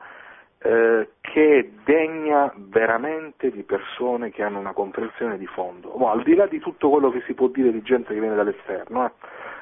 eh, 0.65 1.09
che 1.21 1.59
è 1.59 1.69
degna 1.85 2.53
veramente 2.57 3.51
di 3.51 3.65
persone 3.65 4.31
che 4.31 4.43
hanno 4.43 4.61
una 4.61 4.73
comprensione 4.73 5.37
di 5.37 5.47
fondo, 5.47 5.89
oh, 5.89 6.11
al 6.11 6.23
di 6.23 6.35
là 6.35 6.47
di 6.47 6.61
tutto 6.61 6.89
quello 6.89 7.11
che 7.11 7.23
si 7.27 7.35
può 7.35 7.49
dire 7.49 7.73
di 7.73 7.83
gente 7.83 8.15
che 8.15 8.21
viene 8.21 8.37
dall'esterno, 8.37 9.13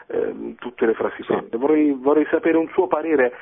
eh, 0.07 0.19
ehm, 0.19 0.55
tutte 0.57 0.85
le 0.85 0.95
frasi 0.95 1.23
sì. 1.23 1.57
vorrei, 1.57 1.93
vorrei, 1.93 2.27
sapere 2.31 2.59
un 2.59 2.69
suo 2.69 2.87
parere 2.87 3.33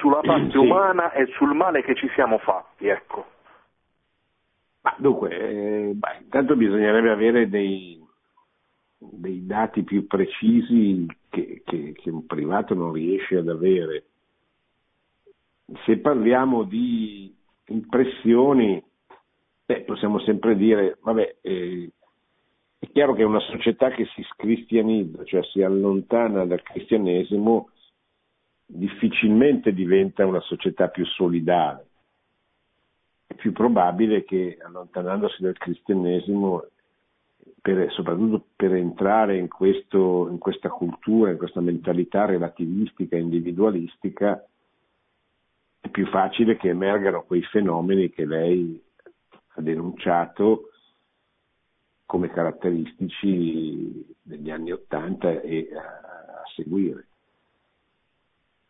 sulla 0.00 0.20
parte 0.20 0.50
sì. 0.50 0.56
umana 0.58 1.12
e 1.12 1.26
sul 1.36 1.54
male 1.54 1.82
che 1.82 1.94
ci 1.94 2.10
siamo 2.14 2.38
fatti, 2.38 2.88
ecco. 2.88 3.26
Ma 4.82 4.94
dunque, 4.98 5.30
eh, 5.30 5.92
beh, 5.94 6.18
intanto 6.22 6.56
bisognerebbe 6.56 7.10
avere 7.10 7.48
dei, 7.48 8.04
dei 8.98 9.46
dati 9.46 9.82
più 9.82 10.06
precisi 10.06 11.06
che, 11.30 11.62
che, 11.64 11.92
che 11.94 12.10
un 12.10 12.26
privato 12.26 12.74
non 12.74 12.92
riesce 12.92 13.36
ad 13.36 13.48
avere 13.48 14.04
se 15.84 15.98
parliamo 15.98 16.64
di 16.64 17.34
impressioni, 17.66 18.82
beh, 19.64 19.82
possiamo 19.82 20.18
sempre 20.20 20.56
dire, 20.56 20.98
vabbè, 21.02 21.36
eh, 21.40 21.90
è 22.78 22.90
chiaro 22.90 23.14
che 23.14 23.22
una 23.22 23.40
società 23.40 23.90
che 23.90 24.06
si 24.06 24.22
scristianizza, 24.32 25.24
cioè 25.24 25.42
si 25.44 25.62
allontana 25.62 26.44
dal 26.44 26.62
cristianesimo, 26.62 27.70
difficilmente 28.66 29.72
diventa 29.72 30.26
una 30.26 30.40
società 30.40 30.88
più 30.88 31.04
solidale. 31.06 31.86
È 33.26 33.34
più 33.34 33.52
probabile 33.52 34.24
che 34.24 34.58
allontanandosi 34.60 35.42
dal 35.42 35.56
cristianesimo, 35.56 36.64
per, 37.60 37.92
soprattutto 37.92 38.46
per 38.56 38.74
entrare 38.74 39.38
in, 39.38 39.48
questo, 39.48 40.28
in 40.28 40.38
questa 40.38 40.68
cultura, 40.68 41.30
in 41.30 41.38
questa 41.38 41.60
mentalità 41.60 42.24
relativistica, 42.24 43.16
individualistica, 43.16 44.44
più 45.92 46.06
facile 46.08 46.56
che 46.56 46.70
emergano 46.70 47.22
quei 47.22 47.42
fenomeni 47.42 48.10
che 48.10 48.26
lei 48.26 48.82
ha 49.54 49.60
denunciato 49.60 50.70
come 52.04 52.30
caratteristici 52.30 54.04
degli 54.20 54.50
anni 54.50 54.72
Ottanta 54.72 55.30
e 55.40 55.68
a, 55.72 56.42
seguire. 56.54 57.06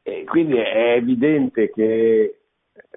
E 0.03 0.25
quindi 0.25 0.57
è 0.57 0.95
evidente 0.95 1.70
che 1.70 2.39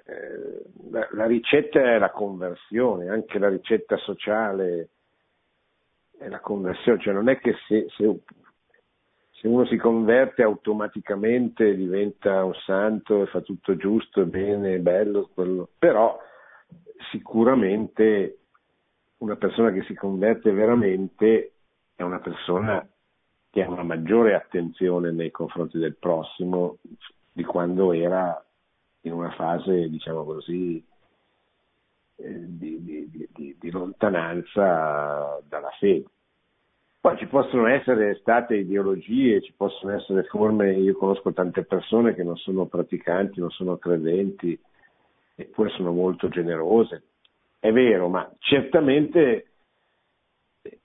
eh, 0.04 0.62
la, 0.90 1.08
la, 1.12 1.26
ricetta 1.26 1.80
è 1.80 1.98
la 1.98 2.10
conversione, 2.10 3.08
anche 3.08 3.38
la 3.38 3.48
ricetta 3.48 3.96
sociale 3.96 4.90
è 6.18 6.28
la 6.28 6.40
conversione, 6.40 7.00
cioè 7.00 7.12
non 7.14 7.28
è 7.28 7.38
che 7.38 7.54
se, 7.66 7.86
se 7.96 8.20
se 9.40 9.48
uno 9.48 9.66
si 9.66 9.76
converte 9.76 10.42
automaticamente 10.42 11.74
diventa 11.74 12.42
un 12.44 12.54
santo 12.64 13.22
e 13.22 13.26
fa 13.26 13.40
tutto 13.40 13.76
giusto 13.76 14.22
e 14.22 14.24
bene, 14.24 14.78
bello, 14.78 15.28
quello. 15.34 15.68
però 15.78 16.18
sicuramente 17.10 18.38
una 19.18 19.36
persona 19.36 19.72
che 19.72 19.82
si 19.84 19.94
converte 19.94 20.50
veramente 20.52 21.52
è 21.94 22.02
una 22.02 22.18
persona 22.18 22.86
che 23.50 23.62
ha 23.62 23.70
una 23.70 23.82
maggiore 23.82 24.34
attenzione 24.34 25.10
nei 25.12 25.30
confronti 25.30 25.78
del 25.78 25.96
prossimo 25.96 26.78
di 27.32 27.44
quando 27.44 27.92
era 27.92 28.42
in 29.02 29.12
una 29.12 29.30
fase, 29.30 29.88
diciamo 29.88 30.24
così, 30.24 30.84
eh, 32.16 32.44
di, 32.46 32.82
di, 32.82 33.28
di, 33.32 33.56
di 33.58 33.70
lontananza 33.70 35.40
dalla 35.46 35.70
fede. 35.78 36.04
Poi 37.06 37.18
ci 37.18 37.26
possono 37.26 37.68
essere 37.68 38.16
state 38.16 38.56
ideologie, 38.56 39.40
ci 39.40 39.52
possono 39.56 39.92
essere 39.92 40.24
forme, 40.24 40.72
io 40.72 40.96
conosco 40.96 41.32
tante 41.32 41.62
persone 41.62 42.16
che 42.16 42.24
non 42.24 42.34
sono 42.34 42.66
praticanti, 42.66 43.38
non 43.38 43.50
sono 43.50 43.76
credenti, 43.76 44.60
eppure 45.36 45.70
sono 45.70 45.92
molto 45.92 46.26
generose. 46.28 47.04
È 47.60 47.70
vero, 47.70 48.08
ma 48.08 48.28
certamente 48.40 49.50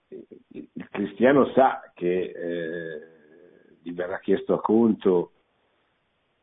il 0.09 0.87
cristiano 0.91 1.51
sa 1.53 1.91
che 1.95 2.21
eh, 2.35 3.01
gli 3.81 3.91
verrà 3.91 4.19
chiesto 4.19 4.53
a 4.53 4.61
conto 4.61 5.31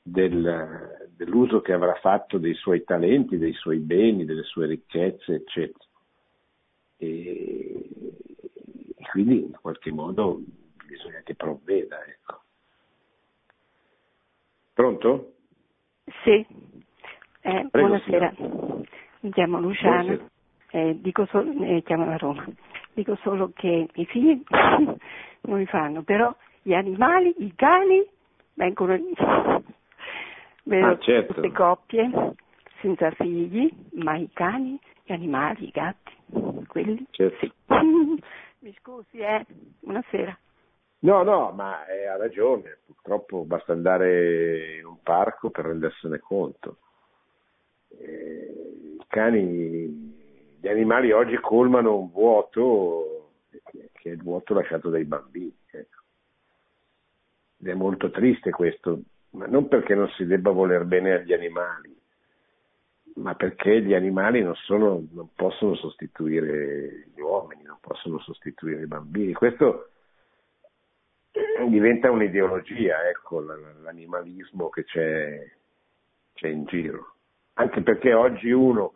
del, 0.03 1.07
dell'uso 1.15 1.61
che 1.61 1.73
avrà 1.73 1.95
fatto 2.01 2.39
dei 2.39 2.55
suoi 2.55 2.83
talenti, 2.83 3.39
dei 3.39 3.53
suoi 3.53 3.79
beni, 3.79 4.25
delle 4.25 4.43
sue 4.43 4.67
ricchezze, 4.67 5.35
eccetera. 5.35 5.85
E, 6.97 7.89
quindi 9.11 9.45
in 9.45 9.57
qualche 9.61 9.91
modo 9.91 10.41
bisogna 10.87 11.21
che 11.25 11.35
provveda. 11.35 12.05
Ecco. 12.05 12.43
Pronto? 14.75 15.33
Sì, 16.23 16.47
eh, 17.41 17.67
buonasera, 17.71 18.35
mi 19.21 19.31
chiamo 19.33 19.61
Luciana, 19.61 20.19
eh, 20.71 20.97
dico 21.01 21.27
solo, 21.27 21.53
eh, 21.65 21.83
chiamo 21.83 22.05
da 22.05 22.17
Roma, 22.17 22.47
dico 22.95 23.17
solo 23.23 23.51
che 23.55 23.89
i 23.93 24.07
figli 24.07 24.43
non 25.43 25.59
li 25.59 25.67
fanno, 25.67 26.03
però 26.03 26.35
gli 26.63 26.73
animali, 26.73 27.35
i 27.39 27.53
cani 27.55 28.07
vengono, 28.55 28.97
vedo 30.65 30.87
ah, 30.87 30.99
certo. 30.99 31.35
tutte 31.35 31.53
coppie 31.53 32.11
senza 32.81 33.11
figli, 33.11 33.71
ma 33.95 34.17
i 34.17 34.31
cani, 34.33 34.79
gli 35.05 35.13
animali, 35.13 35.67
i 35.67 35.71
gatti, 35.71 36.13
quelli 36.67 37.05
certo. 37.11 37.37
sì. 37.41 37.53
Mi 38.61 38.75
scusi, 38.81 39.19
eh? 39.19 39.47
Buonasera. 39.81 40.37
No, 41.01 41.23
no, 41.23 41.53
ma 41.53 41.87
eh, 41.87 42.07
ha 42.07 42.17
ragione, 42.17 42.79
purtroppo 42.85 43.45
basta 43.45 43.73
andare 43.73 44.79
in 44.79 44.85
un 44.85 45.01
parco 45.01 45.51
per 45.51 45.67
rendersene 45.67 46.19
conto. 46.19 46.79
Eh, 47.89 48.97
I 48.99 49.05
cani, 49.07 50.57
gli 50.61 50.67
animali 50.67 51.13
oggi 51.13 51.37
colmano 51.37 51.97
un 51.97 52.11
vuoto 52.11 53.31
che 53.49 53.91
è 54.03 54.09
il 54.09 54.23
vuoto 54.23 54.55
lasciato 54.55 54.91
dai 54.91 55.05
bambini. 55.05 55.57
Ecco. 55.71 56.01
Ed 57.61 57.69
è 57.69 57.75
molto 57.75 58.11
triste 58.11 58.51
questo, 58.51 59.03
ma 59.31 59.47
non 59.47 59.69
perché 59.69 59.95
non 59.95 60.09
si 60.11 60.27
debba 60.27 60.51
voler 60.51 60.85
bene 60.85 61.13
agli 61.13 61.33
animali, 61.33 61.97
ma 63.19 63.35
perché 63.35 63.83
gli 63.83 63.95
animali 63.95 64.43
non, 64.43 64.55
sono, 64.55 65.05
non, 65.13 65.29
possono 65.35 65.75
sostituire 65.75 67.09
gli 67.15 67.21
uomini, 67.21 67.63
non 67.65 67.79
possono 67.81 68.19
sostituire 68.21 68.83
i 68.83 68.87
bambini. 68.87 69.33
Questo 69.33 69.91
diventa 71.69 72.11
un'ideologia, 72.11 73.09
ecco, 73.09 73.41
l'animalismo 73.41 74.69
che 74.69 74.85
c'è, 74.85 75.51
c'è 76.35 76.49
in 76.49 76.65
giro. 76.67 77.15
Anche 77.55 77.83
perché 77.83 78.15
oggi 78.15 78.51
uno 78.51 78.95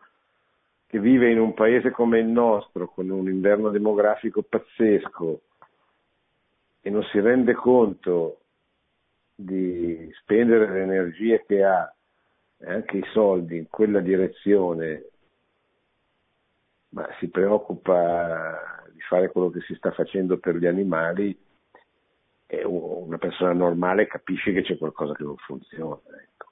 che 0.86 1.00
vive 1.00 1.30
in 1.30 1.40
un 1.40 1.54
paese 1.54 1.90
come 1.90 2.18
il 2.18 2.26
nostro, 2.26 2.88
con 2.88 3.08
un 3.10 3.28
inverno 3.28 3.70
demografico 3.70 4.42
pazzesco, 4.42 5.40
e 6.80 6.90
non 6.90 7.02
si 7.04 7.18
rende 7.18 7.54
conto 7.54 8.38
di 9.34 10.10
spendere 10.20 10.70
le 10.70 10.82
energie 10.82 11.44
che 11.46 11.64
ha 11.64 11.92
e 12.64 12.70
anche 12.70 12.98
i 12.98 13.04
soldi 13.12 13.56
in 13.56 13.68
quella 13.68 14.00
direzione, 14.00 15.04
ma 16.90 17.08
si 17.18 17.28
preoccupa 17.28 18.82
di 18.92 19.00
fare 19.00 19.30
quello 19.30 19.50
che 19.50 19.60
si 19.62 19.74
sta 19.74 19.90
facendo 19.90 20.38
per 20.38 20.56
gli 20.56 20.66
animali, 20.66 21.36
una 22.64 23.18
persona 23.18 23.52
normale 23.52 24.06
capisce 24.06 24.52
che 24.52 24.62
c'è 24.62 24.78
qualcosa 24.78 25.14
che 25.14 25.24
non 25.24 25.36
funziona. 25.38 26.00
Ecco. 26.20 26.51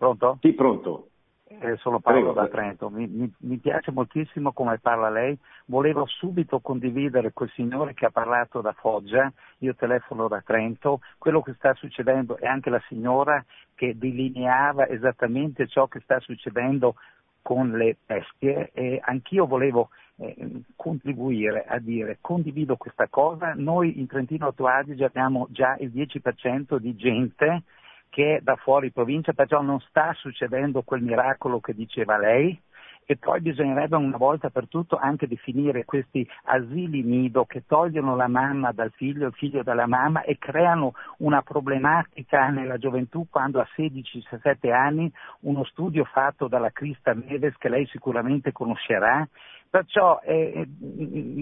Pronto? 0.00 0.38
Sì, 0.40 0.54
pronto. 0.54 1.08
Eh, 1.46 1.76
sono 1.76 2.00
Paolo 2.00 2.32
Prego. 2.32 2.32
da 2.32 2.48
Trento. 2.48 2.88
Mi, 2.88 3.06
mi, 3.06 3.30
mi, 3.40 3.58
piace 3.58 3.90
moltissimo 3.90 4.50
come 4.52 4.78
parla 4.78 5.10
lei. 5.10 5.36
Volevo 5.66 6.06
subito 6.06 6.60
condividere 6.60 7.34
quel 7.34 7.50
signore 7.50 7.92
che 7.92 8.06
ha 8.06 8.10
parlato 8.10 8.62
da 8.62 8.72
Foggia, 8.72 9.30
io 9.58 9.74
telefono 9.74 10.26
da 10.26 10.40
Trento, 10.40 11.00
quello 11.18 11.42
che 11.42 11.52
sta 11.52 11.74
succedendo 11.74 12.38
e 12.38 12.46
anche 12.46 12.70
la 12.70 12.82
signora 12.88 13.44
che 13.74 13.98
delineava 13.98 14.88
esattamente 14.88 15.66
ciò 15.66 15.86
che 15.86 16.00
sta 16.00 16.18
succedendo 16.20 16.94
con 17.42 17.72
le 17.72 17.98
bestie 18.06 18.70
e 18.72 18.98
anch'io 19.04 19.46
volevo 19.46 19.90
eh, 20.16 20.62
contribuire 20.76 21.66
a 21.66 21.78
dire 21.78 22.16
condivido 22.22 22.76
questa 22.76 23.08
cosa, 23.08 23.52
noi 23.54 23.98
in 24.00 24.06
Trentino 24.06 24.46
Alto 24.46 24.66
Adige 24.66 25.04
abbiamo 25.04 25.46
già 25.50 25.76
il 25.78 25.90
10% 25.90 26.76
di 26.76 26.96
gente 26.96 27.64
che 28.10 28.36
è 28.36 28.40
da 28.42 28.56
fuori 28.56 28.90
provincia, 28.90 29.32
perciò 29.32 29.62
non 29.62 29.80
sta 29.80 30.12
succedendo 30.14 30.82
quel 30.82 31.02
miracolo 31.02 31.60
che 31.60 31.72
diceva 31.72 32.18
lei. 32.18 32.60
E 33.06 33.16
poi 33.16 33.40
bisognerebbe 33.40 33.96
una 33.96 34.16
volta 34.16 34.50
per 34.50 34.68
tutto 34.68 34.96
anche 34.96 35.26
definire 35.26 35.84
questi 35.84 36.24
asili 36.44 37.02
nido 37.02 37.44
che 37.44 37.64
togliono 37.66 38.14
la 38.14 38.28
mamma 38.28 38.70
dal 38.70 38.92
figlio, 38.92 39.26
il 39.26 39.32
figlio 39.32 39.64
dalla 39.64 39.88
mamma 39.88 40.22
e 40.22 40.38
creano 40.38 40.92
una 41.18 41.42
problematica 41.42 42.50
nella 42.50 42.78
gioventù 42.78 43.26
quando 43.28 43.58
a 43.58 43.66
16-17 43.76 44.70
anni 44.70 45.12
uno 45.40 45.64
studio 45.64 46.04
fatto 46.04 46.46
dalla 46.46 46.70
Crista 46.70 47.12
Neves 47.12 47.56
che 47.56 47.68
lei 47.68 47.84
sicuramente 47.86 48.52
conoscerà 48.52 49.26
Perciò 49.70 50.18
eh, 50.24 50.66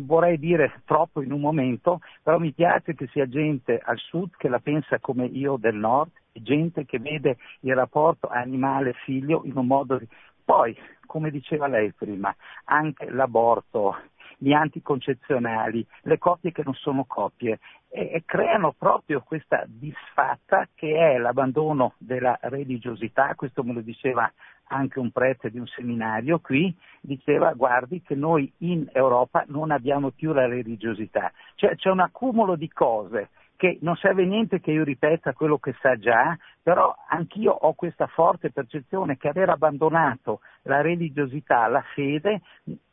vorrei 0.04 0.38
dire 0.38 0.82
troppo 0.84 1.22
in 1.22 1.32
un 1.32 1.40
momento, 1.40 2.00
però 2.22 2.38
mi 2.38 2.52
piace 2.52 2.94
che 2.94 3.06
sia 3.06 3.26
gente 3.26 3.80
al 3.82 3.96
sud 3.96 4.36
che 4.36 4.50
la 4.50 4.58
pensa 4.58 4.98
come 4.98 5.24
io 5.24 5.56
del 5.56 5.76
nord, 5.76 6.10
gente 6.32 6.84
che 6.84 6.98
vede 6.98 7.38
il 7.60 7.74
rapporto 7.74 8.28
animale-figlio 8.28 9.42
in 9.44 9.56
un 9.56 9.66
modo... 9.66 10.00
Poi, 10.44 10.76
come 11.06 11.30
diceva 11.30 11.66
lei 11.68 11.92
prima, 11.92 12.34
anche 12.64 13.10
l'aborto, 13.10 13.96
gli 14.38 14.52
anticoncezionali, 14.52 15.84
le 16.02 16.18
coppie 16.18 16.52
che 16.52 16.62
non 16.64 16.74
sono 16.74 17.04
coppie, 17.04 17.58
e, 17.90 18.10
e 18.12 18.22
creano 18.24 18.74
proprio 18.76 19.20
questa 19.20 19.64
disfatta 19.66 20.68
che 20.74 20.96
è 20.96 21.18
l'abbandono 21.18 21.94
della 21.98 22.38
religiosità, 22.42 23.34
questo 23.34 23.64
me 23.64 23.72
lo 23.72 23.80
diceva 23.80 24.30
anche 24.70 24.98
un 24.98 25.10
prete 25.10 25.50
di 25.50 25.58
un 25.58 25.66
seminario 25.66 26.40
qui, 26.40 26.74
diceva 27.00 27.52
guardi 27.54 28.02
che 28.02 28.14
noi 28.14 28.52
in 28.58 28.86
Europa 28.92 29.44
non 29.48 29.70
abbiamo 29.70 30.10
più 30.10 30.32
la 30.32 30.46
religiosità, 30.46 31.32
cioè 31.54 31.74
c'è 31.74 31.90
un 31.90 32.00
accumulo 32.00 32.54
di 32.54 32.68
cose 32.68 33.30
che 33.56 33.78
non 33.80 33.96
serve 33.96 34.24
niente 34.24 34.60
che 34.60 34.70
io 34.70 34.84
ripeta 34.84 35.32
quello 35.32 35.58
che 35.58 35.74
sa 35.80 35.96
già, 35.96 36.36
però 36.62 36.94
anch'io 37.08 37.50
ho 37.50 37.74
questa 37.74 38.06
forte 38.06 38.52
percezione 38.52 39.16
che 39.16 39.26
aver 39.26 39.48
abbandonato 39.48 40.40
la 40.62 40.80
religiosità, 40.80 41.66
la 41.66 41.82
fede, 41.92 42.40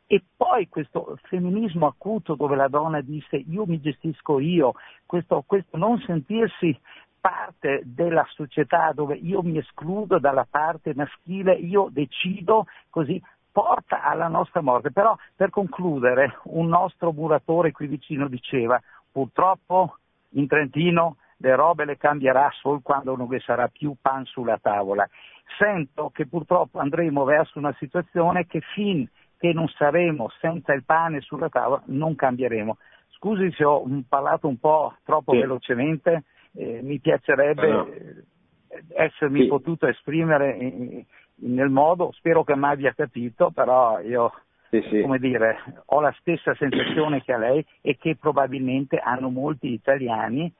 e 0.06 0.22
poi 0.36 0.68
questo 0.68 1.18
femminismo 1.22 1.86
acuto 1.86 2.34
dove 2.36 2.54
la 2.54 2.68
donna 2.68 3.00
disse 3.00 3.36
io 3.36 3.66
mi 3.66 3.80
gestisco 3.80 4.38
io, 4.38 4.74
questo, 5.04 5.42
questo 5.44 5.76
non 5.76 5.98
sentirsi 6.00 6.78
parte 7.20 7.82
della 7.84 8.24
società 8.28 8.92
dove 8.92 9.16
io 9.16 9.42
mi 9.42 9.58
escludo 9.58 10.20
dalla 10.20 10.46
parte 10.48 10.94
maschile, 10.94 11.54
io 11.54 11.88
decido 11.90 12.66
così 12.88 13.20
porta 13.50 14.02
alla 14.02 14.28
nostra 14.28 14.60
morte. 14.60 14.92
Però 14.92 15.16
per 15.34 15.50
concludere, 15.50 16.38
un 16.44 16.68
nostro 16.68 17.10
muratore 17.10 17.72
qui 17.72 17.88
vicino 17.88 18.28
diceva 18.28 18.80
purtroppo 19.10 19.96
in 20.30 20.46
Trentino 20.46 21.16
le 21.38 21.54
robe 21.56 21.84
le 21.84 21.96
cambierà 21.96 22.48
solo 22.60 22.80
quando 22.80 23.16
non 23.16 23.26
vi 23.26 23.40
sarà 23.40 23.66
più 23.68 23.96
pan 24.00 24.24
sulla 24.24 24.58
tavola. 24.58 25.08
Sento 25.58 26.10
che 26.10 26.26
purtroppo 26.26 26.78
andremo 26.78 27.24
verso 27.24 27.58
una 27.58 27.74
situazione 27.78 28.46
che 28.46 28.60
fin 28.60 29.08
che 29.38 29.52
non 29.52 29.68
saremo 29.68 30.30
senza 30.40 30.72
il 30.72 30.84
pane 30.84 31.20
sulla 31.20 31.48
tavola 31.48 31.82
non 31.86 32.14
cambieremo. 32.14 32.78
Scusi 33.10 33.50
se 33.52 33.64
ho 33.64 33.84
parlato 34.08 34.46
un 34.48 34.58
po' 34.58 34.94
troppo 35.04 35.32
sì. 35.32 35.38
velocemente, 35.38 36.24
eh, 36.54 36.80
mi 36.82 36.98
piacerebbe 36.98 37.68
no. 37.68 37.88
essermi 38.94 39.42
sì. 39.42 39.46
potuto 39.46 39.86
esprimere 39.86 40.52
in, 40.52 41.04
in, 41.36 41.54
nel 41.54 41.70
modo, 41.70 42.12
spero 42.12 42.44
che 42.44 42.54
mai 42.54 42.72
abbia 42.72 42.92
capito, 42.94 43.50
però 43.50 44.00
io 44.00 44.32
sì, 44.70 44.82
sì. 44.88 45.00
come 45.00 45.18
dire, 45.18 45.58
ho 45.86 46.00
la 46.00 46.14
stessa 46.18 46.54
sensazione 46.54 47.22
che 47.22 47.32
ha 47.32 47.38
lei 47.38 47.64
e 47.80 47.96
che 47.96 48.16
probabilmente 48.16 48.98
hanno 48.98 49.30
molti 49.30 49.72
italiani 49.72 50.52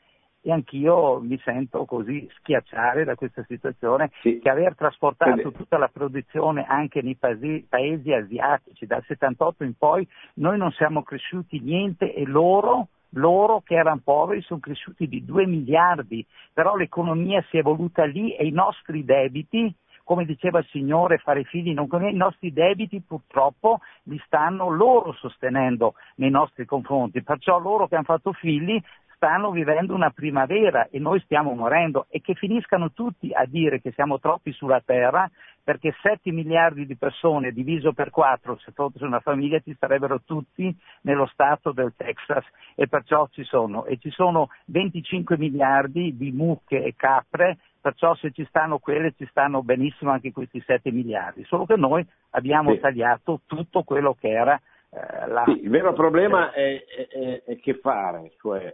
e 0.47 0.53
anch'io 0.53 1.18
mi 1.18 1.36
sento 1.42 1.84
così 1.86 2.24
schiacciare 2.38 3.03
da 3.03 3.16
questa 3.16 3.44
situazione 3.49 4.12
sì. 4.20 4.38
che 4.38 4.49
aver 4.49 4.76
trasportato 4.76 5.51
tutta 5.51 5.76
la 5.76 5.88
produzione 5.88 6.64
anche 6.68 7.03
nei 7.03 7.16
paesi, 7.16 7.66
paesi 7.68 8.12
asiatici 8.12 8.86
dal 8.86 9.03
78 9.05 9.64
in 9.64 9.74
poi 9.76 10.07
noi 10.34 10.57
non 10.57 10.70
siamo 10.70 11.03
cresciuti 11.03 11.59
niente 11.59 12.14
e 12.14 12.24
loro 12.26 12.88
loro 13.11 13.61
che 13.64 13.74
erano 13.74 14.01
poveri 14.05 14.42
sono 14.42 14.61
cresciuti 14.61 15.09
di 15.09 15.24
2 15.24 15.47
miliardi, 15.47 16.24
però 16.53 16.76
l'economia 16.76 17.42
si 17.49 17.57
è 17.57 17.61
evoluta 17.61 18.05
lì 18.05 18.34
e 18.34 18.44
i 18.44 18.51
nostri 18.51 19.05
debiti, 19.05 19.74
come 20.05 20.26
diceva 20.26 20.59
il 20.59 20.66
Signore, 20.66 21.16
fare 21.18 21.44
figli 21.44 21.72
non 21.72 21.86
conviene, 21.86 22.14
i 22.14 22.18
nostri 22.18 22.53
debiti 22.53 23.01
purtroppo 23.01 23.78
li 24.05 24.20
stanno 24.26 24.68
loro 24.68 25.12
sostenendo 25.14 25.94
nei 26.16 26.30
nostri 26.30 26.66
confronti, 26.66 27.22
perciò 27.22 27.59
loro 27.59 27.88
che 27.88 27.94
hanno 27.94 28.05
fatto 28.05 28.32
figli 28.32 28.78
stanno 29.17 29.51
vivendo 29.51 29.95
una 29.95 30.11
primavera 30.11 30.89
e 30.91 30.99
noi 30.99 31.21
stiamo 31.21 31.53
morendo 31.55 32.07
e 32.09 32.21
che 32.21 32.35
finiscano 32.35 32.93
tutti 32.93 33.33
a 33.33 33.45
dire 33.47 33.81
che 33.81 33.93
siamo 33.93 34.21
troppi 34.21 34.53
sulla 34.53 34.81
terra 34.85 35.29
perché 35.64 35.93
7 36.01 36.31
miliardi 36.31 36.87
di 36.87 36.97
persone 36.97 37.51
diviso 37.51 37.93
per 37.93 38.11
4 38.11 38.59
se 38.59 38.71
fosse 38.71 39.05
una 39.05 39.19
famiglia 39.19 39.59
ci 39.59 39.75
sarebbero 39.77 40.21
tutti 40.25 40.73
nello 41.01 41.27
stato 41.27 41.73
del 41.73 41.93
Texas 41.97 42.45
e 42.77 42.87
perciò 42.87 43.27
ci 43.33 43.43
sono. 43.43 43.85
E 43.85 43.97
ci 43.97 44.11
sono 44.11 44.51
25 44.67 45.37
miliardi 45.37 46.17
di 46.17 46.31
mucche 46.31 46.85
e 46.85 46.95
capre 46.95 47.59
perciò 47.81 48.14
se 48.14 48.31
ci 48.31 48.45
stanno 48.45 48.79
quelle 48.79 49.14
ci 49.17 49.27
stanno 49.31 49.62
benissimo 49.62 50.12
anche 50.12 50.31
questi 50.31 50.62
7 50.64 50.93
miliardi. 50.93 51.43
Solo 51.45 51.67
che 51.67 51.77
noi 51.77 52.07
abbiamo 52.31 52.73
sì. 52.73 52.79
tagliato 52.79 53.41
tutto 53.47 53.83
quello 53.83 54.14
che 54.14 54.29
era 54.29 54.61
eh, 54.91 55.27
la... 55.27 55.43
Sì, 55.47 55.62
il 55.64 55.71
vero 55.71 55.93
problema 55.95 56.53
è, 56.53 56.85
è, 56.85 57.43
è 57.45 57.59
che 57.59 57.75
fare, 57.75 58.33
cioè 58.41 58.73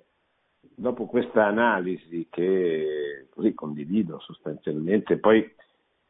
dopo 0.75 1.07
questa 1.07 1.47
analisi 1.47 2.27
che 2.31 3.27
così 3.31 3.55
condivido 3.55 4.19
sostanzialmente, 4.21 5.19
poi 5.19 5.49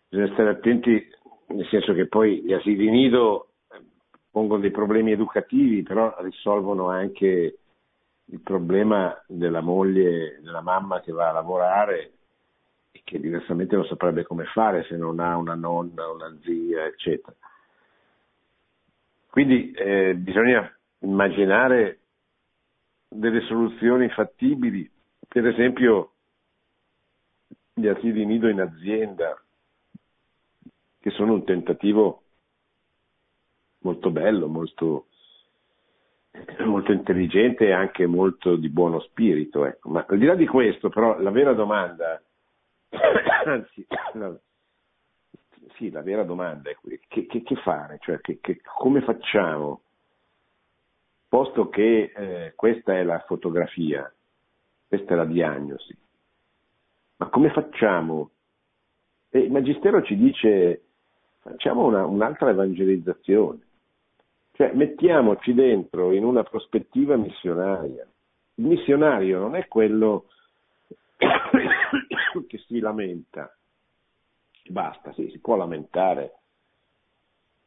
bisogna 0.08 0.32
stare 0.32 0.50
attenti 0.50 1.10
nel 1.48 1.66
senso 1.68 1.92
che 1.92 2.06
poi 2.06 2.42
gli 2.42 2.52
asili 2.52 2.88
nido 2.90 3.48
eh, 3.70 3.80
pongono 4.30 4.60
dei 4.60 4.70
problemi 4.70 5.12
educativi, 5.12 5.82
però 5.82 6.14
risolvono 6.20 6.88
anche 6.88 7.58
il 8.24 8.40
problema 8.40 9.22
della 9.26 9.60
moglie, 9.60 10.38
della 10.42 10.62
mamma 10.62 11.00
che 11.00 11.12
va 11.12 11.28
a 11.28 11.32
lavorare 11.32 12.12
e 12.90 13.02
che 13.04 13.20
diversamente 13.20 13.76
non 13.76 13.84
saprebbe 13.84 14.24
come 14.24 14.44
fare 14.44 14.84
se 14.84 14.96
non 14.96 15.20
ha 15.20 15.36
una 15.36 15.54
nonna, 15.54 16.10
una 16.10 16.34
zia, 16.42 16.84
eccetera. 16.84 17.36
Quindi 19.28 19.72
eh, 19.72 20.14
bisogna 20.14 20.70
immaginare 21.00 22.00
delle 23.12 23.40
soluzioni 23.42 24.08
fattibili, 24.08 24.90
per 25.28 25.46
esempio 25.46 26.12
gli 27.74 27.86
asili 27.86 28.24
nido 28.24 28.48
in 28.48 28.60
azienda, 28.60 29.40
che 31.00 31.10
sono 31.10 31.32
un 31.34 31.44
tentativo 31.44 32.22
molto 33.78 34.10
bello, 34.10 34.46
molto, 34.46 35.06
molto 36.64 36.92
intelligente 36.92 37.66
e 37.66 37.72
anche 37.72 38.06
molto 38.06 38.56
di 38.56 38.68
buono 38.68 39.00
spirito. 39.00 39.64
Ecco. 39.64 39.88
Ma 39.88 40.04
al 40.06 40.18
di 40.18 40.26
là 40.26 40.34
di 40.34 40.46
questo, 40.46 40.88
però, 40.88 41.18
la 41.20 41.30
vera 41.30 41.52
domanda, 41.54 42.22
anzi, 43.44 43.86
la, 44.14 44.38
sì, 45.74 45.90
la 45.90 46.02
vera 46.02 46.22
domanda 46.22 46.70
è 46.70 46.76
che, 47.08 47.26
che, 47.26 47.42
che 47.42 47.56
fare, 47.56 47.98
cioè 48.00 48.20
che, 48.20 48.38
come 48.62 49.00
facciamo 49.02 49.82
posto 51.32 51.70
che 51.70 52.12
eh, 52.14 52.52
questa 52.54 52.98
è 52.98 53.02
la 53.02 53.18
fotografia, 53.20 54.12
Questa 54.86 55.14
è 55.14 55.16
la 55.16 55.24
diagnosi. 55.24 55.96
Ma 57.16 57.28
come 57.28 57.50
facciamo? 57.52 58.32
E 59.30 59.38
il 59.38 59.50
Magistero 59.50 60.02
ci 60.02 60.14
dice 60.14 60.82
facciamo 61.38 61.86
una, 61.86 62.04
un'altra 62.04 62.50
evangelizzazione, 62.50 63.60
cioè 64.52 64.74
mettiamoci 64.74 65.54
dentro 65.54 66.12
in 66.12 66.24
una 66.24 66.42
prospettiva 66.42 67.16
missionaria. 67.16 68.06
Il 68.56 68.66
missionario 68.66 69.38
non 69.38 69.56
è 69.56 69.66
quello 69.68 70.26
che 71.16 72.58
si 72.58 72.78
lamenta, 72.78 73.56
basta, 74.68 75.14
sì, 75.14 75.30
si 75.30 75.38
può 75.38 75.56
lamentare 75.56 76.34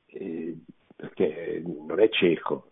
eh, 0.06 0.56
perché 0.96 1.64
non 1.66 2.00
è 2.00 2.10
cieco. 2.10 2.70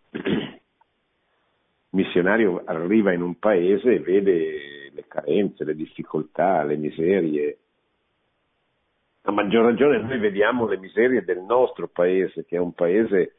Missionario 1.94 2.64
arriva 2.66 3.14
in 3.14 3.22
un 3.22 3.38
paese 3.38 3.94
e 3.94 4.00
vede 4.00 4.90
le 4.92 5.06
carenze, 5.08 5.64
le 5.64 5.76
difficoltà, 5.76 6.64
le 6.64 6.76
miserie. 6.76 7.58
A 9.24 9.32
maggior 9.32 9.66
ragione 9.66 10.00
noi 10.00 10.18
vediamo 10.18 10.66
le 10.66 10.78
miserie 10.78 11.24
del 11.24 11.42
nostro 11.42 11.88
paese, 11.88 12.46
che 12.46 12.56
è 12.56 12.60
un 12.60 12.74
paese 12.74 13.36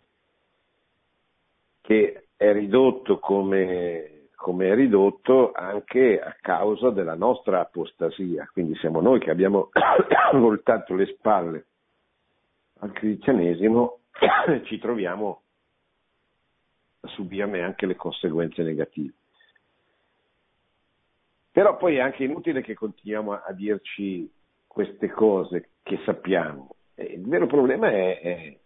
che 1.80 2.26
è 2.36 2.52
ridotto 2.52 3.18
come, 3.18 4.28
come 4.36 4.68
è 4.68 4.74
ridotto 4.74 5.50
anche 5.52 6.20
a 6.20 6.36
causa 6.40 6.90
della 6.90 7.16
nostra 7.16 7.58
apostasia. 7.58 8.48
Quindi 8.52 8.76
siamo 8.76 9.00
noi 9.00 9.18
che 9.18 9.30
abbiamo 9.30 9.70
voltato 10.32 10.94
le 10.94 11.06
spalle 11.06 11.66
al 12.78 12.92
cristianesimo 12.92 13.98
e 14.46 14.62
ci 14.66 14.78
troviamo 14.78 15.43
subirne 17.08 17.62
anche 17.62 17.86
le 17.86 17.96
conseguenze 17.96 18.62
negative. 18.62 19.12
Però 21.54 21.76
poi 21.76 21.96
è 21.96 22.00
anche 22.00 22.24
inutile 22.24 22.62
che 22.62 22.74
continuiamo 22.74 23.32
a, 23.32 23.52
dirci 23.52 24.28
queste 24.66 25.08
cose 25.08 25.70
che 25.82 26.00
sappiamo. 26.04 26.74
il 26.96 27.26
vero 27.28 27.46
problema 27.46 27.90
è, 27.90 28.20
è, 28.20 28.58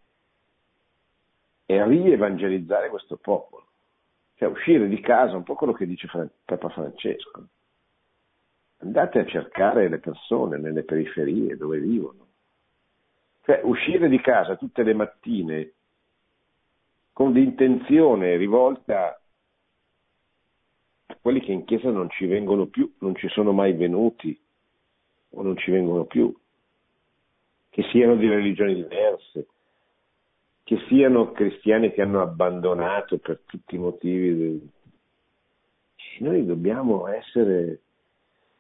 è 1.66 1.84
rievangelizzare 1.84 2.88
questo 2.88 3.16
popolo, 3.16 3.66
cioè 4.36 4.48
uscire 4.48 4.88
di 4.88 5.00
casa, 5.00 5.36
un 5.36 5.42
po' 5.42 5.54
quello 5.54 5.74
che 5.74 5.84
dice 5.84 6.08
Papa 6.44 6.70
Francesco. 6.70 7.46
Andate 8.78 9.18
a 9.18 9.26
cercare 9.26 9.88
le 9.88 9.98
persone 9.98 10.56
nelle 10.56 10.84
periferie 10.84 11.56
dove 11.58 11.78
vivono. 11.80 12.26
Cioè 13.42 13.60
uscire 13.64 14.08
di 14.08 14.20
casa 14.20 14.56
tutte 14.56 14.82
le 14.82 14.94
mattine 14.94 15.72
con 17.18 17.32
l'intenzione 17.32 18.36
rivolta 18.36 19.20
quelli 21.20 21.40
che 21.40 21.50
in 21.50 21.64
chiesa 21.64 21.90
non 21.90 22.08
ci 22.10 22.26
vengono 22.26 22.66
più, 22.66 22.94
non 23.00 23.16
ci 23.16 23.26
sono 23.30 23.50
mai 23.50 23.72
venuti 23.72 24.40
o 25.30 25.42
non 25.42 25.56
ci 25.56 25.72
vengono 25.72 26.04
più, 26.04 26.32
che 27.70 27.82
siano 27.90 28.14
di 28.14 28.28
religioni 28.28 28.76
diverse, 28.76 29.48
che 30.62 30.78
siano 30.86 31.32
cristiani 31.32 31.92
che 31.92 32.02
hanno 32.02 32.22
abbandonato 32.22 33.18
per 33.18 33.40
tutti 33.46 33.74
i 33.74 33.78
motivi. 33.78 34.70
Noi 36.20 36.46
dobbiamo 36.46 37.08
essere, 37.08 37.80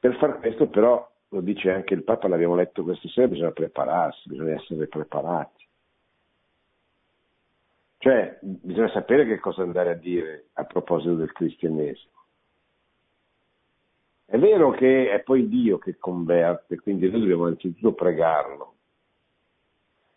per 0.00 0.16
far 0.16 0.40
questo 0.40 0.66
però, 0.66 1.08
lo 1.28 1.40
dice 1.42 1.70
anche 1.70 1.94
il 1.94 2.02
Papa, 2.02 2.26
l'abbiamo 2.26 2.56
letto 2.56 2.82
questa 2.82 3.06
sera, 3.06 3.28
bisogna 3.28 3.52
prepararsi, 3.52 4.28
bisogna 4.28 4.54
essere 4.54 4.88
preparati. 4.88 5.57
Cioè, 7.98 8.38
bisogna 8.40 8.90
sapere 8.90 9.26
che 9.26 9.40
cosa 9.40 9.62
andare 9.62 9.90
a 9.90 9.94
dire 9.94 10.46
a 10.54 10.64
proposito 10.64 11.16
del 11.16 11.32
cristianesimo. 11.32 12.16
È 14.24 14.38
vero 14.38 14.70
che 14.70 15.10
è 15.10 15.20
poi 15.20 15.48
Dio 15.48 15.78
che 15.78 15.96
converte, 15.98 16.78
quindi 16.78 17.10
noi 17.10 17.20
dobbiamo 17.20 17.46
innanzitutto 17.46 17.92
pregarlo, 17.94 18.74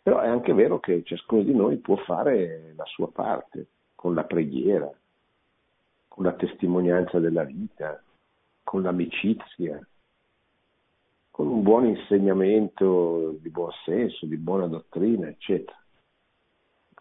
però 0.02 0.20
è 0.20 0.28
anche 0.28 0.52
vero 0.52 0.78
che 0.80 1.02
ciascuno 1.02 1.42
di 1.42 1.54
noi 1.54 1.78
può 1.78 1.96
fare 1.96 2.72
la 2.76 2.84
sua 2.84 3.10
parte 3.10 3.66
con 3.94 4.14
la 4.14 4.24
preghiera, 4.24 4.90
con 6.08 6.24
la 6.24 6.34
testimonianza 6.34 7.18
della 7.18 7.44
vita, 7.44 8.02
con 8.62 8.82
l'amicizia, 8.82 9.80
con 11.30 11.48
un 11.48 11.62
buon 11.62 11.86
insegnamento 11.86 13.36
di 13.40 13.48
buon 13.48 13.70
senso, 13.84 14.26
di 14.26 14.36
buona 14.36 14.66
dottrina, 14.66 15.26
eccetera. 15.26 15.81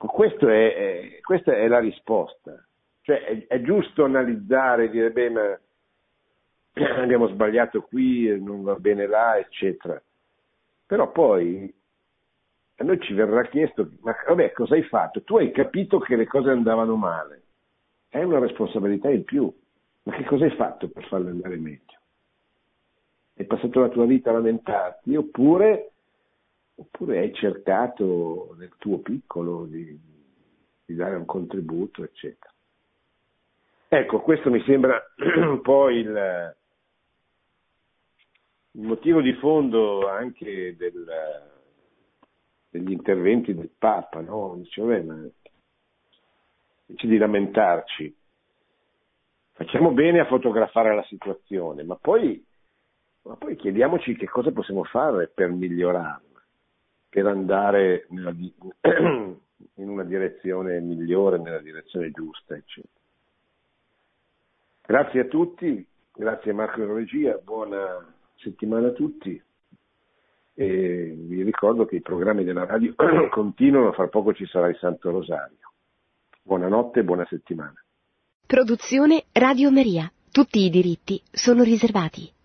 È, 0.08 0.76
è, 0.76 1.20
questa 1.22 1.54
è 1.54 1.68
la 1.68 1.80
risposta. 1.80 2.66
Cioè 3.02 3.24
è, 3.24 3.48
è 3.48 3.62
giusto 3.62 4.04
analizzare 4.04 4.90
dire, 4.90 5.12
beh, 5.12 5.60
abbiamo 7.02 7.28
sbagliato 7.28 7.82
qui, 7.82 8.40
non 8.42 8.64
va 8.64 8.76
bene 8.76 9.08
là, 9.08 9.38
eccetera. 9.38 10.02
Però 10.86 11.12
poi 11.12 11.74
a 12.82 12.84
noi 12.84 13.00
ci 13.00 13.14
verrà 13.14 13.44
chiesto, 13.44 13.90
ma 14.02 14.16
vabbè, 14.28 14.52
cosa 14.54 14.74
hai 14.74 14.84
fatto? 14.84 15.22
Tu 15.22 15.38
hai 15.38 15.52
capito 15.52 16.00
che 16.00 16.16
le 16.16 16.26
cose 16.26 16.50
andavano 16.50 16.96
male, 16.96 17.44
è 18.10 18.24
una 18.24 18.40
responsabilità 18.40 19.10
in 19.10 19.24
più, 19.24 19.54
ma 20.04 20.16
che 20.16 20.26
cosa 20.26 20.46
hai 20.46 20.56
fatto 20.56 20.90
per 20.90 21.06
farle 21.06 21.30
andare 21.30 21.58
meglio? 21.58 22.00
Hai 23.38 23.46
passato 23.46 23.80
la 23.80 23.90
tua 23.90 24.06
vita 24.06 24.32
a 24.32 24.34
lamentarti 24.34 25.16
oppure, 25.16 25.91
oppure 26.82 27.20
hai 27.20 27.34
cercato 27.34 28.56
nel 28.58 28.74
tuo 28.78 29.00
piccolo 29.00 29.66
di, 29.66 29.98
di 30.86 30.96
dare 30.96 31.16
un 31.16 31.26
contributo, 31.26 32.04
eccetera. 32.04 32.52
Ecco, 33.88 34.22
questo 34.22 34.50
mi 34.50 34.64
sembra 34.64 35.00
un 35.36 35.62
po' 35.62 35.90
il, 35.90 36.56
il 38.72 38.82
motivo 38.82 39.22
di 39.22 39.34
fondo 39.34 40.08
anche 40.08 40.76
del, 40.76 41.06
degli 42.70 42.92
interventi 42.92 43.54
del 43.54 43.70
Papa, 43.78 44.22
no? 44.22 44.56
Dice, 44.58 44.82
vabbè, 44.82 45.02
ma 45.02 45.14
invece 46.88 47.08
di 47.08 47.18
lamentarci, 47.18 48.16
facciamo 49.52 49.92
bene 49.92 50.20
a 50.20 50.26
fotografare 50.26 50.96
la 50.96 51.04
situazione, 51.04 51.84
ma 51.84 51.96
poi, 51.96 52.44
ma 53.24 53.36
poi 53.36 53.56
chiediamoci 53.56 54.16
che 54.16 54.28
cosa 54.28 54.52
possiamo 54.52 54.84
fare 54.84 55.28
per 55.28 55.52
migliorarla, 55.52 56.31
per 57.12 57.28
andare 57.28 58.06
nella, 58.10 58.32
in 59.76 59.90
una 59.90 60.06
direzione 60.06 60.80
migliore, 60.80 61.38
nella 61.38 61.60
direzione 61.60 62.10
giusta, 62.10 62.56
eccetera. 62.56 62.94
Grazie 64.82 65.20
a 65.20 65.26
tutti, 65.26 65.86
grazie 66.14 66.52
a 66.52 66.54
Marco 66.54 66.82
in 66.82 66.94
regia, 66.94 67.38
buona 67.44 68.16
settimana 68.36 68.88
a 68.88 68.92
tutti 68.92 69.42
e 70.54 71.14
vi 71.18 71.44
ricordo 71.44 71.86
che 71.86 71.98
i 71.98 72.02
programmi 72.02 72.46
della 72.46 72.66
radio 72.66 72.94
continuano, 73.30 73.92
fra 73.92 74.08
poco 74.08 74.34
ci 74.34 74.46
sarà 74.46 74.70
il 74.70 74.78
Santo 74.78 75.12
Rosario. 75.12 75.74
Buonanotte 76.42 77.02
e 77.02 77.04
buona 77.04 77.26
settimana. 77.28 77.76
Produzione 78.48 79.26
Radio 79.34 79.70
Maria. 79.70 80.10
Tutti 80.32 80.60
i 80.60 80.70
diritti 80.70 81.22
sono 81.30 81.64
riservati. 81.64 82.41